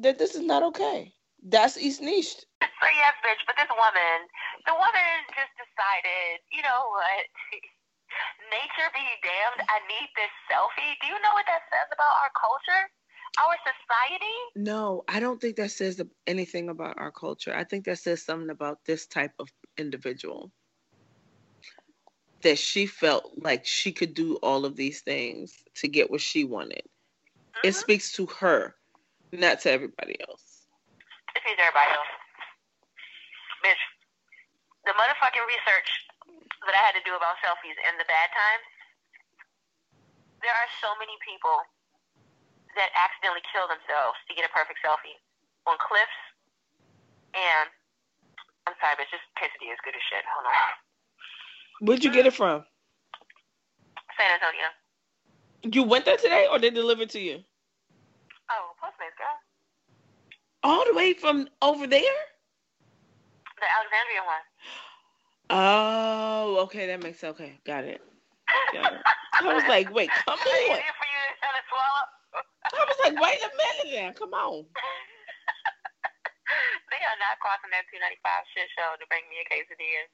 [0.00, 1.14] that this is not okay.
[1.42, 2.36] That's East Niche.
[2.62, 4.18] So yes, bitch, but this woman,
[4.66, 7.24] the woman just decided, you know what?
[8.50, 10.94] Nature be damned, I need this selfie.
[11.02, 12.84] Do you know what that says about our culture?
[13.36, 14.34] Our society?
[14.56, 17.54] No, I don't think that says anything about our culture.
[17.54, 20.50] I think that says something about this type of individual.
[22.42, 26.44] That she felt like she could do all of these things to get what she
[26.44, 26.82] wanted.
[27.62, 27.74] It Mhm.
[27.74, 28.76] speaks to her,
[29.32, 30.68] not to everybody else.
[31.34, 32.08] It sees everybody else.
[33.62, 33.82] Bitch,
[34.84, 36.08] the motherfucking research
[36.66, 38.64] that I had to do about selfies in the bad times,
[40.42, 41.62] there are so many people
[42.78, 45.18] that accidentally kill themselves to get a perfect selfie
[45.66, 46.20] on cliffs.
[47.34, 47.66] And
[48.70, 50.22] I'm sorry, bitch, this quesadilla is good as shit.
[50.30, 50.72] Hold on.
[51.84, 52.64] Where'd you get it from?
[54.16, 54.70] San Antonio.
[55.62, 57.42] You went there today or they delivered to you?
[58.50, 59.36] Oh, Postmates, girl.
[60.62, 62.18] All the way from over there?
[63.60, 64.44] The Alexandria one.
[65.50, 67.58] Oh, okay, that makes okay.
[67.66, 68.00] Got it.
[68.72, 69.00] Got it.
[69.34, 70.38] I was like, wait, come on.
[70.38, 72.17] for you to swallow.
[72.64, 74.10] I was like, wait a minute now.
[74.18, 74.62] Come on.
[76.90, 80.04] they are not crossing that 295 shit show to bring me a quesadilla.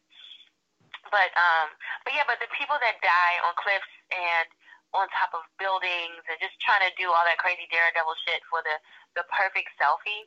[1.12, 1.68] But um,
[2.04, 4.48] but yeah, but the people that die on cliffs and
[4.96, 8.64] on top of buildings and just trying to do all that crazy daredevil shit for
[8.64, 8.76] the
[9.20, 10.24] the perfect selfie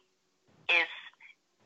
[0.70, 0.90] is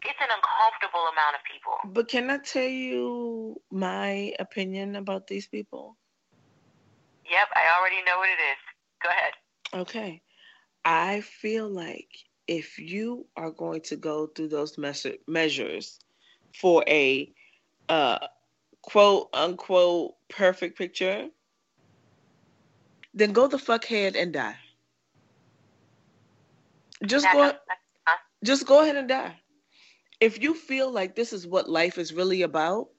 [0.04, 1.76] it's an uncomfortable amount of people.
[1.92, 5.98] But can I tell you my opinion about these people?
[7.30, 8.62] Yep, I already know what it is.
[9.04, 9.34] Go ahead.
[9.74, 10.22] Okay.
[10.86, 12.10] I feel like
[12.48, 16.00] if you are going to go through those measure, measures
[16.54, 17.32] for a
[17.90, 18.20] uh,
[18.82, 21.28] quote unquote perfect picture,
[23.14, 24.56] then go the fuck ahead and die.
[27.06, 27.54] Just go
[28.44, 29.36] just go ahead and die.
[30.20, 32.90] If you feel like this is what life is really about,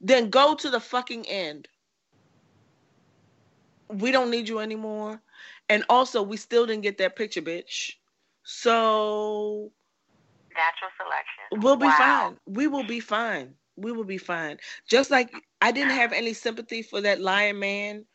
[0.00, 1.68] then go to the fucking end.
[3.88, 5.20] We don't need you anymore.
[5.68, 7.92] And also, we still didn't get that picture, bitch.
[8.44, 9.72] So
[10.54, 11.62] natural selection.
[11.64, 11.98] we'll be Wow.
[11.98, 12.40] fine.
[12.46, 13.56] We will be fine.
[13.76, 14.58] We will be fine.
[14.88, 18.06] Just like I didn't have any sympathy for that lion man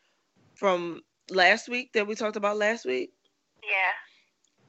[0.56, 3.12] from last week that we talked about last week.
[3.62, 3.92] Yeah.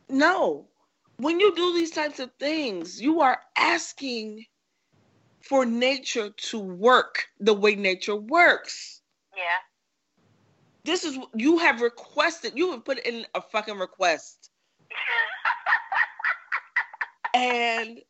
[0.10, 0.70] No.
[1.18, 4.46] When you do these types of things, you are asking
[5.42, 9.02] for nature to work the way nature works.
[9.36, 9.73] Yeah.
[10.86, 12.54] This is what you have requested.
[12.56, 14.50] You have put in a fucking request,
[17.34, 18.02] and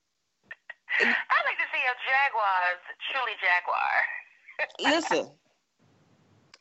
[1.00, 4.06] I'd like to see a jaguar's truly jaguar.
[4.92, 5.32] listen,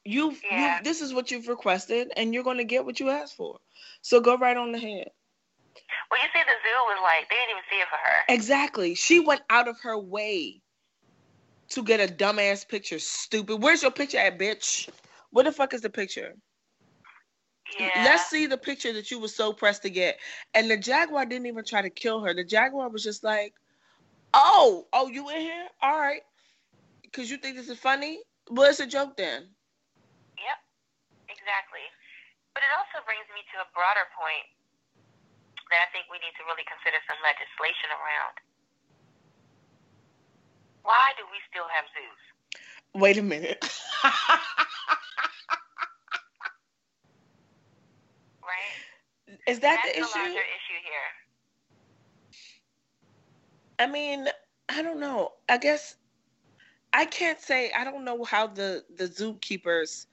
[0.05, 0.79] you've Yeah.
[0.79, 3.59] you this is what you've requested, and you're gonna get what you asked for.
[4.03, 5.11] So go right on ahead.
[6.11, 8.25] Well, you see, the zoo was like they didn't even see it for her.
[8.29, 8.95] Exactly.
[8.95, 10.61] She went out of her way
[11.71, 12.99] to get a dumbass picture.
[12.99, 13.63] Stupid.
[13.63, 14.91] Where's your picture at, bitch?
[15.33, 16.37] Where the fuck is the picture?
[17.80, 18.05] Yeah.
[18.05, 20.20] Let's see the picture that you were so pressed to get.
[20.53, 22.35] And the jaguar didn't even try to kill her.
[22.35, 23.55] The jaguar was just like,
[24.35, 25.68] "Oh, oh, you in here?
[25.80, 26.22] All right."
[27.12, 28.20] Cause you think this is funny?
[28.49, 29.49] Well, it's a joke then.
[30.37, 30.59] Yep.
[31.28, 31.85] Exactly.
[32.57, 34.49] But it also brings me to a broader point
[35.68, 38.37] that I think we need to really consider some legislation around.
[40.85, 42.32] Why do we still have zoos?
[42.95, 43.64] Wait a minute.
[48.43, 49.38] Right?
[49.47, 50.18] is that That's the issue?
[50.18, 51.11] larger issue here.
[53.78, 54.28] I mean,
[54.68, 55.32] I don't know.
[55.49, 55.97] I guess
[56.93, 60.07] I can't say I don't know how the the zookeepers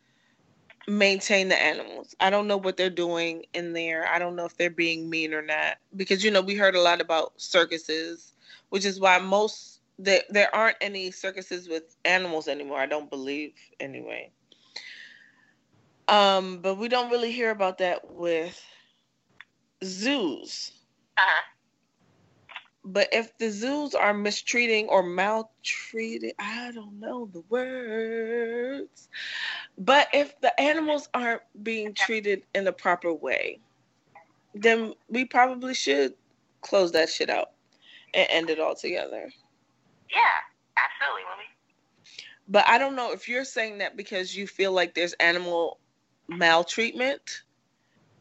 [0.87, 2.15] maintain the animals.
[2.19, 4.07] I don't know what they're doing in there.
[4.07, 6.81] I don't know if they're being mean or not because you know we heard a
[6.81, 8.33] lot about circuses,
[8.69, 12.79] which is why most there there aren't any circuses with animals anymore.
[12.79, 14.31] I don't believe anyway.
[16.07, 18.59] Um, but we don't really hear about that with
[19.83, 20.71] zoos.
[21.17, 21.41] Uh huh.
[22.85, 29.09] But if the zoos are mistreating or maltreating, I don't know the words.
[29.77, 33.59] But if the animals aren't being treated in the proper way,
[34.55, 36.13] then we probably should
[36.61, 37.51] close that shit out
[38.13, 39.29] and end it all together.
[40.11, 40.39] Yeah,
[40.77, 41.23] absolutely.
[42.47, 45.79] But I don't know if you're saying that because you feel like there's animal
[46.27, 47.43] maltreatment,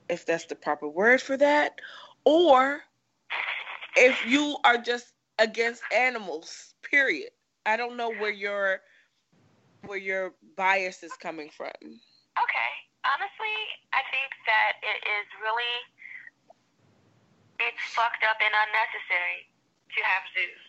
[0.09, 1.81] if that's the proper word for that,
[2.25, 2.81] or
[3.97, 7.31] if you are just against animals, period.
[7.65, 8.81] I don't know where your
[9.87, 11.73] where your bias is coming from.
[11.81, 12.73] Okay.
[13.05, 13.57] Honestly,
[13.93, 15.75] I think that it is really
[17.61, 19.49] it's fucked up and unnecessary
[19.97, 20.68] to have zoos.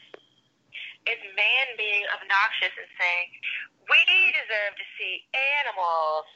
[1.10, 3.30] It's man being obnoxious and saying,
[3.90, 3.98] We
[4.30, 5.26] deserve to see
[5.66, 6.30] animals.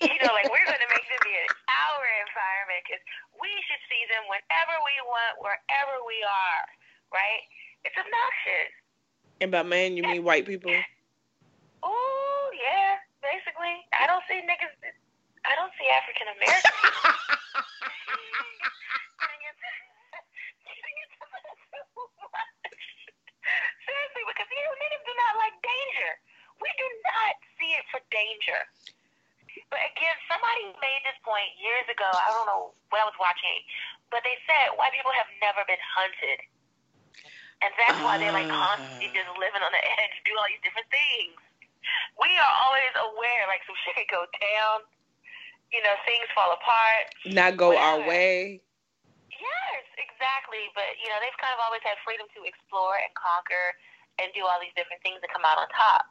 [0.00, 3.02] you know, like we're going to make them be in our environment because
[3.36, 6.64] we should see them whenever we want, wherever we are,
[7.12, 7.42] right?
[7.84, 8.72] It's obnoxious.
[9.44, 10.72] And by man, you mean white people?
[10.72, 13.84] Ooh, yeah, basically.
[13.92, 14.72] I don't see niggas.
[15.44, 16.72] I don't see African Americans.
[23.88, 26.12] Seriously, because you know, niggas do not like danger.
[26.58, 28.60] We do not see it for danger.
[29.70, 32.06] But again, somebody made this point years ago.
[32.06, 33.58] I don't know what I was watching,
[34.08, 36.40] but they said white people have never been hunted.
[37.58, 39.18] And that's why they're like constantly ah.
[39.18, 41.34] just living on the edge, doing all these different things.
[42.16, 44.86] We are always aware, like some shit could go down,
[45.74, 47.10] you know, things fall apart.
[47.26, 48.62] Not go our way.
[49.28, 50.70] Yes, exactly.
[50.72, 53.74] But you know, they've kind of always had freedom to explore and conquer
[54.18, 56.10] and do all these different things and come out on top.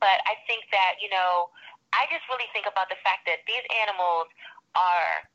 [0.00, 1.50] But I think that you know,
[1.92, 4.30] I just really think about the fact that these animals
[4.76, 5.26] are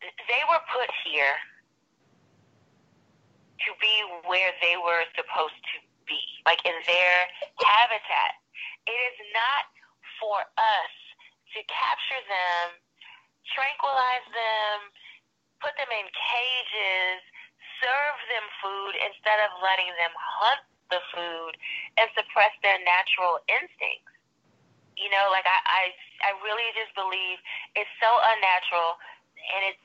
[0.00, 1.36] they were put here
[3.66, 5.76] to be where they were supposed to
[6.08, 7.16] be, like in their
[7.60, 8.40] habitat.
[8.88, 9.68] It is not
[10.16, 10.92] for us
[11.56, 12.80] to capture them,
[13.52, 14.76] tranquilize them,
[15.60, 17.20] put them in cages,
[17.84, 21.54] serve them food instead of letting them hunt the food
[21.96, 24.12] and suppress their natural instincts.
[24.98, 25.82] You know, like I, I,
[26.26, 27.40] I really just believe
[27.72, 29.00] it's so unnatural
[29.40, 29.84] and it's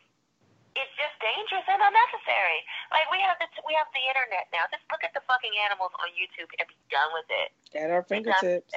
[0.76, 2.60] it's just dangerous and unnecessary.
[2.92, 4.68] Like we have the we have the internet now.
[4.68, 7.50] Just look at the fucking animals on YouTube and be done with it.
[7.80, 8.76] At our fingertips.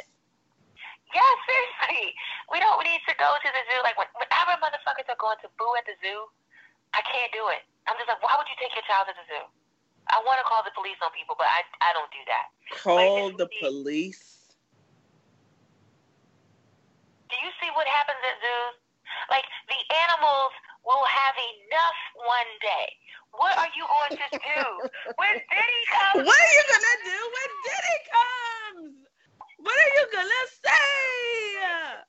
[1.10, 2.14] Yeah, seriously.
[2.52, 3.80] We don't need to go to the zoo.
[3.82, 6.30] Like when, whenever motherfuckers are going to boo at the zoo,
[6.92, 7.66] I can't do it.
[7.90, 9.44] I'm just like, why would you take your child to the zoo?
[10.10, 12.46] I want to call the police on people, but I I don't do that.
[12.80, 14.24] Call the it's- police.
[17.28, 18.76] Do you see what happens at zoos?
[19.28, 20.52] Like the animals
[20.84, 22.88] will have enough one day.
[23.36, 24.60] What are you going to do
[25.20, 26.24] when Diddy comes?
[26.24, 28.96] What are you gonna do when Diddy comes?
[29.60, 30.88] What are you gonna say?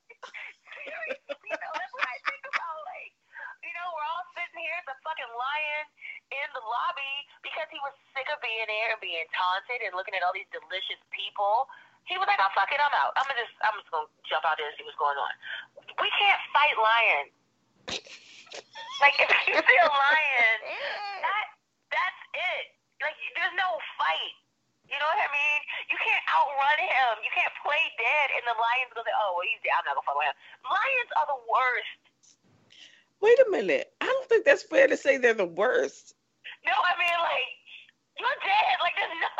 [1.20, 2.78] You know, that's what I think about.
[2.86, 3.10] Like,
[3.66, 5.84] you know, we're all sitting here, a fucking lion,
[6.30, 10.14] in the lobby because he was sick of being there and being taunted and looking
[10.14, 11.66] at all these delicious people.
[12.06, 13.12] He was like, "Oh fuck it, I'm out.
[13.18, 15.32] I'm gonna just, I'm just gonna jump out there and see what's going on."
[15.98, 17.32] We can't fight lions.
[19.02, 20.56] like if you see a lion,
[21.26, 21.46] that
[21.90, 22.64] that's it.
[23.02, 24.34] Like there's no fight.
[24.90, 25.60] You know what I mean?
[25.86, 27.22] You can't outrun him.
[27.22, 29.74] You can't play dead, and the lion's gonna say, "Oh, well, he's dead.
[29.78, 32.09] I'm not gonna with him." Lions are the worst.
[33.20, 33.92] Wait a minute.
[34.00, 36.14] I don't think that's fair to say they're the worst.
[36.64, 37.50] No, I mean like
[38.20, 38.74] you're dead.
[38.80, 39.32] Like there's no,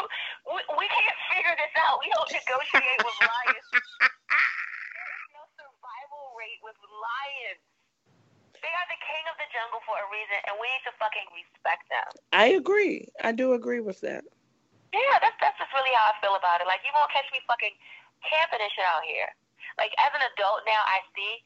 [0.53, 2.01] we, we can't figure this out.
[2.01, 3.69] We don't negotiate with lions.
[3.77, 7.61] There's no survival rate with lions.
[8.61, 11.29] They are the king of the jungle for a reason, and we need to fucking
[11.33, 12.09] respect them.
[12.33, 13.09] I agree.
[13.25, 14.25] I do agree with that.
[14.93, 16.69] Yeah, that's that's just really how I feel about it.
[16.69, 17.73] Like you won't catch me fucking
[18.25, 19.29] camping and shit out here.
[19.81, 21.41] Like as an adult now, I see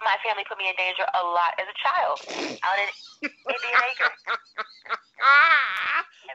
[0.00, 2.16] my family put me in danger a lot as a child
[2.64, 2.88] out in
[3.28, 4.20] Indian Acres.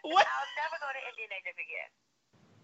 [0.06, 0.22] What?
[0.22, 1.90] I'll never go to Indian Acres again.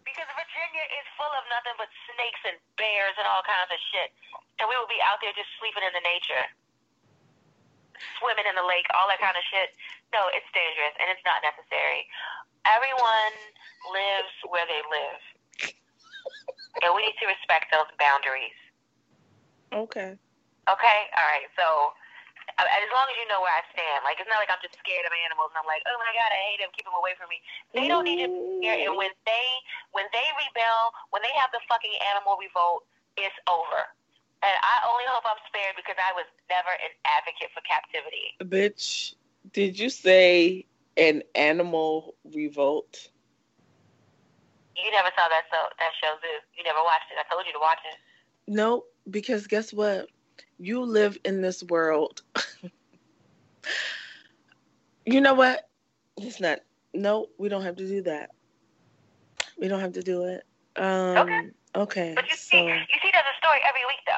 [0.06, 4.14] Because Virginia is full of nothing but snakes and bears and all kinds of shit.
[4.62, 6.46] And we would be out there just sleeping in the nature.
[8.22, 9.74] Swimming in the lake, all that kind of shit.
[10.14, 12.06] No, it's dangerous and it's not necessary.
[12.70, 13.34] Everyone
[13.90, 15.22] lives where they live.
[16.86, 18.60] And we need to respect those boundaries.
[19.74, 20.14] Okay.
[20.70, 21.00] Okay?
[21.18, 21.48] All right.
[21.58, 21.96] So,
[22.60, 25.08] as long as you know where I stand, like, it's not like I'm just scared
[25.08, 27.32] of animals and I'm like, oh my God, I hate them, keep them away from
[27.32, 27.40] me.
[27.74, 28.78] They don't need to be here.
[28.86, 29.48] And when they,
[29.96, 32.86] when they rebel, when they have the fucking animal revolt,
[33.18, 33.88] it's over.
[34.42, 38.34] And I only hope I'm spared because I was never an advocate for captivity.
[38.42, 39.14] Bitch,
[39.54, 40.66] did you say
[40.98, 43.10] an animal revolt?
[44.76, 46.42] You never saw that so that show, Zoo.
[46.58, 47.22] You never watched it.
[47.22, 47.98] I told you to watch it.
[48.52, 50.10] No, because guess what?
[50.62, 52.22] You live in this world.
[55.08, 55.68] you know what?
[56.18, 56.60] It's not.
[56.94, 58.30] No, we don't have to do that.
[59.60, 60.44] We don't have to do it.
[60.76, 61.50] Um, Okay.
[61.74, 62.14] Okay.
[62.16, 64.14] But you so see, you see, there's a story every week though.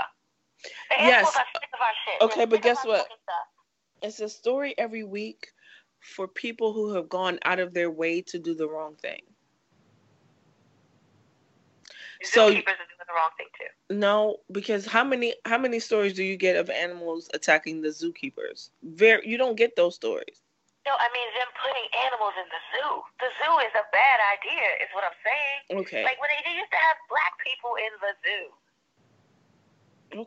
[0.89, 1.27] The Yes.
[1.27, 2.21] are sick of our shit.
[2.21, 3.07] Okay, but guess what?
[4.01, 5.47] it's a story every week
[6.01, 9.21] for people who have gone out of their way to do the wrong thing.
[12.23, 13.95] So- Zookeepers are doing the wrong thing too.
[13.95, 18.69] No, because how many how many stories do you get of animals attacking the zookeepers?
[18.83, 20.41] Very, you don't get those stories.
[20.85, 23.03] No, I mean them putting animals in the zoo.
[23.19, 25.79] The zoo is a bad idea, is what I'm saying.
[25.83, 26.03] Okay.
[26.03, 28.43] Like when they, they used to have black people in the zoo,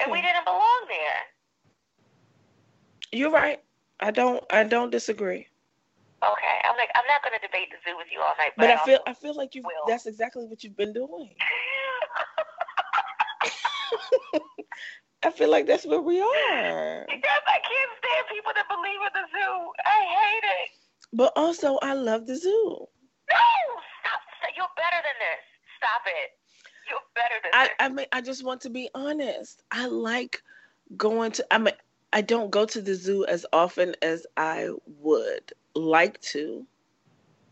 [0.01, 1.23] and we didn't belong there.
[3.13, 3.63] You're right.
[4.01, 5.47] I don't I don't disagree.
[6.25, 8.71] Okay, I'm like I'm not going to debate the zoo with you all night, But
[8.71, 11.31] I feel I feel like you that's exactly what you've been doing.
[15.23, 17.05] I feel like that's where we are.
[17.09, 19.73] because I can't stand people that believe in the zoo.
[19.85, 20.69] I hate it.
[21.13, 22.87] But also I love the zoo.
[23.31, 23.37] No,
[24.01, 24.21] stop.
[24.57, 25.43] You're better than this.
[25.79, 26.31] Stop it.
[26.89, 27.75] You're better than I, this.
[27.81, 29.63] I mean I just want to be honest.
[29.71, 30.43] I like
[30.97, 31.75] going to I mean
[32.13, 34.71] I don't go to the zoo as often as I
[35.01, 36.67] would like to.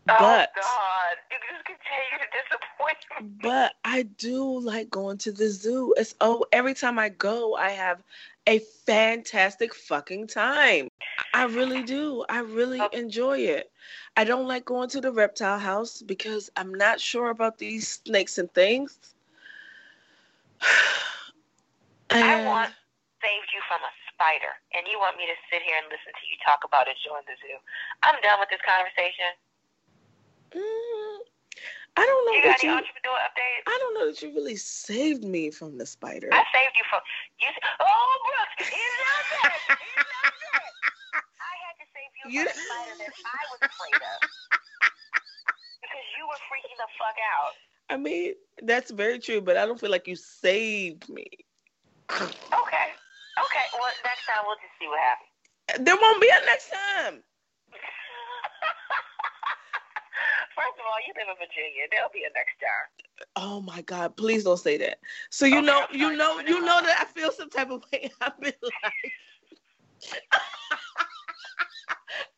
[0.09, 2.97] Oh But God, you just continue to disappoint
[3.33, 3.39] me.
[3.41, 5.93] but I do like going to the zoo.
[5.97, 8.03] It's oh every time I go I have
[8.47, 10.89] a fantastic fucking time.
[11.33, 12.23] I really do.
[12.29, 12.97] I really Okay.
[12.99, 13.71] enjoy it.
[14.15, 18.37] I don't like going to the reptile house because I'm not sure about these snakes
[18.37, 18.99] and things.
[22.11, 22.71] I And- want
[23.23, 26.23] saved you from a spider, and you want me to sit here and listen to
[26.29, 27.57] you talk about enjoying the zoo.
[28.03, 29.33] I'm done with this conversation.
[30.55, 31.19] Mm,
[31.97, 32.77] I don't know You got that any you.
[32.79, 33.63] entrepreneur updates?
[33.67, 36.29] I don't know that you really saved me from the spider.
[36.31, 37.01] I saved you from
[37.39, 37.47] you.
[37.79, 39.63] Oh, Brooks, enough of it.
[39.75, 40.73] Enough of it.
[41.43, 44.19] I had to save you, You- from the spider that I was afraid of
[45.83, 47.53] because you were freaking the fuck out.
[47.89, 48.33] I mean,
[48.63, 51.27] that's very true, but I don't feel like you saved me.
[52.11, 52.87] Okay.
[53.37, 53.65] Okay.
[53.75, 55.85] Well, next time we'll just see what happens.
[55.85, 57.23] There won't be a next time.
[60.55, 61.83] First of all, you live in Virginia.
[61.91, 62.87] There'll be a next time.
[63.35, 64.15] Oh my God!
[64.15, 64.99] Please don't say that.
[65.29, 68.09] So you Okay, know, you know, you know that I feel some type of way.
[68.21, 69.13] I've been like,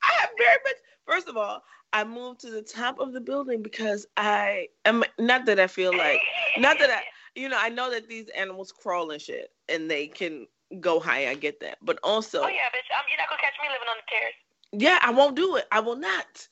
[0.04, 0.76] I have very much.
[1.06, 1.64] First of all,
[1.94, 5.96] I moved to the top of the building because I am not that I feel
[5.96, 6.20] like,
[6.58, 7.02] not that I,
[7.40, 10.48] you know, I know that these animals crawl and shit, and they can
[10.80, 11.30] go high.
[11.30, 12.90] I get that, but also, Oh yeah, bitch.
[12.96, 14.36] Um, you're not gonna catch me living on the terrace.
[14.74, 15.66] yeah, I won't do it.
[15.72, 16.48] I will not.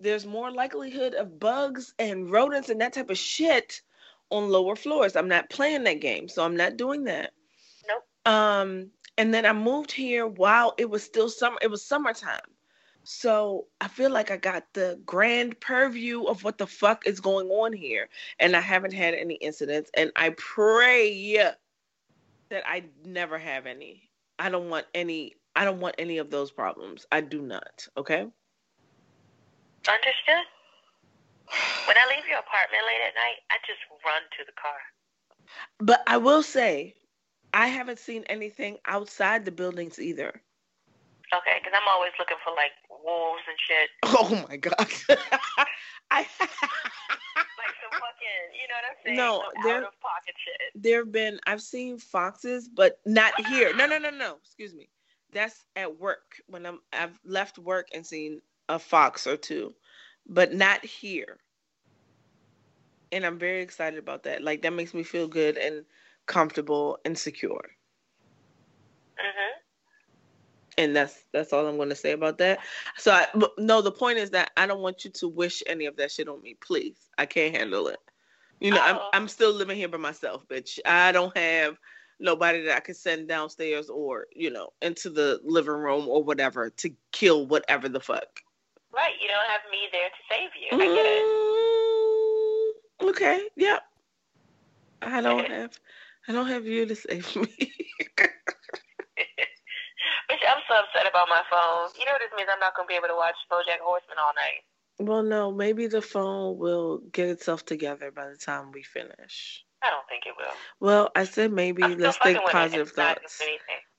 [0.00, 3.82] There's more likelihood of bugs and rodents and that type of shit
[4.30, 5.16] on lower floors.
[5.16, 7.32] I'm not playing that game, so I'm not doing that.
[7.88, 8.34] Nope.
[8.34, 11.58] Um, and then I moved here while it was still summer.
[11.60, 12.40] It was summertime,
[13.02, 17.48] So I feel like I got the grand purview of what the fuck is going
[17.48, 18.08] on here.
[18.38, 19.90] And I haven't had any incidents.
[19.94, 21.52] And I pray
[22.50, 24.10] that I never have any.
[24.38, 27.06] I don't want any I don't want any of those problems.
[27.12, 27.86] I do not.
[27.96, 28.26] Okay?
[29.88, 30.44] Understood.
[31.86, 34.78] When I leave your apartment late at night, I just run to the car.
[35.78, 36.94] But I will say,
[37.52, 40.42] I haven't seen anything outside the buildings either.
[41.32, 42.72] Okay, because I'm always looking for like
[43.04, 43.90] wolves and shit.
[44.04, 44.74] Oh my god.
[46.10, 49.16] I Like some fucking, you know what I'm saying?
[49.16, 50.82] No, Some there- out of pocket shit.
[50.82, 53.74] there have been I've seen foxes, but not here.
[53.76, 54.36] No, no, no, no.
[54.44, 54.88] Excuse me.
[55.32, 58.40] That's at work when I'm I've left work and seen
[58.70, 59.74] a fox or two,
[60.28, 61.38] but not here.
[63.12, 64.42] And I'm very excited about that.
[64.42, 65.84] Like that makes me feel good and
[66.26, 67.64] comfortable and secure.
[69.20, 69.50] Mhm.
[70.78, 72.60] And that's that's all I'm going to say about that.
[72.98, 73.26] So I
[73.58, 76.28] no, the point is that I don't want you to wish any of that shit
[76.28, 77.10] on me, please.
[77.18, 78.00] I can't handle it.
[78.60, 79.10] You know, I'm Oh.
[79.12, 80.78] I'm still living here by myself, bitch.
[80.86, 81.78] I don't have
[82.20, 86.70] nobody that I can send downstairs or you know into the living room or whatever
[86.70, 88.40] to kill whatever the fuck.
[88.94, 90.70] Right, you don't have me there to save you.
[90.72, 91.24] I get it.
[93.06, 93.82] Mm, okay, yep.
[95.02, 95.78] I don't have
[96.28, 97.44] I don't have you to save me.
[100.30, 101.90] Bitch, I'm so upset about my phone.
[101.98, 102.48] You know what this means?
[102.52, 104.62] I'm not gonna be able to watch BoJack Horseman all night.
[104.98, 109.64] well, no, maybe the phone will get itself together by the time we finish.
[109.82, 110.54] I don't think it will.
[110.80, 112.54] Well, I said maybe I'm let's think fucking with it.
[112.54, 113.42] positive thoughts.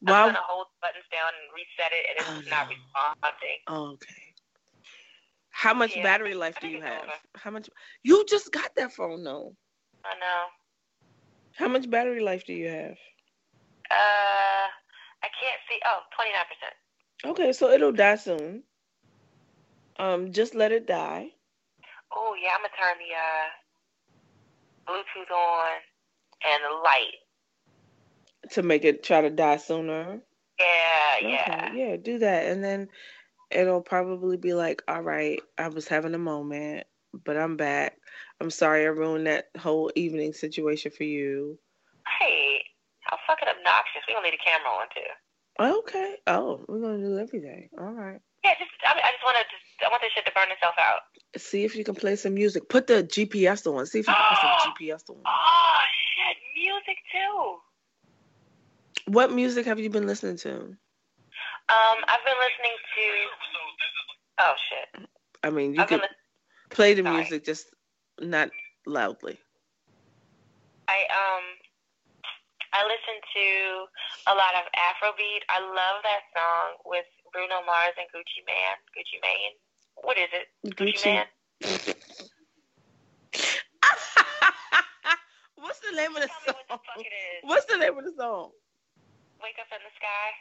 [0.01, 0.27] Wow.
[0.27, 2.75] I'm gonna hold the buttons down and reset it, and it's Oh, not no.
[2.75, 3.59] responding.
[3.95, 4.20] Okay.
[5.61, 7.05] How much Yeah, battery life do you have?
[7.35, 7.69] How much?
[8.01, 9.55] You just got that phone, though.
[10.03, 10.41] I know.
[11.55, 12.97] How much battery life do you have?
[13.91, 14.65] Uh,
[15.21, 15.77] I can't see.
[15.85, 16.73] Oh, 29 percent.
[17.31, 18.63] Okay, so it'll die soon.
[19.99, 21.29] Um, just let it die.
[22.15, 23.47] Oh yeah, I'm gonna turn the uh
[24.91, 25.71] Bluetooth on
[26.43, 27.21] and the light.
[28.53, 30.21] to make it try to die sooner.
[30.59, 31.73] Yeah, Okay, yeah.
[31.73, 32.87] yeah, do that, and then
[33.51, 36.85] it'll probably be like, all right, I was having a moment,
[37.25, 37.97] but I'm back.
[38.39, 41.59] I'm sorry I ruined that whole evening situation for you.
[42.19, 42.63] Hey,
[43.01, 44.01] how fucking obnoxious.
[44.07, 45.79] We don't need a camera on too.
[45.79, 46.15] Okay.
[46.27, 47.69] Oh, we're gonna do everything.
[47.77, 48.19] All right.
[48.43, 50.51] Yeah, just I, mean, I just want to just I want this shit to burn
[50.51, 51.01] itself out.
[51.37, 52.69] See if you can play some music.
[52.69, 53.85] Put the GPS on.
[53.85, 55.21] See if you can put some GPS on.
[55.25, 55.79] Oh
[56.15, 57.57] shit, music too.
[59.11, 60.75] What music have you been listening to?
[61.71, 63.05] Um, I've been listening to.
[64.39, 64.87] Oh shit.
[65.43, 66.07] I mean, you I've could li-
[66.69, 67.15] play the sorry.
[67.21, 67.67] music, just
[68.19, 68.49] not
[68.85, 69.39] loudly.
[70.87, 71.43] I um
[72.73, 73.87] I listen to
[74.31, 75.43] a lot of Afrobeat.
[75.47, 78.75] I love that song with Bruno Mars and Gucci Man.
[78.91, 79.55] Gucci Mane.
[80.03, 80.47] What is it?
[80.75, 81.13] Gucci, Gucci.
[81.15, 81.27] Man.
[85.55, 86.79] What's the name of the Tell me what the song?
[86.85, 87.43] fuck it is.
[87.43, 88.51] What's the name of the song?
[89.41, 90.33] Wake up in the sky.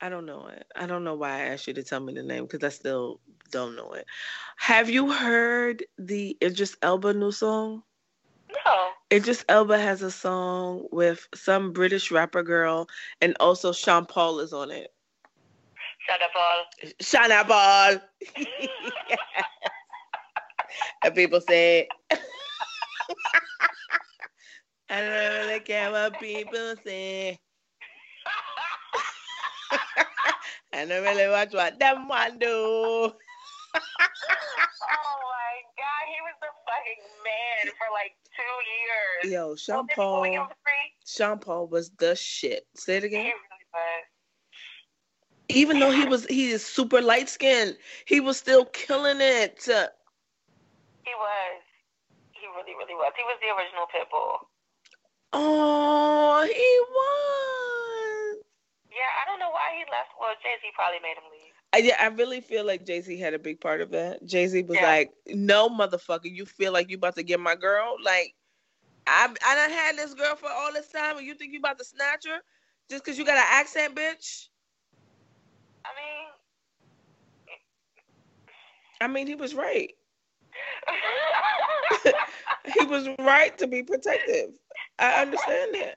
[0.00, 0.66] I don't know it.
[0.76, 3.20] I don't know why I asked you to tell me the name because I still
[3.50, 4.06] don't know it.
[4.56, 7.82] Have you heard the Idris Elba new song?
[8.64, 8.88] No.
[9.12, 12.88] Idris Elba has a song with some British rapper girl,
[13.20, 14.92] and also Sean Paul is on it.
[16.06, 16.64] Shut Paul.
[17.02, 18.00] Shana Ball.
[21.04, 21.88] and people say,
[24.90, 27.38] I don't really care what people say.
[30.72, 32.48] I don't really watch what them want do.
[32.48, 33.12] oh my
[35.76, 38.56] god, he was the fucking man for like two
[39.26, 39.32] years.
[39.34, 40.48] Yo, Sean Paul.
[41.06, 42.66] Sean Paul was the shit.
[42.76, 43.24] Say it he again.
[43.24, 43.34] really
[43.72, 44.04] was.
[45.50, 49.62] Even though he was he is super light skinned, he was still killing it.
[49.64, 51.62] He was.
[52.32, 53.12] He really, really was.
[53.16, 54.46] He was the original Pitbull.
[55.32, 57.67] Oh, he was.
[58.98, 60.10] Yeah, I don't know why he left.
[60.18, 61.54] Well, Jay Z probably made him leave.
[61.72, 64.24] I, yeah, I really feel like Jay Z had a big part of that.
[64.26, 64.86] Jay Z was Yeah.
[64.86, 67.96] like, "No, motherfucker, you feel like you about to get my girl?
[68.02, 68.34] Like,
[69.06, 71.78] I I done had this girl for all this time, and you think you about
[71.78, 72.40] to snatch her
[72.90, 74.48] just because you got an accent, bitch?
[75.84, 76.28] I mean,
[79.00, 79.92] I mean, he was right.
[82.78, 84.50] he was right to be protective.
[84.98, 85.96] I understand that,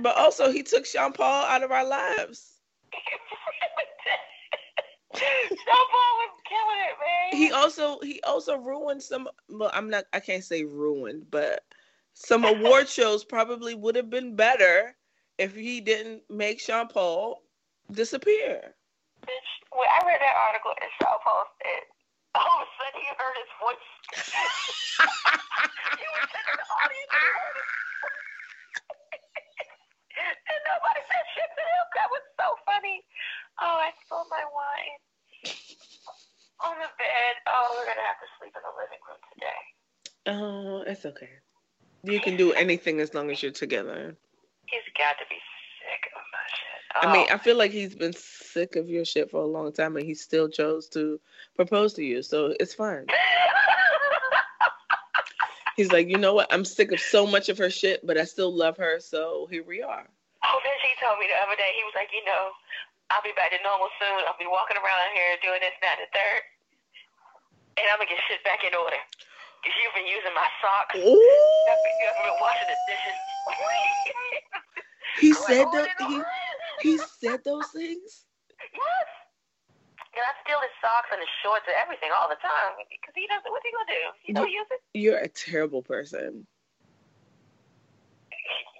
[0.00, 2.52] but also he took Sean Paul out of our lives.
[5.14, 7.38] Sean Paul was killing it, man.
[7.38, 11.62] he also he also ruined some well i'm not i can't say ruined but
[12.14, 14.96] some award shows probably would have been better
[15.38, 17.42] if he didn't make sean paul
[17.92, 18.74] disappear
[19.24, 21.80] Bitch, when I read that article and Shaw posted,
[22.36, 23.88] all of a sudden he heard his voice.
[25.96, 27.68] he was sitting in the audience and he heard it.
[30.66, 31.84] Nobody said shit to him.
[31.96, 33.04] That was so funny.
[33.60, 34.98] Oh, I spilled my wine
[36.64, 37.32] on the bed.
[37.46, 39.62] Oh, we're gonna have to sleep in the living room today.
[40.26, 41.30] Oh, it's okay.
[42.02, 44.16] You can do anything as long as you're together.
[44.66, 45.36] He's got to be
[45.80, 47.08] sick of my shit.
[47.08, 47.34] I mean, Oh.
[47.34, 50.14] I feel like he's been sick of your shit for a long time, and he
[50.14, 51.20] still chose to
[51.56, 53.06] propose to you, so it's fine.
[55.76, 56.52] He's like, you know what?
[56.52, 59.64] I'm sick of so much of her shit, but I still love her, so here
[59.64, 60.08] we are.
[60.44, 62.52] Oh, then she told me the other day, he was like, you know,
[63.12, 64.24] I'll be back to normal soon.
[64.28, 66.40] I'll be walking around here doing this, that, and the third.
[67.80, 69.00] And I'm going to get shit back in order.
[69.60, 71.00] Because you've been using my socks.
[71.00, 71.16] Ooh,
[71.72, 73.18] I've been, washing the dishes.
[75.16, 75.96] he I'm like, said "Oh, that.
[76.04, 76.20] He
[76.84, 78.28] he said those things.
[78.60, 79.08] Yes.
[80.14, 82.76] And I steal his socks and his shorts and everything all the time.
[82.92, 84.04] Because he doesn't, what's he going to do?
[84.22, 84.80] He don't use it.
[84.92, 86.46] You're a terrible person.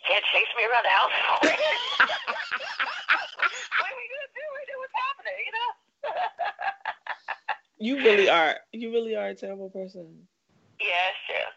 [0.05, 1.13] He can't chase me around the house.
[3.81, 4.45] what are we going to do?
[4.53, 5.71] We know what's happening, you know?
[7.79, 8.57] You really are.
[8.73, 10.29] You really are a terrible person.
[10.81, 11.49] Yeah, it's true.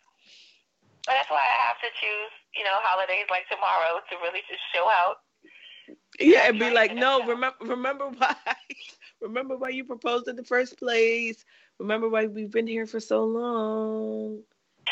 [1.06, 4.62] But that's why I have to choose, you know, holidays like tomorrow to really just
[4.74, 5.18] show out.
[6.20, 8.36] Yeah, and be like, no, remember, remember why,
[9.22, 11.46] remember why you proposed in the first place.
[11.80, 14.42] Remember why we've been here for so long.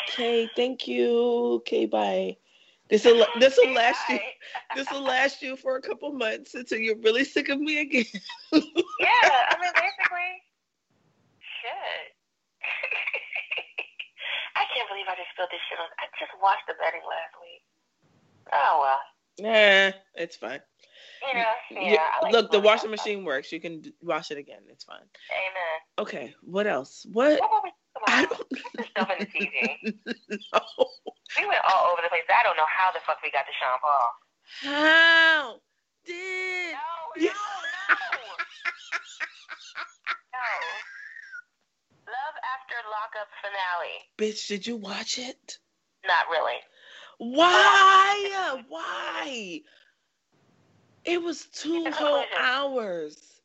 [0.08, 1.56] Okay, thank you.
[1.56, 2.36] Okay, bye.
[2.88, 4.18] This will this will last you.
[4.74, 8.04] This will last you for a couple months until you're really sick of me again.
[8.52, 9.10] Yeah,
[9.50, 10.32] I mean, basically,
[11.40, 12.14] shit.
[14.56, 15.88] I can't believe I just spilled this shit on.
[15.98, 17.62] I just watched the betting last week.
[18.52, 19.00] Oh well,
[19.52, 20.60] Nah, it's fine.
[21.26, 21.90] you know, yeah.
[21.90, 23.52] You- like look, the washing machine works.
[23.52, 24.60] You can d- wash it again.
[24.70, 24.98] It's fine.
[24.98, 25.78] Amen.
[25.98, 27.06] Okay, what else?
[27.12, 27.40] What?
[27.40, 27.72] What
[28.06, 28.48] I talking about?
[28.50, 29.54] don't This stuff in the TV.
[30.52, 30.60] know.
[31.38, 32.22] We went all over the place.
[32.30, 34.10] I don't know how the fuck we got to Sean Paul.
[34.62, 35.60] How
[36.06, 36.72] did?
[36.72, 36.78] No,
[37.22, 37.32] Yeah.
[37.32, 37.96] no, no.
[40.32, 40.40] no.
[42.06, 43.98] Love After Lockup finale.
[44.16, 45.58] Bitch, did you watch it?
[46.06, 46.60] Not really.
[47.18, 48.62] Why?
[48.68, 49.60] Why?
[51.04, 53.35] It was two whole hours.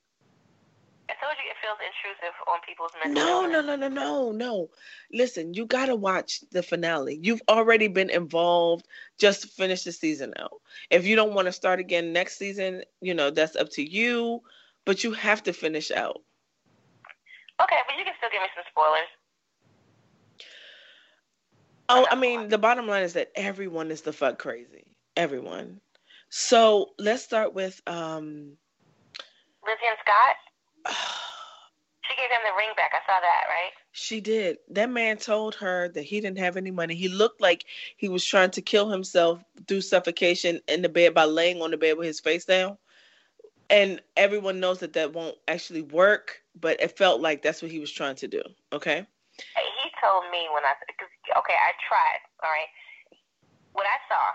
[1.11, 3.65] I told you it feels intrusive on people's mental No, illness.
[3.67, 4.69] no, no, no, no, no.
[5.11, 7.19] Listen, you gotta watch the finale.
[7.21, 8.87] You've already been involved.
[9.19, 10.61] Just finish the season out.
[10.89, 14.41] If you don't want to start again next season, you know that's up to you.
[14.85, 16.21] But you have to finish out.
[17.61, 19.11] Okay, but you can still give me some spoilers.
[21.89, 24.85] Oh, I mean, the bottom line is that everyone is the fuck crazy.
[25.17, 25.81] Everyone.
[26.29, 28.55] So let's start with um.
[29.63, 30.35] Lizzie and Scott,
[32.03, 32.91] she gave him the ring back.
[32.93, 33.71] I saw that, right?
[33.91, 34.57] She did.
[34.69, 36.95] That man told her that he didn't have any money.
[36.95, 37.65] He looked like
[37.97, 41.77] he was trying to kill himself through suffocation in the bed by laying on the
[41.77, 42.77] bed with his face down.
[43.69, 47.79] And everyone knows that that won't actually work, but it felt like that's what he
[47.79, 48.41] was trying to do.
[48.73, 49.05] Okay.
[49.37, 51.09] He told me when I, cause,
[51.39, 52.67] okay, I tried, all right?
[53.73, 54.25] What I saw,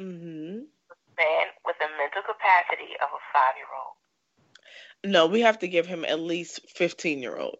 [0.00, 0.64] Mm-hmm.
[1.20, 3.96] man with the mental capacity of a five year old.
[5.04, 7.58] No, we have to give him at least 15 year old.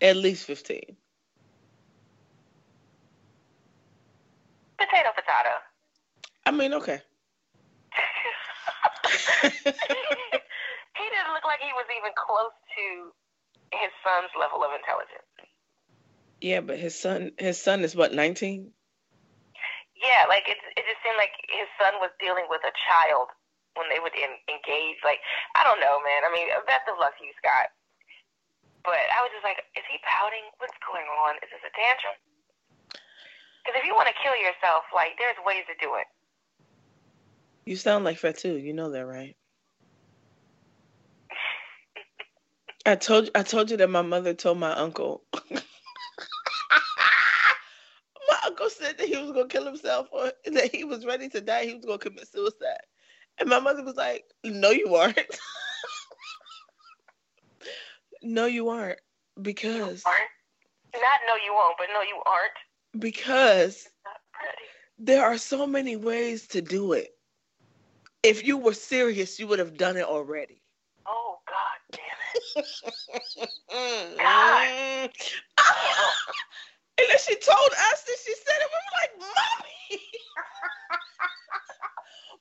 [0.00, 0.96] At least 15.
[4.78, 5.54] Potato, potato.
[6.46, 7.02] I mean, okay.
[9.42, 13.12] he didn't look like he was even close to
[13.76, 15.26] his son's level of intelligence.
[16.40, 18.70] Yeah, but his son, his son is what, 19?
[20.00, 23.28] Yeah, like it, it just seemed like his son was dealing with a child
[23.78, 24.98] when they would in, engage.
[25.06, 25.22] Like,
[25.54, 26.26] I don't know, man.
[26.26, 27.70] I mean, best of luck to you, Scott.
[28.82, 30.50] But I was just like, is he pouting?
[30.58, 31.38] What's going on?
[31.40, 32.18] Is this a tantrum?
[33.62, 36.06] Because if you want to kill yourself, like, there's ways to do it.
[37.68, 38.56] You sound like Fatu.
[38.56, 39.36] You know that, right?
[42.86, 45.22] I told I told you that my mother told my uncle.
[45.50, 45.60] my
[48.46, 51.66] uncle said that he was gonna kill himself or that he was ready to die.
[51.66, 52.86] He was gonna commit suicide,
[53.40, 55.18] and my mother was like, "No, you aren't.
[58.22, 59.00] no, you aren't,
[59.40, 60.20] because Aren't?
[60.94, 62.52] Not no, you won't, but no, you aren't.
[62.98, 63.88] because
[64.98, 67.10] there are so many ways to do it.
[68.22, 70.62] If you were serious, you would have done it already."
[71.06, 72.66] Oh, God damn it.
[74.18, 75.10] God.
[76.98, 78.68] and then she told us that she said it.
[78.68, 80.02] We were like, Mommy.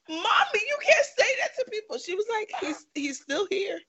[0.09, 1.97] Mommy, you can't say that to people.
[1.97, 3.79] She was like, he's he's still here.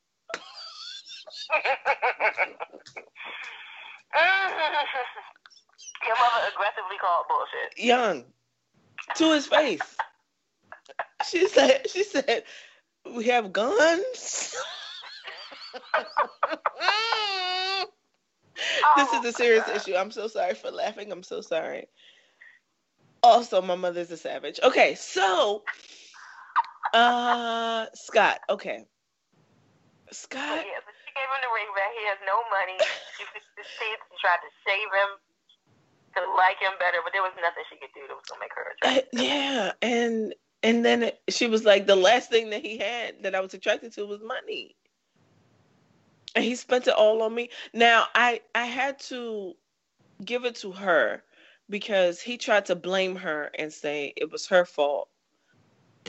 [6.07, 7.79] Your mother aggressively called bullshit.
[7.79, 8.25] Young.
[9.17, 9.97] To his face.
[11.29, 12.45] She said she said,
[13.15, 14.55] We have guns.
[18.97, 19.95] this is a serious oh issue.
[19.95, 21.13] I'm so sorry for laughing.
[21.13, 21.87] I'm so sorry.
[23.23, 24.61] Also, my mother's a savage.
[24.63, 25.63] Okay, so
[26.95, 28.85] uh Scott, okay.
[30.13, 31.93] Scott Yeah, but she gave him the ring back.
[31.99, 32.79] He has no money.
[33.19, 33.25] She,
[33.79, 33.89] she
[34.21, 35.11] tried to save him
[36.17, 38.55] to like him better, but there was nothing she could do that was gonna make
[38.57, 39.13] her Uh, attracted.
[39.13, 43.35] yeah, and and then it- she was like, the last thing that he had that
[43.35, 44.77] I was attracted to was money,
[46.35, 47.51] and he spent it all on me.
[47.75, 49.55] Now I I had to
[50.25, 51.23] give it to her
[51.71, 55.09] because he tried to blame her and say it was her fault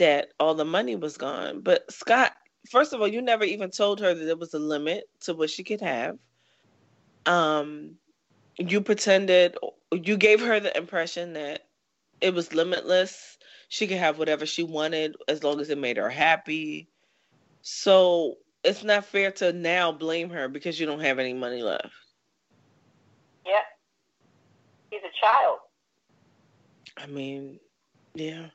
[0.00, 1.60] that all the money was gone.
[1.60, 2.32] But Scott,
[2.70, 5.50] first of all, you never even told her that there was a limit to what
[5.50, 6.18] she could have.
[7.26, 7.96] Um,
[8.58, 9.56] you pretended
[9.92, 11.66] you gave her the impression that
[12.20, 13.38] it was limitless.
[13.68, 16.88] She could have whatever she wanted as long as it made her happy.
[17.62, 21.90] So it's not fair to now blame her because you don't have any money left.
[23.46, 23.62] Yeah.
[24.90, 25.58] He's a child.
[26.96, 27.60] I mean,
[28.14, 28.46] yeah.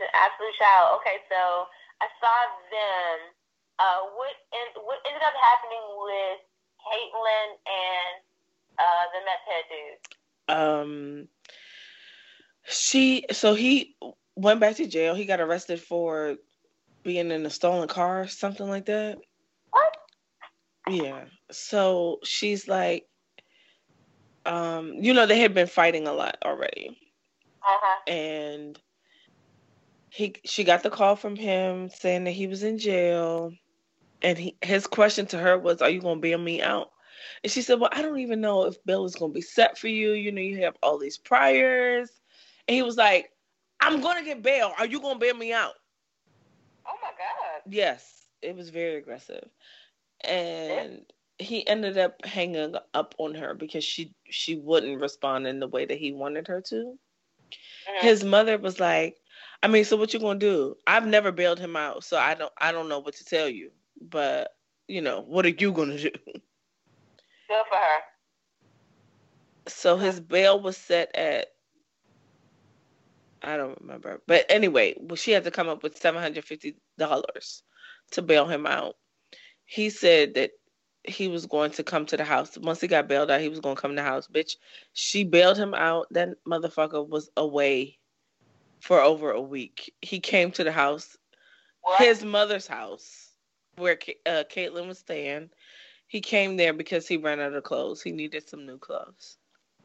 [0.00, 0.98] An absolute child.
[1.00, 1.68] Okay, so
[2.00, 2.36] I saw
[2.72, 3.16] them.
[3.78, 6.40] Uh, what en- what ended up happening with
[6.84, 8.14] Caitlyn and
[8.76, 10.00] uh, the meth head dude?
[10.48, 11.28] Um
[12.68, 13.96] she so he
[14.36, 15.14] went back to jail.
[15.14, 16.36] He got arrested for
[17.04, 19.18] being in a stolen car, something like that.
[19.70, 19.96] What?
[20.88, 21.24] Yeah.
[21.50, 23.06] So she's like,
[24.46, 26.98] um, you know, they had been fighting a lot already.
[27.62, 28.12] Uh huh.
[28.12, 28.78] And
[30.10, 33.52] he she got the call from him saying that he was in jail.
[34.22, 36.90] And he his question to her was, Are you gonna bail me out?
[37.44, 39.88] And she said, Well, I don't even know if bail is gonna be set for
[39.88, 40.12] you.
[40.12, 42.10] You know, you have all these priors.
[42.68, 43.30] And he was like,
[43.80, 44.72] I'm gonna get bail.
[44.78, 45.74] Are you gonna bail me out?
[46.86, 47.62] Oh my god.
[47.66, 49.48] Yes, it was very aggressive.
[50.24, 55.68] And he ended up hanging up on her because she she wouldn't respond in the
[55.68, 56.98] way that he wanted her to.
[57.88, 58.00] Mhm.
[58.02, 59.19] His mother was like,
[59.62, 60.76] I mean, so what you gonna do?
[60.86, 63.70] I've never bailed him out, so I don't I don't know what to tell you.
[64.00, 64.52] But
[64.88, 66.10] you know, what are you gonna do?
[66.10, 68.00] Good for her.
[69.68, 71.48] So his bail was set at
[73.42, 74.22] I don't remember.
[74.26, 77.62] But anyway, well, she had to come up with seven hundred fifty dollars
[78.12, 78.96] to bail him out.
[79.64, 80.50] He said that
[81.04, 82.58] he was going to come to the house.
[82.58, 84.26] Once he got bailed out, he was going to come to the house.
[84.26, 84.56] Bitch,
[84.92, 86.06] she bailed him out.
[86.10, 87.99] That motherfucker was away
[88.80, 89.94] for over a week.
[90.02, 91.16] He came to the house,
[91.82, 92.00] What?
[92.00, 93.30] his mother's house,
[93.76, 95.50] where uh, Caitlin was staying.
[96.08, 98.02] He came there because he ran out of clothes.
[98.02, 99.36] He needed some new clothes.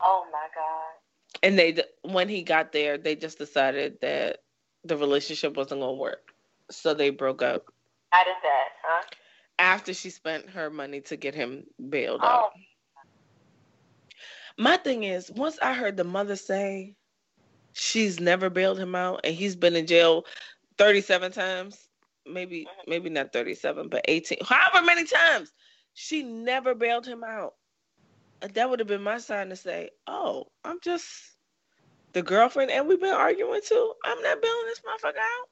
[0.02, 0.94] oh my god.
[1.44, 4.40] And they, when he got there, they just decided that
[4.84, 6.32] the relationship wasn't going to work.
[6.72, 7.66] So they broke up
[8.12, 9.04] How did that, huh?
[9.60, 12.52] after she spent her money to get him bailed Oh, out.
[14.58, 16.96] My thing is, once I heard the mother say
[17.76, 20.26] she's never bailed him out and he's been in jail
[20.78, 21.88] 37 times,
[22.26, 25.52] maybe maybe not 37, but 18, however many times,
[25.94, 27.54] she never bailed him out.
[28.42, 31.06] Uh, That would have been my sign to say, "Oh, I'm just
[32.14, 33.94] the girlfriend and we've been arguing too.
[34.06, 35.50] I'm not bailing this motherfucker out.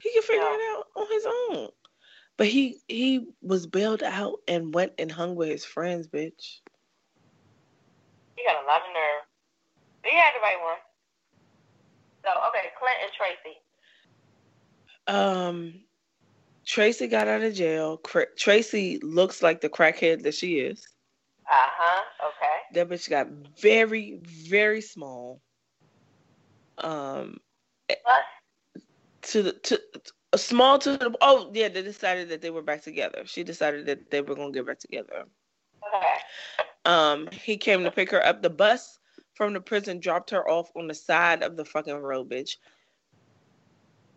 [0.00, 0.54] He can figure Yeah.
[0.54, 1.70] it out on his own."
[2.36, 6.60] But he he was bailed out and went and hung with his friends, bitch.
[8.36, 9.26] He got a lot of nerve.
[10.04, 10.78] You had the right one.
[12.24, 13.58] So okay, Clint and Tracy.
[15.08, 15.80] Um,
[16.64, 18.00] Tracy got out of jail.
[18.36, 20.86] Tracy looks like the crackhead that she is.
[21.50, 22.02] Uh huh.
[22.28, 22.80] Okay.
[22.80, 23.28] That bitch got
[23.60, 25.40] very, very small.
[26.78, 27.38] Um,
[27.88, 28.22] Plus,
[29.22, 29.80] to the to
[30.32, 33.22] a small to the oh yeah, they decided that they were back together.
[33.26, 35.24] She decided that they were gonna get back together.
[35.94, 36.14] okay.
[36.84, 38.42] Um, he came to pick her up.
[38.42, 38.98] The bus
[39.34, 42.56] from the prison dropped her off on the side of the fucking road, bitch.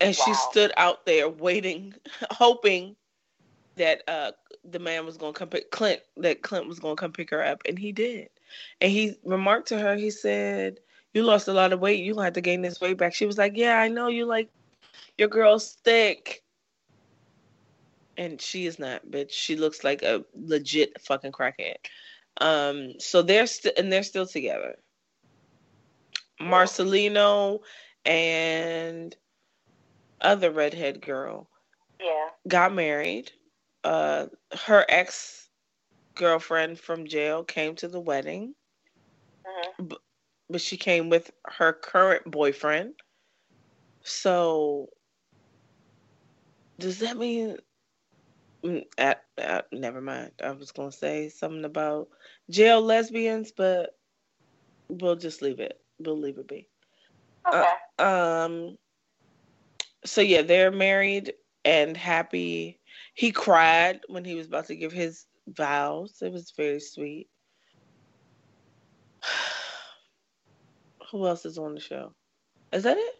[0.01, 1.93] And she stood out there waiting,
[2.31, 2.95] hoping
[3.77, 4.31] that uh
[4.63, 7.61] the man was gonna come pick Clint, that Clint was gonna come pick her up,
[7.67, 8.29] and he did.
[8.81, 10.79] And he remarked to her, he said,
[11.13, 13.13] You lost a lot of weight, you gonna have to gain this weight back.
[13.13, 14.49] She was like, Yeah, I know you like
[15.17, 16.41] your girl's thick.
[18.17, 19.31] And she is not, bitch.
[19.31, 21.75] She looks like a legit fucking crackhead.
[22.39, 24.77] Um, so they're still and they're still together.
[26.41, 27.61] Marcelino
[28.05, 29.15] and
[30.21, 31.49] other redhead girl
[31.99, 32.29] Yeah.
[32.47, 33.31] got married.
[33.83, 34.27] Uh,
[34.65, 35.49] her ex
[36.15, 38.55] girlfriend from jail came to the wedding,
[39.45, 39.87] hmm
[40.49, 42.93] but she came with her current boyfriend.
[44.03, 44.89] So,
[46.79, 47.57] does that mean?
[48.65, 50.33] Mm, uh, uh, never mind.
[50.43, 52.09] I was gonna say something about
[52.49, 53.97] jail lesbians, but
[54.89, 55.79] we'll just leave it.
[55.99, 56.67] We'll it be.
[57.47, 57.65] Okay.
[57.99, 58.77] Um.
[60.05, 62.79] So yeah, they're married and happy.
[63.13, 66.17] He cried when he was about to give his vows.
[66.21, 67.27] It was very sweet.
[71.11, 72.13] Who else is on the show?
[72.71, 73.15] Is that it?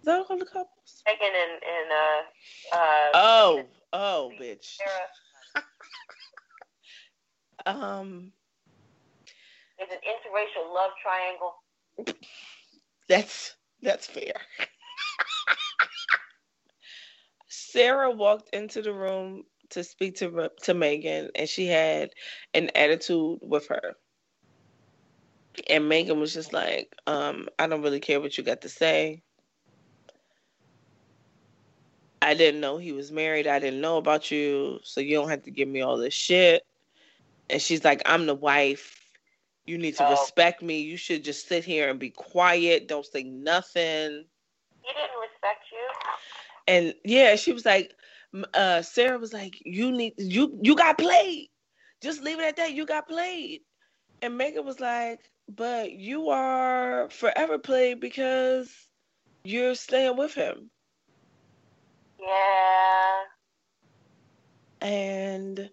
[0.00, 1.02] Is that all the couples?
[1.06, 3.10] Megan and and uh uh.
[3.14, 4.78] Oh, oh, bitch.
[7.66, 8.32] Um,
[9.78, 11.54] It's an interracial love triangle.
[13.08, 14.34] that's that's fair.
[17.48, 22.10] Sarah walked into the room to speak to to Megan, and she had
[22.54, 23.94] an attitude with her.
[25.68, 29.22] And Megan was just like, um, "I don't really care what you got to say.
[32.22, 33.46] I didn't know he was married.
[33.46, 36.62] I didn't know about you, so you don't have to give me all this shit."
[37.50, 38.99] And she's like, "I'm the wife.
[39.66, 40.10] You need to Oh.
[40.10, 40.80] respect me.
[40.80, 42.88] You should just sit here and be quiet.
[42.88, 44.26] Don't say nothing."
[44.82, 45.88] He didn't respect you.
[46.66, 47.94] and yeah, she was like,
[48.54, 51.48] uh, Sarah was like, you need you you got played.
[52.02, 52.72] Just leave it at that.
[52.72, 53.62] You got played.
[54.22, 58.88] And Megan was like, but you are forever played because
[59.44, 60.70] you're staying with him.
[62.18, 63.24] Yeah.
[64.80, 65.70] And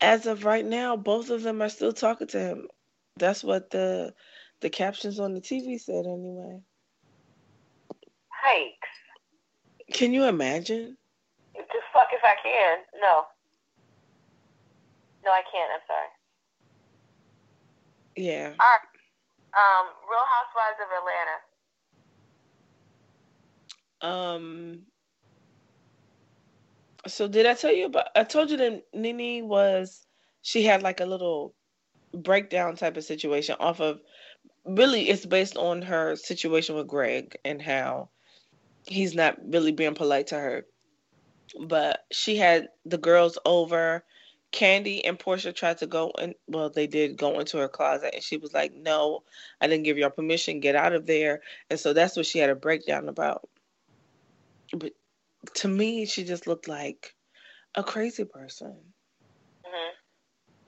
[0.00, 2.68] as of right now, both of them are still talking to him.
[3.16, 4.14] That's what the
[4.60, 6.60] the captions on the TV said anyway.
[8.28, 8.88] Hikes.
[9.92, 10.96] Can you imagine?
[11.54, 12.78] Just fuck if I can.
[13.00, 13.26] No.
[15.24, 15.70] No, I can't.
[15.72, 16.08] I'm sorry.
[18.16, 18.52] Yeah.
[18.58, 18.80] All right.
[19.56, 20.88] Um, Real Housewives of
[24.02, 24.36] Atlanta.
[24.36, 24.86] Um.
[27.06, 28.08] So did I tell you about?
[28.14, 30.06] I told you that Nene was.
[30.42, 31.54] She had like a little
[32.12, 34.00] breakdown type of situation off of.
[34.64, 38.08] Really, it's based on her situation with Greg and how
[38.86, 40.66] he's not really being polite to her.
[41.60, 44.04] But she had the girls over.
[44.52, 46.34] Kandi and Porsha tried to go in.
[46.46, 49.24] Well, they did go into her closet, and she was like, "No,
[49.60, 50.60] I didn't give y'all permission.
[50.60, 53.48] Get out of there." And so that's what she had a breakdown about
[54.72, 54.92] but
[55.54, 57.14] to me she just looked like
[57.74, 58.76] a crazy person.
[59.64, 59.90] Hmm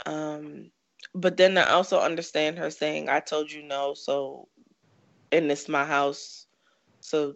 [0.07, 0.71] um
[1.15, 4.49] but then i also understand her saying i told you no so
[5.33, 6.47] and it's my house
[7.01, 7.35] so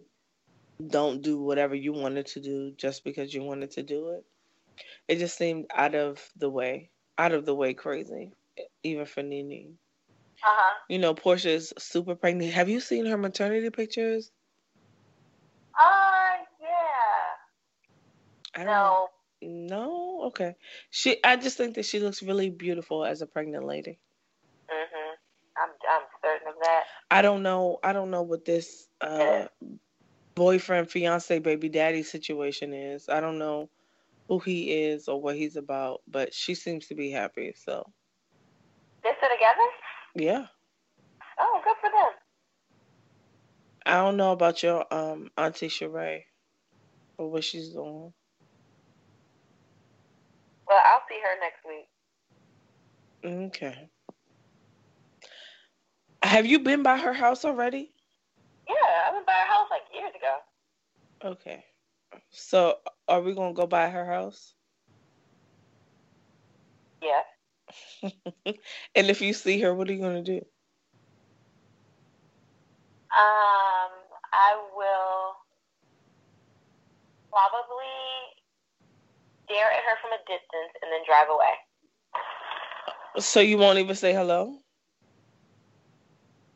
[0.89, 4.23] don't do whatever you wanted to do just because you wanted to do it.
[5.07, 8.31] It just seemed out of the way out of the way crazy
[8.83, 9.77] even for Nene.
[10.43, 10.73] Uh huh.
[10.89, 12.53] you know Porsha's super pregnant.
[12.53, 14.31] Have you seen her maternity pictures
[15.79, 17.37] Uh, yeah.
[18.55, 19.07] I don't No.
[19.41, 20.55] No, okay.
[20.89, 23.99] She, I just think that she looks really beautiful as a pregnant lady.
[24.71, 25.15] Mhm.
[25.57, 26.83] I'm I'm certain of that.
[27.11, 27.77] I don't know.
[27.83, 29.47] I don't know what this uh,
[30.35, 33.09] boyfriend, fiance, baby daddy situation is.
[33.09, 33.69] I don't know
[34.29, 37.53] who he is or what he's about, but she seems to be happy.
[37.55, 37.83] So
[39.03, 39.69] They're still together?
[40.15, 40.47] yeah,
[41.39, 42.11] Oh, good for them.
[43.85, 46.23] I don't know about your um auntie Sheree
[47.17, 48.13] or what she's doing.
[50.73, 51.87] Well, I'll see her next week.
[53.23, 53.89] Okay.
[56.23, 57.93] Have you been by her house already?
[58.67, 58.73] Yeah,
[59.07, 60.37] I went by her house like years ago.
[61.23, 61.63] Okay.
[62.31, 62.77] So
[63.07, 64.55] are we gonna go by her house?
[67.03, 67.21] Yeah.
[68.95, 70.37] and if you see her, what are you gonna do?
[73.11, 73.91] Um,
[74.33, 75.35] I will
[77.29, 78.32] probably
[79.45, 81.55] stare at her from a distance and then drive away.
[83.19, 84.57] So you won't even say hello?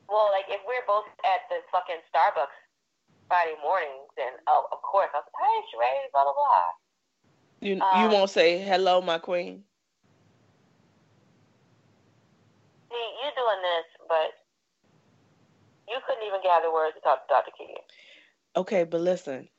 [0.09, 2.55] Well, like if we're both at the fucking Starbucks
[3.27, 6.67] Friday morning, then oh, of course I'll say, "Hey, Sheree, blah blah blah."
[7.59, 9.63] You Um, you won't say hello, my queen.
[12.89, 14.31] See, you doing this, but
[15.89, 17.51] you couldn't even gather words to talk to Dr.
[17.57, 17.83] Keegan.
[18.55, 19.49] Okay, but listen.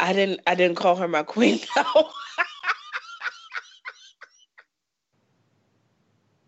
[0.00, 1.82] I didn't I didn't call her my queen though.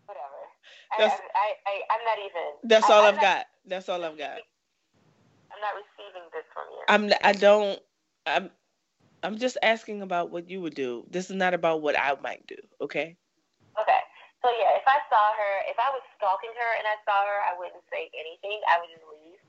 [0.07, 0.41] Whatever.
[0.91, 2.45] I, That's- I, I, I, I'm not even.
[2.63, 3.45] That's all I've not- got.
[3.65, 4.39] That's all I've got.
[5.53, 6.83] I'm not receiving this from you.
[6.89, 7.13] I'm.
[7.23, 7.79] I don't.
[8.25, 8.49] I'm.
[9.23, 11.05] I'm just asking about what you would do.
[11.09, 12.57] This is not about what I might do.
[12.81, 13.15] Okay.
[13.79, 14.01] Okay.
[14.43, 17.39] So yeah, if I saw her, if I was stalking her and I saw her,
[17.47, 18.59] I wouldn't say anything.
[18.67, 19.39] I would just leave.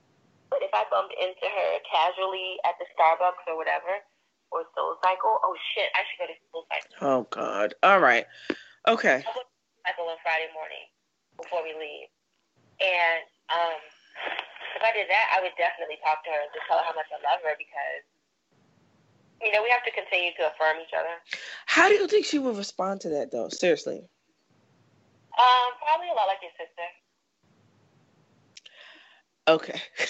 [0.55, 3.99] But if I bumped into her casually at the Starbucks or whatever,
[4.55, 6.95] or Soul Cycle, oh shit, I should go to Soul Cycle.
[7.03, 7.75] Oh God.
[7.83, 8.23] All right.
[8.87, 9.19] Okay.
[9.27, 9.51] I'll go to
[9.83, 10.87] Cycle on Friday morning
[11.35, 12.07] before we leave.
[12.79, 13.83] And um,
[14.79, 16.95] if I did that, I would definitely talk to her and just tell her how
[16.95, 18.03] much I love her because,
[19.43, 21.19] you know, we have to continue to affirm each other.
[21.67, 23.51] How do you think she would respond to that, though?
[23.51, 23.99] Seriously.
[25.35, 26.87] Um, probably a lot like your sister.
[29.47, 29.79] Okay.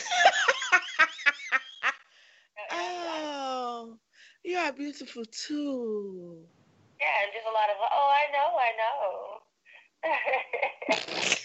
[2.72, 3.98] oh,
[4.44, 6.48] you are beautiful too.
[6.99, 9.41] Yeah, and just a lot of, oh, I know, I know.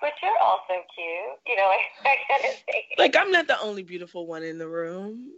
[0.00, 1.38] but you're also cute.
[1.46, 1.70] You know,
[2.04, 2.82] I kind of thing.
[2.98, 5.30] Like I'm not the only beautiful one in the room.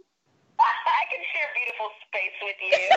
[0.59, 2.89] I can share beautiful space with you.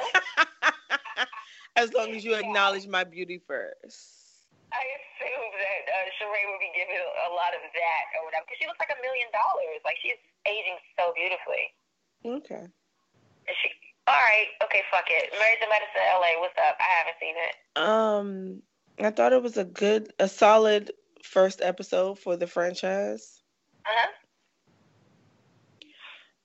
[1.77, 4.24] as long as you acknowledge my beauty first.
[4.73, 8.59] I assume that uh, Sheree would be giving a lot of that or whatever because
[8.61, 9.81] she looks like a million dollars.
[9.85, 11.65] Like she's aging so beautifully.
[12.25, 12.65] Okay.
[12.65, 13.69] And she,
[14.07, 15.33] all right, okay, fuck it.
[15.37, 16.41] Married to Medicine, LA.
[16.41, 16.77] What's up?
[16.81, 17.55] I haven't seen it.
[17.77, 18.63] Um,
[18.99, 20.93] I thought it was a good, a solid
[21.23, 23.41] first episode for the franchise.
[23.87, 24.11] Uh huh.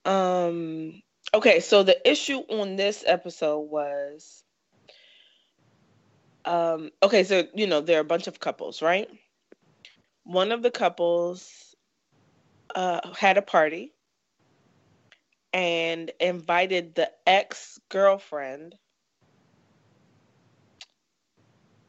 [0.06, 1.02] Um,
[1.34, 4.44] okay, so the issue on this episode was,
[6.46, 9.10] um, okay, so you know there are a bunch of couples, right?
[10.24, 11.76] One of the couples
[12.76, 13.94] uh, had a party
[15.54, 18.76] and invited the ex girlfriend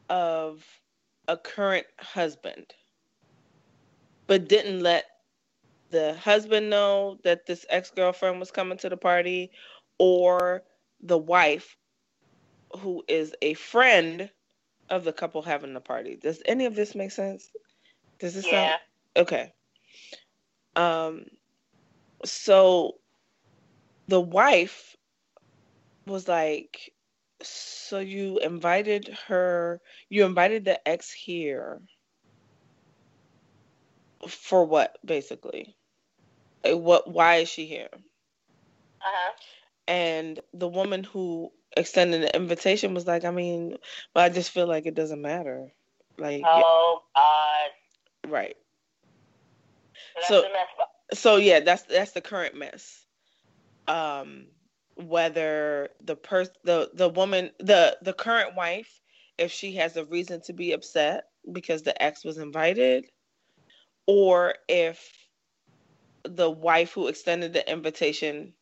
[0.09, 0.65] of
[1.27, 2.73] a current husband,
[4.27, 5.05] but didn't let
[5.91, 9.51] the husband know that this ex girlfriend was coming to the party
[9.99, 10.63] or
[11.01, 11.77] the wife,
[12.79, 14.29] who is a friend
[14.91, 16.17] of the couple having the party.
[16.17, 17.49] Does any of this make sense?
[18.19, 18.49] Does this Yeah.
[18.49, 18.75] sound
[19.17, 19.53] okay?
[20.75, 21.25] Um,
[22.25, 22.99] so
[24.07, 24.95] the wife
[26.05, 26.93] was like,
[27.41, 31.81] So you invited her, you invited the ex here
[34.29, 35.77] for what, basically?
[36.65, 37.89] What, why is she here?
[39.01, 39.33] Uh huh.
[39.87, 43.77] And the woman who extended the invitation was like, I mean,
[44.13, 45.71] but I just feel like it doesn't matter.
[46.17, 48.31] Like, Oh God.
[48.31, 48.57] right.
[50.27, 50.67] So So- mess.
[50.79, 50.91] up.
[51.13, 53.05] so yeah that's that's the current mess
[53.87, 54.47] um
[54.95, 59.01] whether the person the the woman the the current wife
[59.37, 63.05] if she has a reason to be upset because the ex was invited
[64.05, 65.11] or if
[66.23, 68.53] the wife who extended the invitation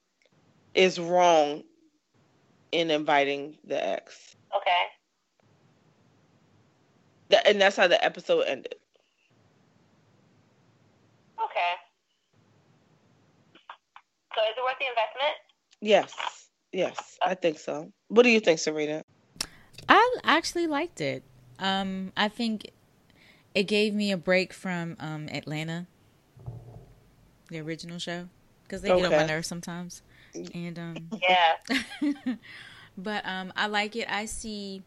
[0.73, 1.63] is wrong
[2.71, 4.83] in inviting the ex Okay.
[7.29, 8.75] Th- and that's how the episode ended
[11.41, 11.73] Okay.
[14.35, 15.35] So is it worth the investment?
[15.81, 16.13] yes
[16.71, 19.01] yes i think so what do you think serena
[19.87, 21.23] I actually liked it.
[21.57, 22.69] Um, I think
[23.55, 25.87] it gave me a break from um, Atlanta,
[27.49, 28.29] the original show,
[28.63, 30.03] because they get on my nerves sometimes.
[30.53, 31.55] And um, Yeah.
[32.97, 34.09] but um, I like it.
[34.09, 34.83] I see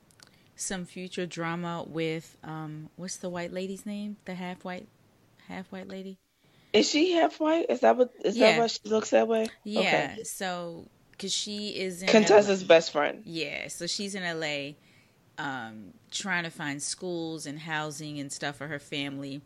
[0.56, 4.16] some future drama with um, what's the white lady's name?
[4.24, 4.88] The half white,
[5.48, 6.18] half white lady.
[6.72, 7.66] Is she half white?
[7.70, 8.48] Is that what is Yeah.
[8.54, 9.50] that why she looks that way?
[9.64, 10.16] Yeah.
[10.16, 10.24] Okay.
[10.24, 13.22] So, because she is in Contessa's best friend.
[13.24, 14.76] Yeah, so she's in LA
[15.38, 19.42] um, trying to find schools and housing and stuff for her family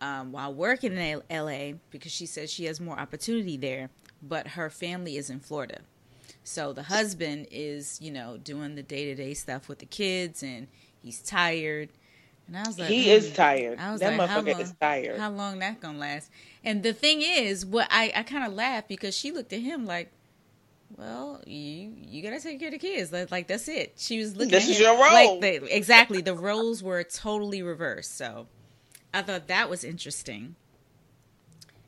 [0.00, 3.90] um, while working in LA because she says she has more opportunity there,
[4.26, 5.80] but her family is in Florida.
[6.42, 10.42] So the husband is, you know, doing the day to day stuff with the kids
[10.42, 10.68] and
[11.02, 11.90] he's tired.
[12.46, 13.78] And I was like, He "Hmm." is tired.
[13.78, 15.18] I was that like, motherfucker long, is tired.
[15.18, 16.30] How long that gonna last?
[16.62, 19.86] And the thing is, what I, I kind of laughed because she looked at him
[19.86, 20.12] like,
[20.96, 23.12] well, you you gotta take care of the kids.
[23.12, 23.94] Like, like that's it.
[23.96, 24.50] She was looking.
[24.50, 25.40] This is your role.
[25.40, 28.16] Like the, exactly, the roles were totally reversed.
[28.16, 28.46] So,
[29.12, 30.56] I thought that was interesting.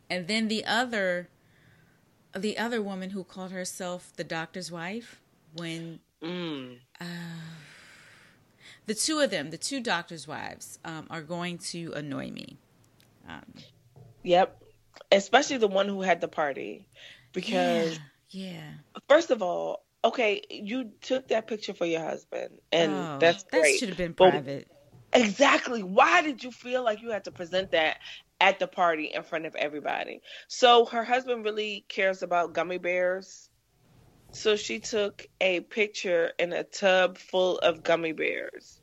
[0.08, 1.28] And then the other,
[2.38, 5.20] the other woman who called herself the doctor's wife,
[5.54, 6.78] when Mm.
[8.86, 12.56] the two of them, the two doctors' wives, um, are going to annoy me.
[13.28, 13.54] Um,
[14.22, 14.62] Yep.
[15.12, 16.88] Especially the one who had the party.
[17.32, 17.98] Because
[18.30, 18.72] yeah, yeah.
[19.08, 23.76] first of all, okay, you took that picture for your husband and Oh, that's that
[23.78, 24.68] should have been But- private.
[25.12, 25.82] Exactly.
[25.82, 27.98] Why did you feel like you had to present that
[28.40, 30.20] at the party in front of everybody.
[30.48, 33.48] So her husband really cares about gummy bears.
[34.32, 38.80] So she took a picture in a tub full of gummy bears.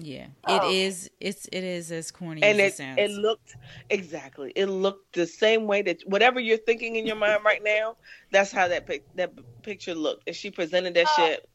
[0.00, 0.70] Yeah, Oh.
[0.70, 1.10] it is.
[1.18, 2.98] It's it is as corny And as it, it sounds.
[3.00, 3.56] it looked
[3.90, 4.52] exactly.
[4.54, 7.96] It looked the same way that whatever you're thinking in your mind right now,
[8.30, 9.32] that's how that pic, that
[9.62, 10.28] picture looked.
[10.28, 11.26] And she presented that Oh.
[11.26, 11.48] shit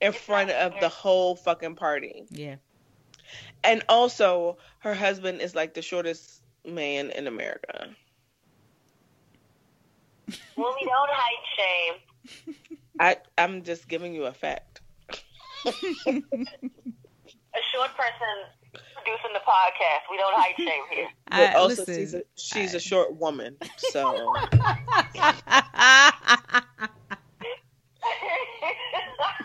[0.00, 2.24] in front of the whole fucking party.
[2.30, 2.56] yeah,
[3.64, 7.88] And also, her husband is like the shortest man in America.
[10.56, 11.94] Well, we don't height shame.
[13.00, 14.80] I I'm just giving you a fact.
[15.66, 15.72] A
[17.72, 18.34] short person
[18.72, 20.02] producing the podcast.
[20.10, 21.08] We don't hide shame here.
[21.30, 24.32] But also, listen, she's a she's I- a short woman, so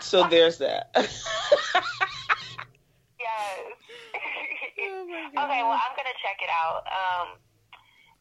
[0.00, 0.90] so there's that.
[3.34, 3.74] Yes.
[4.14, 6.86] Oh my okay, well, I'm gonna check it out.
[6.86, 7.38] Um,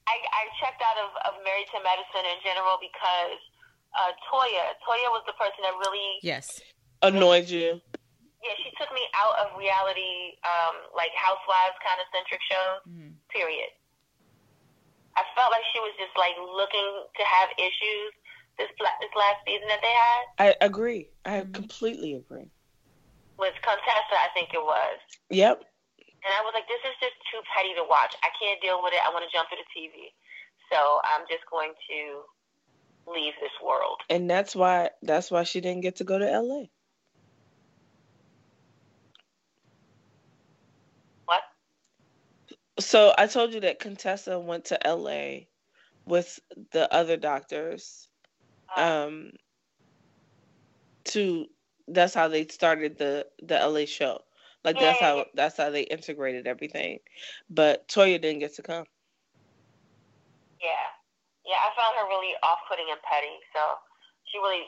[0.08, 3.40] I, I checked out of, of Married to Medicine in general because
[3.96, 6.60] uh, Toya, Toya was the person that really, yes,
[7.04, 7.80] Annoyed you?
[8.44, 12.80] yeah, she took me out of reality, um, like housewives kind of centric shows.
[12.88, 13.16] Mhm.
[13.32, 13.72] Period.
[15.16, 18.12] I felt like she was just like looking to have issues
[18.58, 21.10] this this last season that they had I agree.
[21.26, 22.52] I completely agree.
[23.44, 24.16] With Contessa.
[24.16, 24.98] I think it was.
[25.30, 25.60] Yep.
[26.24, 28.16] And I was like, this is just too petty to watch.
[28.24, 29.04] I can't deal with it.
[29.04, 30.16] I want to jump to the TV.
[30.72, 32.24] So I'm just going to
[33.12, 34.00] leave this world.
[34.10, 36.64] And that's why that's why she didn't get to go to LA.
[41.26, 41.44] What?
[42.80, 45.48] So I told you that Contessa went to LA
[46.06, 46.40] with
[46.72, 48.08] the other doctors.
[48.78, 49.34] Um
[51.04, 51.48] to
[51.88, 54.22] that's how they started the the LA show.
[54.64, 57.00] Like that's how that's how they integrated everything.
[57.50, 58.86] But Toya didn't get to come.
[60.62, 60.88] Yeah.
[61.44, 63.36] Yeah, I found her really off putting and petty.
[63.52, 63.60] So
[64.32, 64.64] she really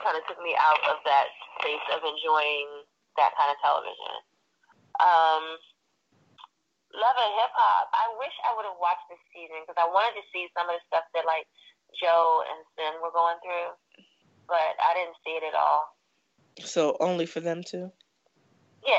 [0.00, 1.28] kind of took me out of that
[1.60, 2.88] space of enjoying
[3.20, 4.14] that kind of television.
[5.04, 5.44] Um,
[6.96, 7.92] Love and Hip Hop.
[7.92, 10.80] I wish I would have watched this season because I wanted to see some of
[10.80, 11.44] the stuff that like
[12.00, 13.76] Joe and Cyn were going through,
[14.48, 15.97] but I didn't see it at all.
[16.64, 17.90] So only for them to.
[18.86, 18.94] Yeah.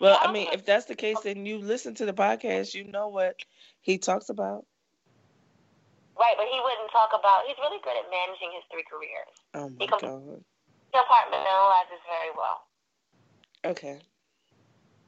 [0.00, 2.74] Well, I mean, if that's the case, then you listen to the podcast.
[2.74, 3.36] You know what
[3.80, 4.66] he talks about.
[6.18, 7.42] Right, but he wouldn't talk about.
[7.46, 9.32] He's really good at managing his three careers.
[9.54, 10.44] Oh He my com- god.
[10.92, 12.66] He compartmentalizes very well.
[13.64, 13.98] Okay.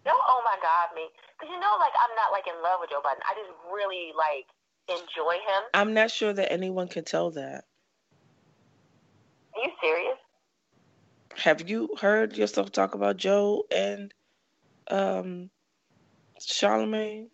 [0.05, 2.91] Don't oh my god me, because you know, like I'm not like in love with
[2.91, 3.23] Joe Budden.
[3.25, 4.47] I just really like
[4.89, 5.63] enjoy him.
[5.73, 7.65] I'm not sure that anyone can tell that.
[9.55, 10.19] Are you serious?
[11.39, 14.13] Have you heard yourself talk about Joe and
[14.91, 15.51] um
[16.41, 17.31] Charlemagne?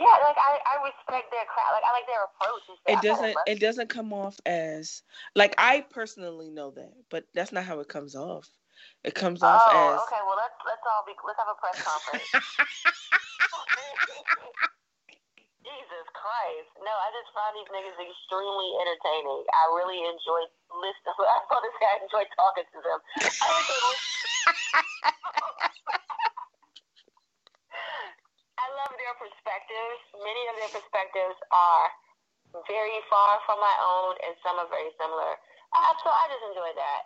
[0.00, 1.72] Yeah, like I, I respect their crowd.
[1.72, 2.62] Like I like their approach.
[2.88, 5.02] It I'm not in doesn't it doesn't come off as
[5.36, 8.48] like I personally know that, but that's not how it comes off.
[9.04, 10.20] It comes off Oh, as okay.
[10.26, 12.30] Well, let's let's all be let's have a press conference.
[15.62, 16.70] Jesus Christ!
[16.82, 19.46] No, I just find these niggas extremely entertaining.
[19.54, 20.42] I really enjoy
[20.74, 21.14] listening.
[21.22, 22.98] I was going to say I enjoy talking to them.
[28.58, 30.02] I love their perspectives.
[30.18, 31.86] Many of their perspectives are
[32.66, 35.38] very far from my own, and some are very similar.
[36.02, 37.02] So I just enjoy that.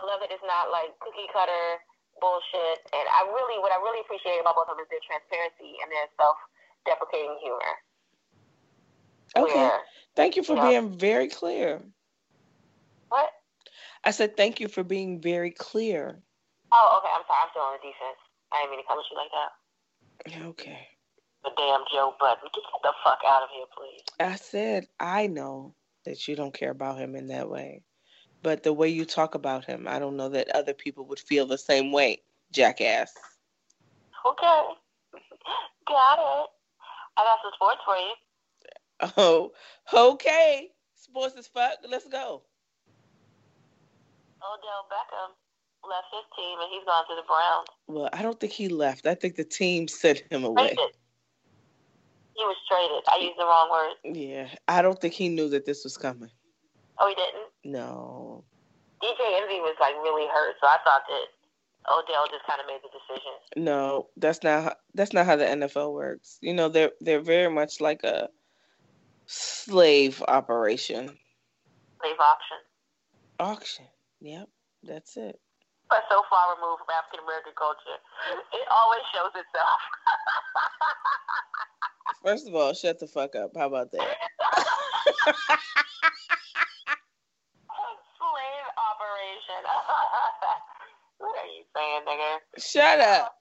[0.00, 1.80] I love that it's not like cookie cutter
[2.20, 5.76] bullshit, and I really, what I really appreciate about both of them is their transparency
[5.84, 6.08] and their
[6.86, 7.60] self-deprecating humor.
[9.36, 9.54] Okay.
[9.60, 9.80] Where,
[10.14, 10.62] Thank you for Yeah.
[10.68, 11.82] being very clear.
[13.08, 13.30] what?
[14.04, 16.22] I said thank you for being very clear.
[16.72, 17.12] Oh, okay.
[17.14, 17.40] I'm sorry.
[17.42, 18.18] I'm still on the defense.
[18.52, 20.46] I didn't mean to come at you like that.
[20.48, 20.88] Okay.
[21.44, 22.48] The damn Joe Budden.
[22.52, 24.02] Get the fuck out of here, please.
[24.18, 27.82] I said I know that you don't care about him in that way.
[28.42, 31.46] But the way you talk about him, I don't know that other people would feel
[31.46, 32.22] the same way,
[32.52, 33.12] jackass.
[34.24, 34.62] Okay.
[35.86, 36.48] Got it.
[37.16, 38.14] I got some sports for you.
[39.16, 39.52] Oh,
[39.92, 40.70] okay.
[40.94, 41.78] Sports is fuck.
[41.88, 42.42] Let's go.
[44.42, 45.32] Odell Beckham
[45.88, 47.68] left his team and he's gone to the Browns.
[47.86, 49.06] Well, I don't think he left.
[49.06, 50.74] I think the team sent him away.
[50.74, 50.94] Traded.
[52.36, 53.02] He was traded.
[53.10, 53.94] I used the wrong word.
[54.04, 56.30] Yeah, I don't think he knew that this was coming.
[56.98, 57.50] Oh, he didn't.
[57.64, 58.44] No.
[59.02, 61.26] DJ Envy was like really hurt, so I thought that
[61.88, 63.32] Odell just kind of made the decision.
[63.56, 66.38] No, that's not how, that's not how the NFL works.
[66.40, 68.28] You know, they're they're very much like a
[69.26, 71.16] slave operation.
[72.00, 72.58] Slave auction.
[73.38, 73.84] Auction.
[74.20, 74.48] Yep,
[74.82, 75.38] that's it.
[75.88, 77.98] but so far removed from African American culture.
[78.52, 79.80] It always shows itself.
[82.24, 83.52] First of all, shut the fuck up.
[83.56, 84.00] How about that?
[88.18, 89.62] Slave operation.
[91.18, 92.38] what are you saying, nigga?
[92.58, 93.36] Shut up.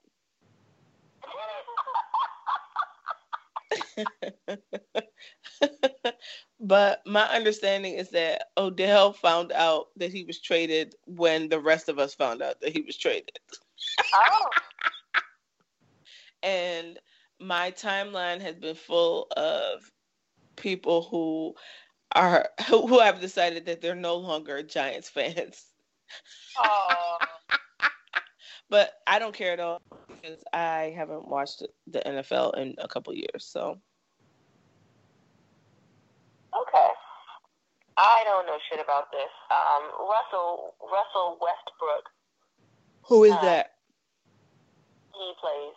[6.60, 11.90] but my understanding is that Odell found out that he was traded when the rest
[11.90, 13.38] of us found out that he was traded.
[14.14, 14.50] Oh.
[16.44, 17.00] and
[17.40, 19.92] my timeline has been full of
[20.56, 21.54] people who
[22.14, 25.66] are who, who have decided that they're no longer Giants fans.
[26.58, 27.18] Oh.
[28.70, 33.14] But I don't care at all because I haven't watched the NFL in a couple
[33.14, 33.46] years.
[33.46, 33.80] So
[36.54, 36.90] Okay.
[37.98, 39.30] I don't know shit about this.
[39.52, 42.10] Um, Russell Russell Westbrook.
[43.04, 43.72] who is Uh, that?
[45.14, 45.76] He plays.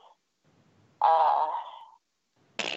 [1.01, 1.49] Uh,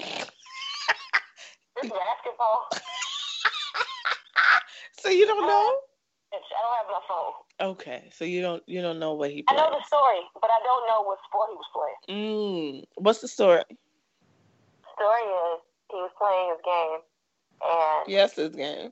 [1.81, 2.67] this basketball.
[4.99, 5.79] So you don't know?
[6.31, 7.33] It's, I don't have my phone.
[7.75, 10.59] Okay, so you don't you don't know what he I know the story, but I
[10.63, 12.01] don't know what sport he was playing.
[12.09, 13.63] Mm, what's the story?
[14.95, 15.59] Story is
[15.91, 16.99] he was playing his game,
[17.61, 18.89] and Yes, this game.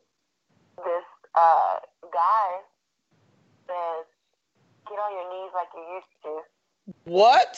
[0.83, 1.79] this uh,
[2.11, 2.49] guy
[3.65, 4.05] says,
[4.85, 6.33] "Get on your knees like you used to,"
[7.09, 7.55] What?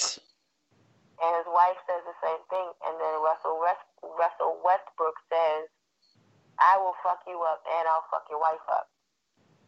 [1.21, 2.69] and his wife says the same thing.
[2.87, 5.67] And then Russell West, Russell Westbrook says,
[6.61, 8.87] "I will fuck you up, and I'll fuck your wife up."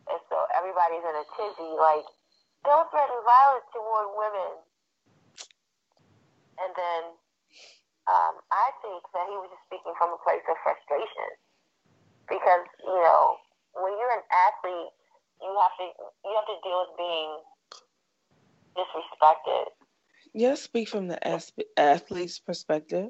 [0.10, 2.08] And so everybody's in a tizzy, like,
[2.68, 4.54] "Don't threaten violence toward women."
[6.60, 7.04] And then
[8.08, 11.30] um, I think that he was just speaking from a place of frustration
[12.28, 13.40] because you know
[13.80, 14.92] when you're an athlete,
[15.42, 15.88] you have to
[16.24, 17.32] you have to deal with being
[18.76, 19.66] disrespected.
[20.34, 21.20] Yes, speak from the
[21.78, 23.10] athlete's perspective.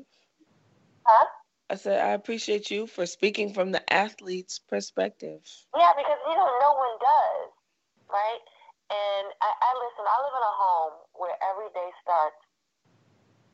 [1.06, 1.28] Huh?
[1.74, 5.42] I said I appreciate you for speaking from the athlete's perspective.
[5.74, 7.50] Yeah, because you know no one does,
[8.14, 8.42] right?
[8.94, 10.06] And I, I listen.
[10.06, 12.38] I live in a home where every day starts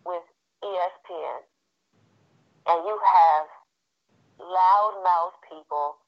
[0.03, 0.27] with
[0.67, 1.39] ESPN,
[2.75, 3.47] and you have
[4.43, 6.03] loudmouth people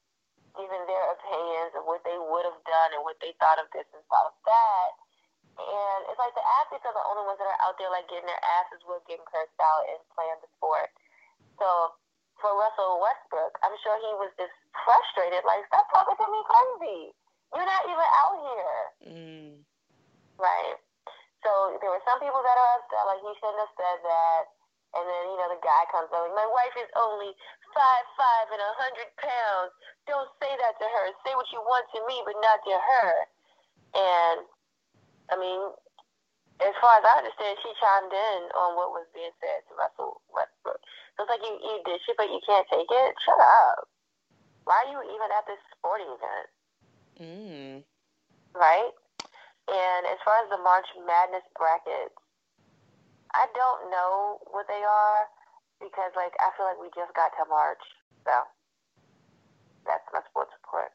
[0.52, 3.88] giving their opinions of what they would have done and what they thought of this
[3.96, 4.90] and thought of that.
[5.56, 8.28] And it's like the athletes are the only ones that are out there like getting
[8.28, 10.92] their asses whipped, getting cursed out, and playing the sport.
[11.56, 11.96] So
[12.42, 17.14] for Russell Westbrook, I'm sure he was just frustrated, like, stop talking to me crazy.
[17.54, 18.80] You're not even out here.
[19.06, 19.52] Mm.
[20.36, 20.76] Right.
[21.46, 24.42] So there were some people that are upset, like he shouldn't have said that.
[24.92, 27.32] And then, you know, the guy comes like, my wife is only
[27.72, 29.72] five five and a hundred pounds.
[30.04, 31.04] Don't say that to her.
[31.24, 33.10] Say what you want to me, but not to her.
[33.96, 34.38] And
[35.32, 35.60] I mean,
[36.60, 40.20] as far as I understand, she chimed in on what was being said to Russell
[40.28, 40.78] Westbrook.
[41.16, 43.10] So it's like you you did shit, but you can't take it.
[43.24, 43.88] Shut up.
[44.64, 46.48] Why are you even at this sporting event?
[47.20, 47.84] Mm.
[48.54, 48.92] right?
[49.68, 52.16] And as far as the March Madness brackets,
[53.34, 55.28] I don't know what they are
[55.80, 57.80] because, like, I feel like we just got to March,
[58.24, 58.32] so
[59.86, 60.90] that's my sports report.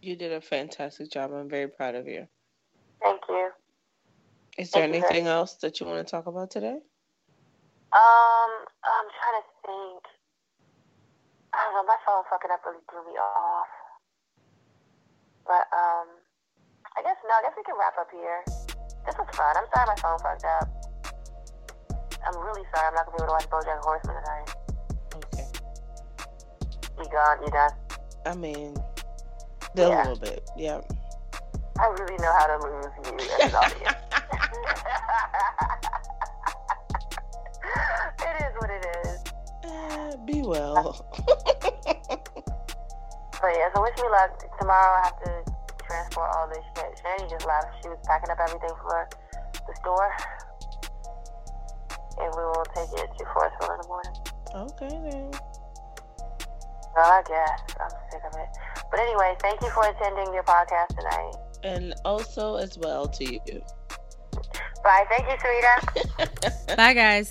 [0.00, 1.32] You did a fantastic job.
[1.32, 2.26] I'm very proud of you.
[3.02, 3.50] Thank you.
[4.56, 6.78] Is there Thank you, anything else that you want to talk about today?
[7.88, 8.50] Um,
[8.84, 10.02] I'm trying to think.
[11.54, 11.84] I don't know.
[11.88, 13.68] My phone fucking up really threw me off.
[15.48, 16.08] But um,
[16.96, 17.32] I guess no.
[17.32, 18.44] I guess we can wrap up here.
[19.08, 19.56] This was fun.
[19.56, 20.68] I'm sorry my phone fucked up.
[22.28, 22.88] I'm really sorry.
[22.88, 24.48] I'm not gonna be able to watch BoJack Horseman tonight.
[25.16, 25.48] Okay.
[26.98, 27.40] You gone?
[27.40, 27.72] You done?
[28.26, 30.04] I mean, a Yeah.
[30.04, 30.44] little bit.
[30.56, 30.80] Yeah.
[31.80, 33.96] I really know how to lose you as an audience.
[40.24, 41.04] Be well.
[43.40, 44.34] But yeah, so wish me luck.
[44.58, 45.52] Tomorrow I have to
[45.86, 47.00] transport all this shit.
[47.04, 47.68] Shani just left.
[47.82, 49.08] She was packing up everything for
[49.66, 50.10] the store.
[52.18, 54.14] And we will take it to Forestville in the morning.
[54.56, 55.30] okay then.
[56.96, 57.76] Well, I guess.
[57.80, 58.48] I'm sick of it.
[58.90, 61.34] But anyway, thank you for attending your podcast tonight.
[61.62, 63.62] And also as well to you.
[64.82, 65.04] Bye.
[65.08, 66.76] Thank you, Sarita.
[66.76, 67.30] Bye, guys.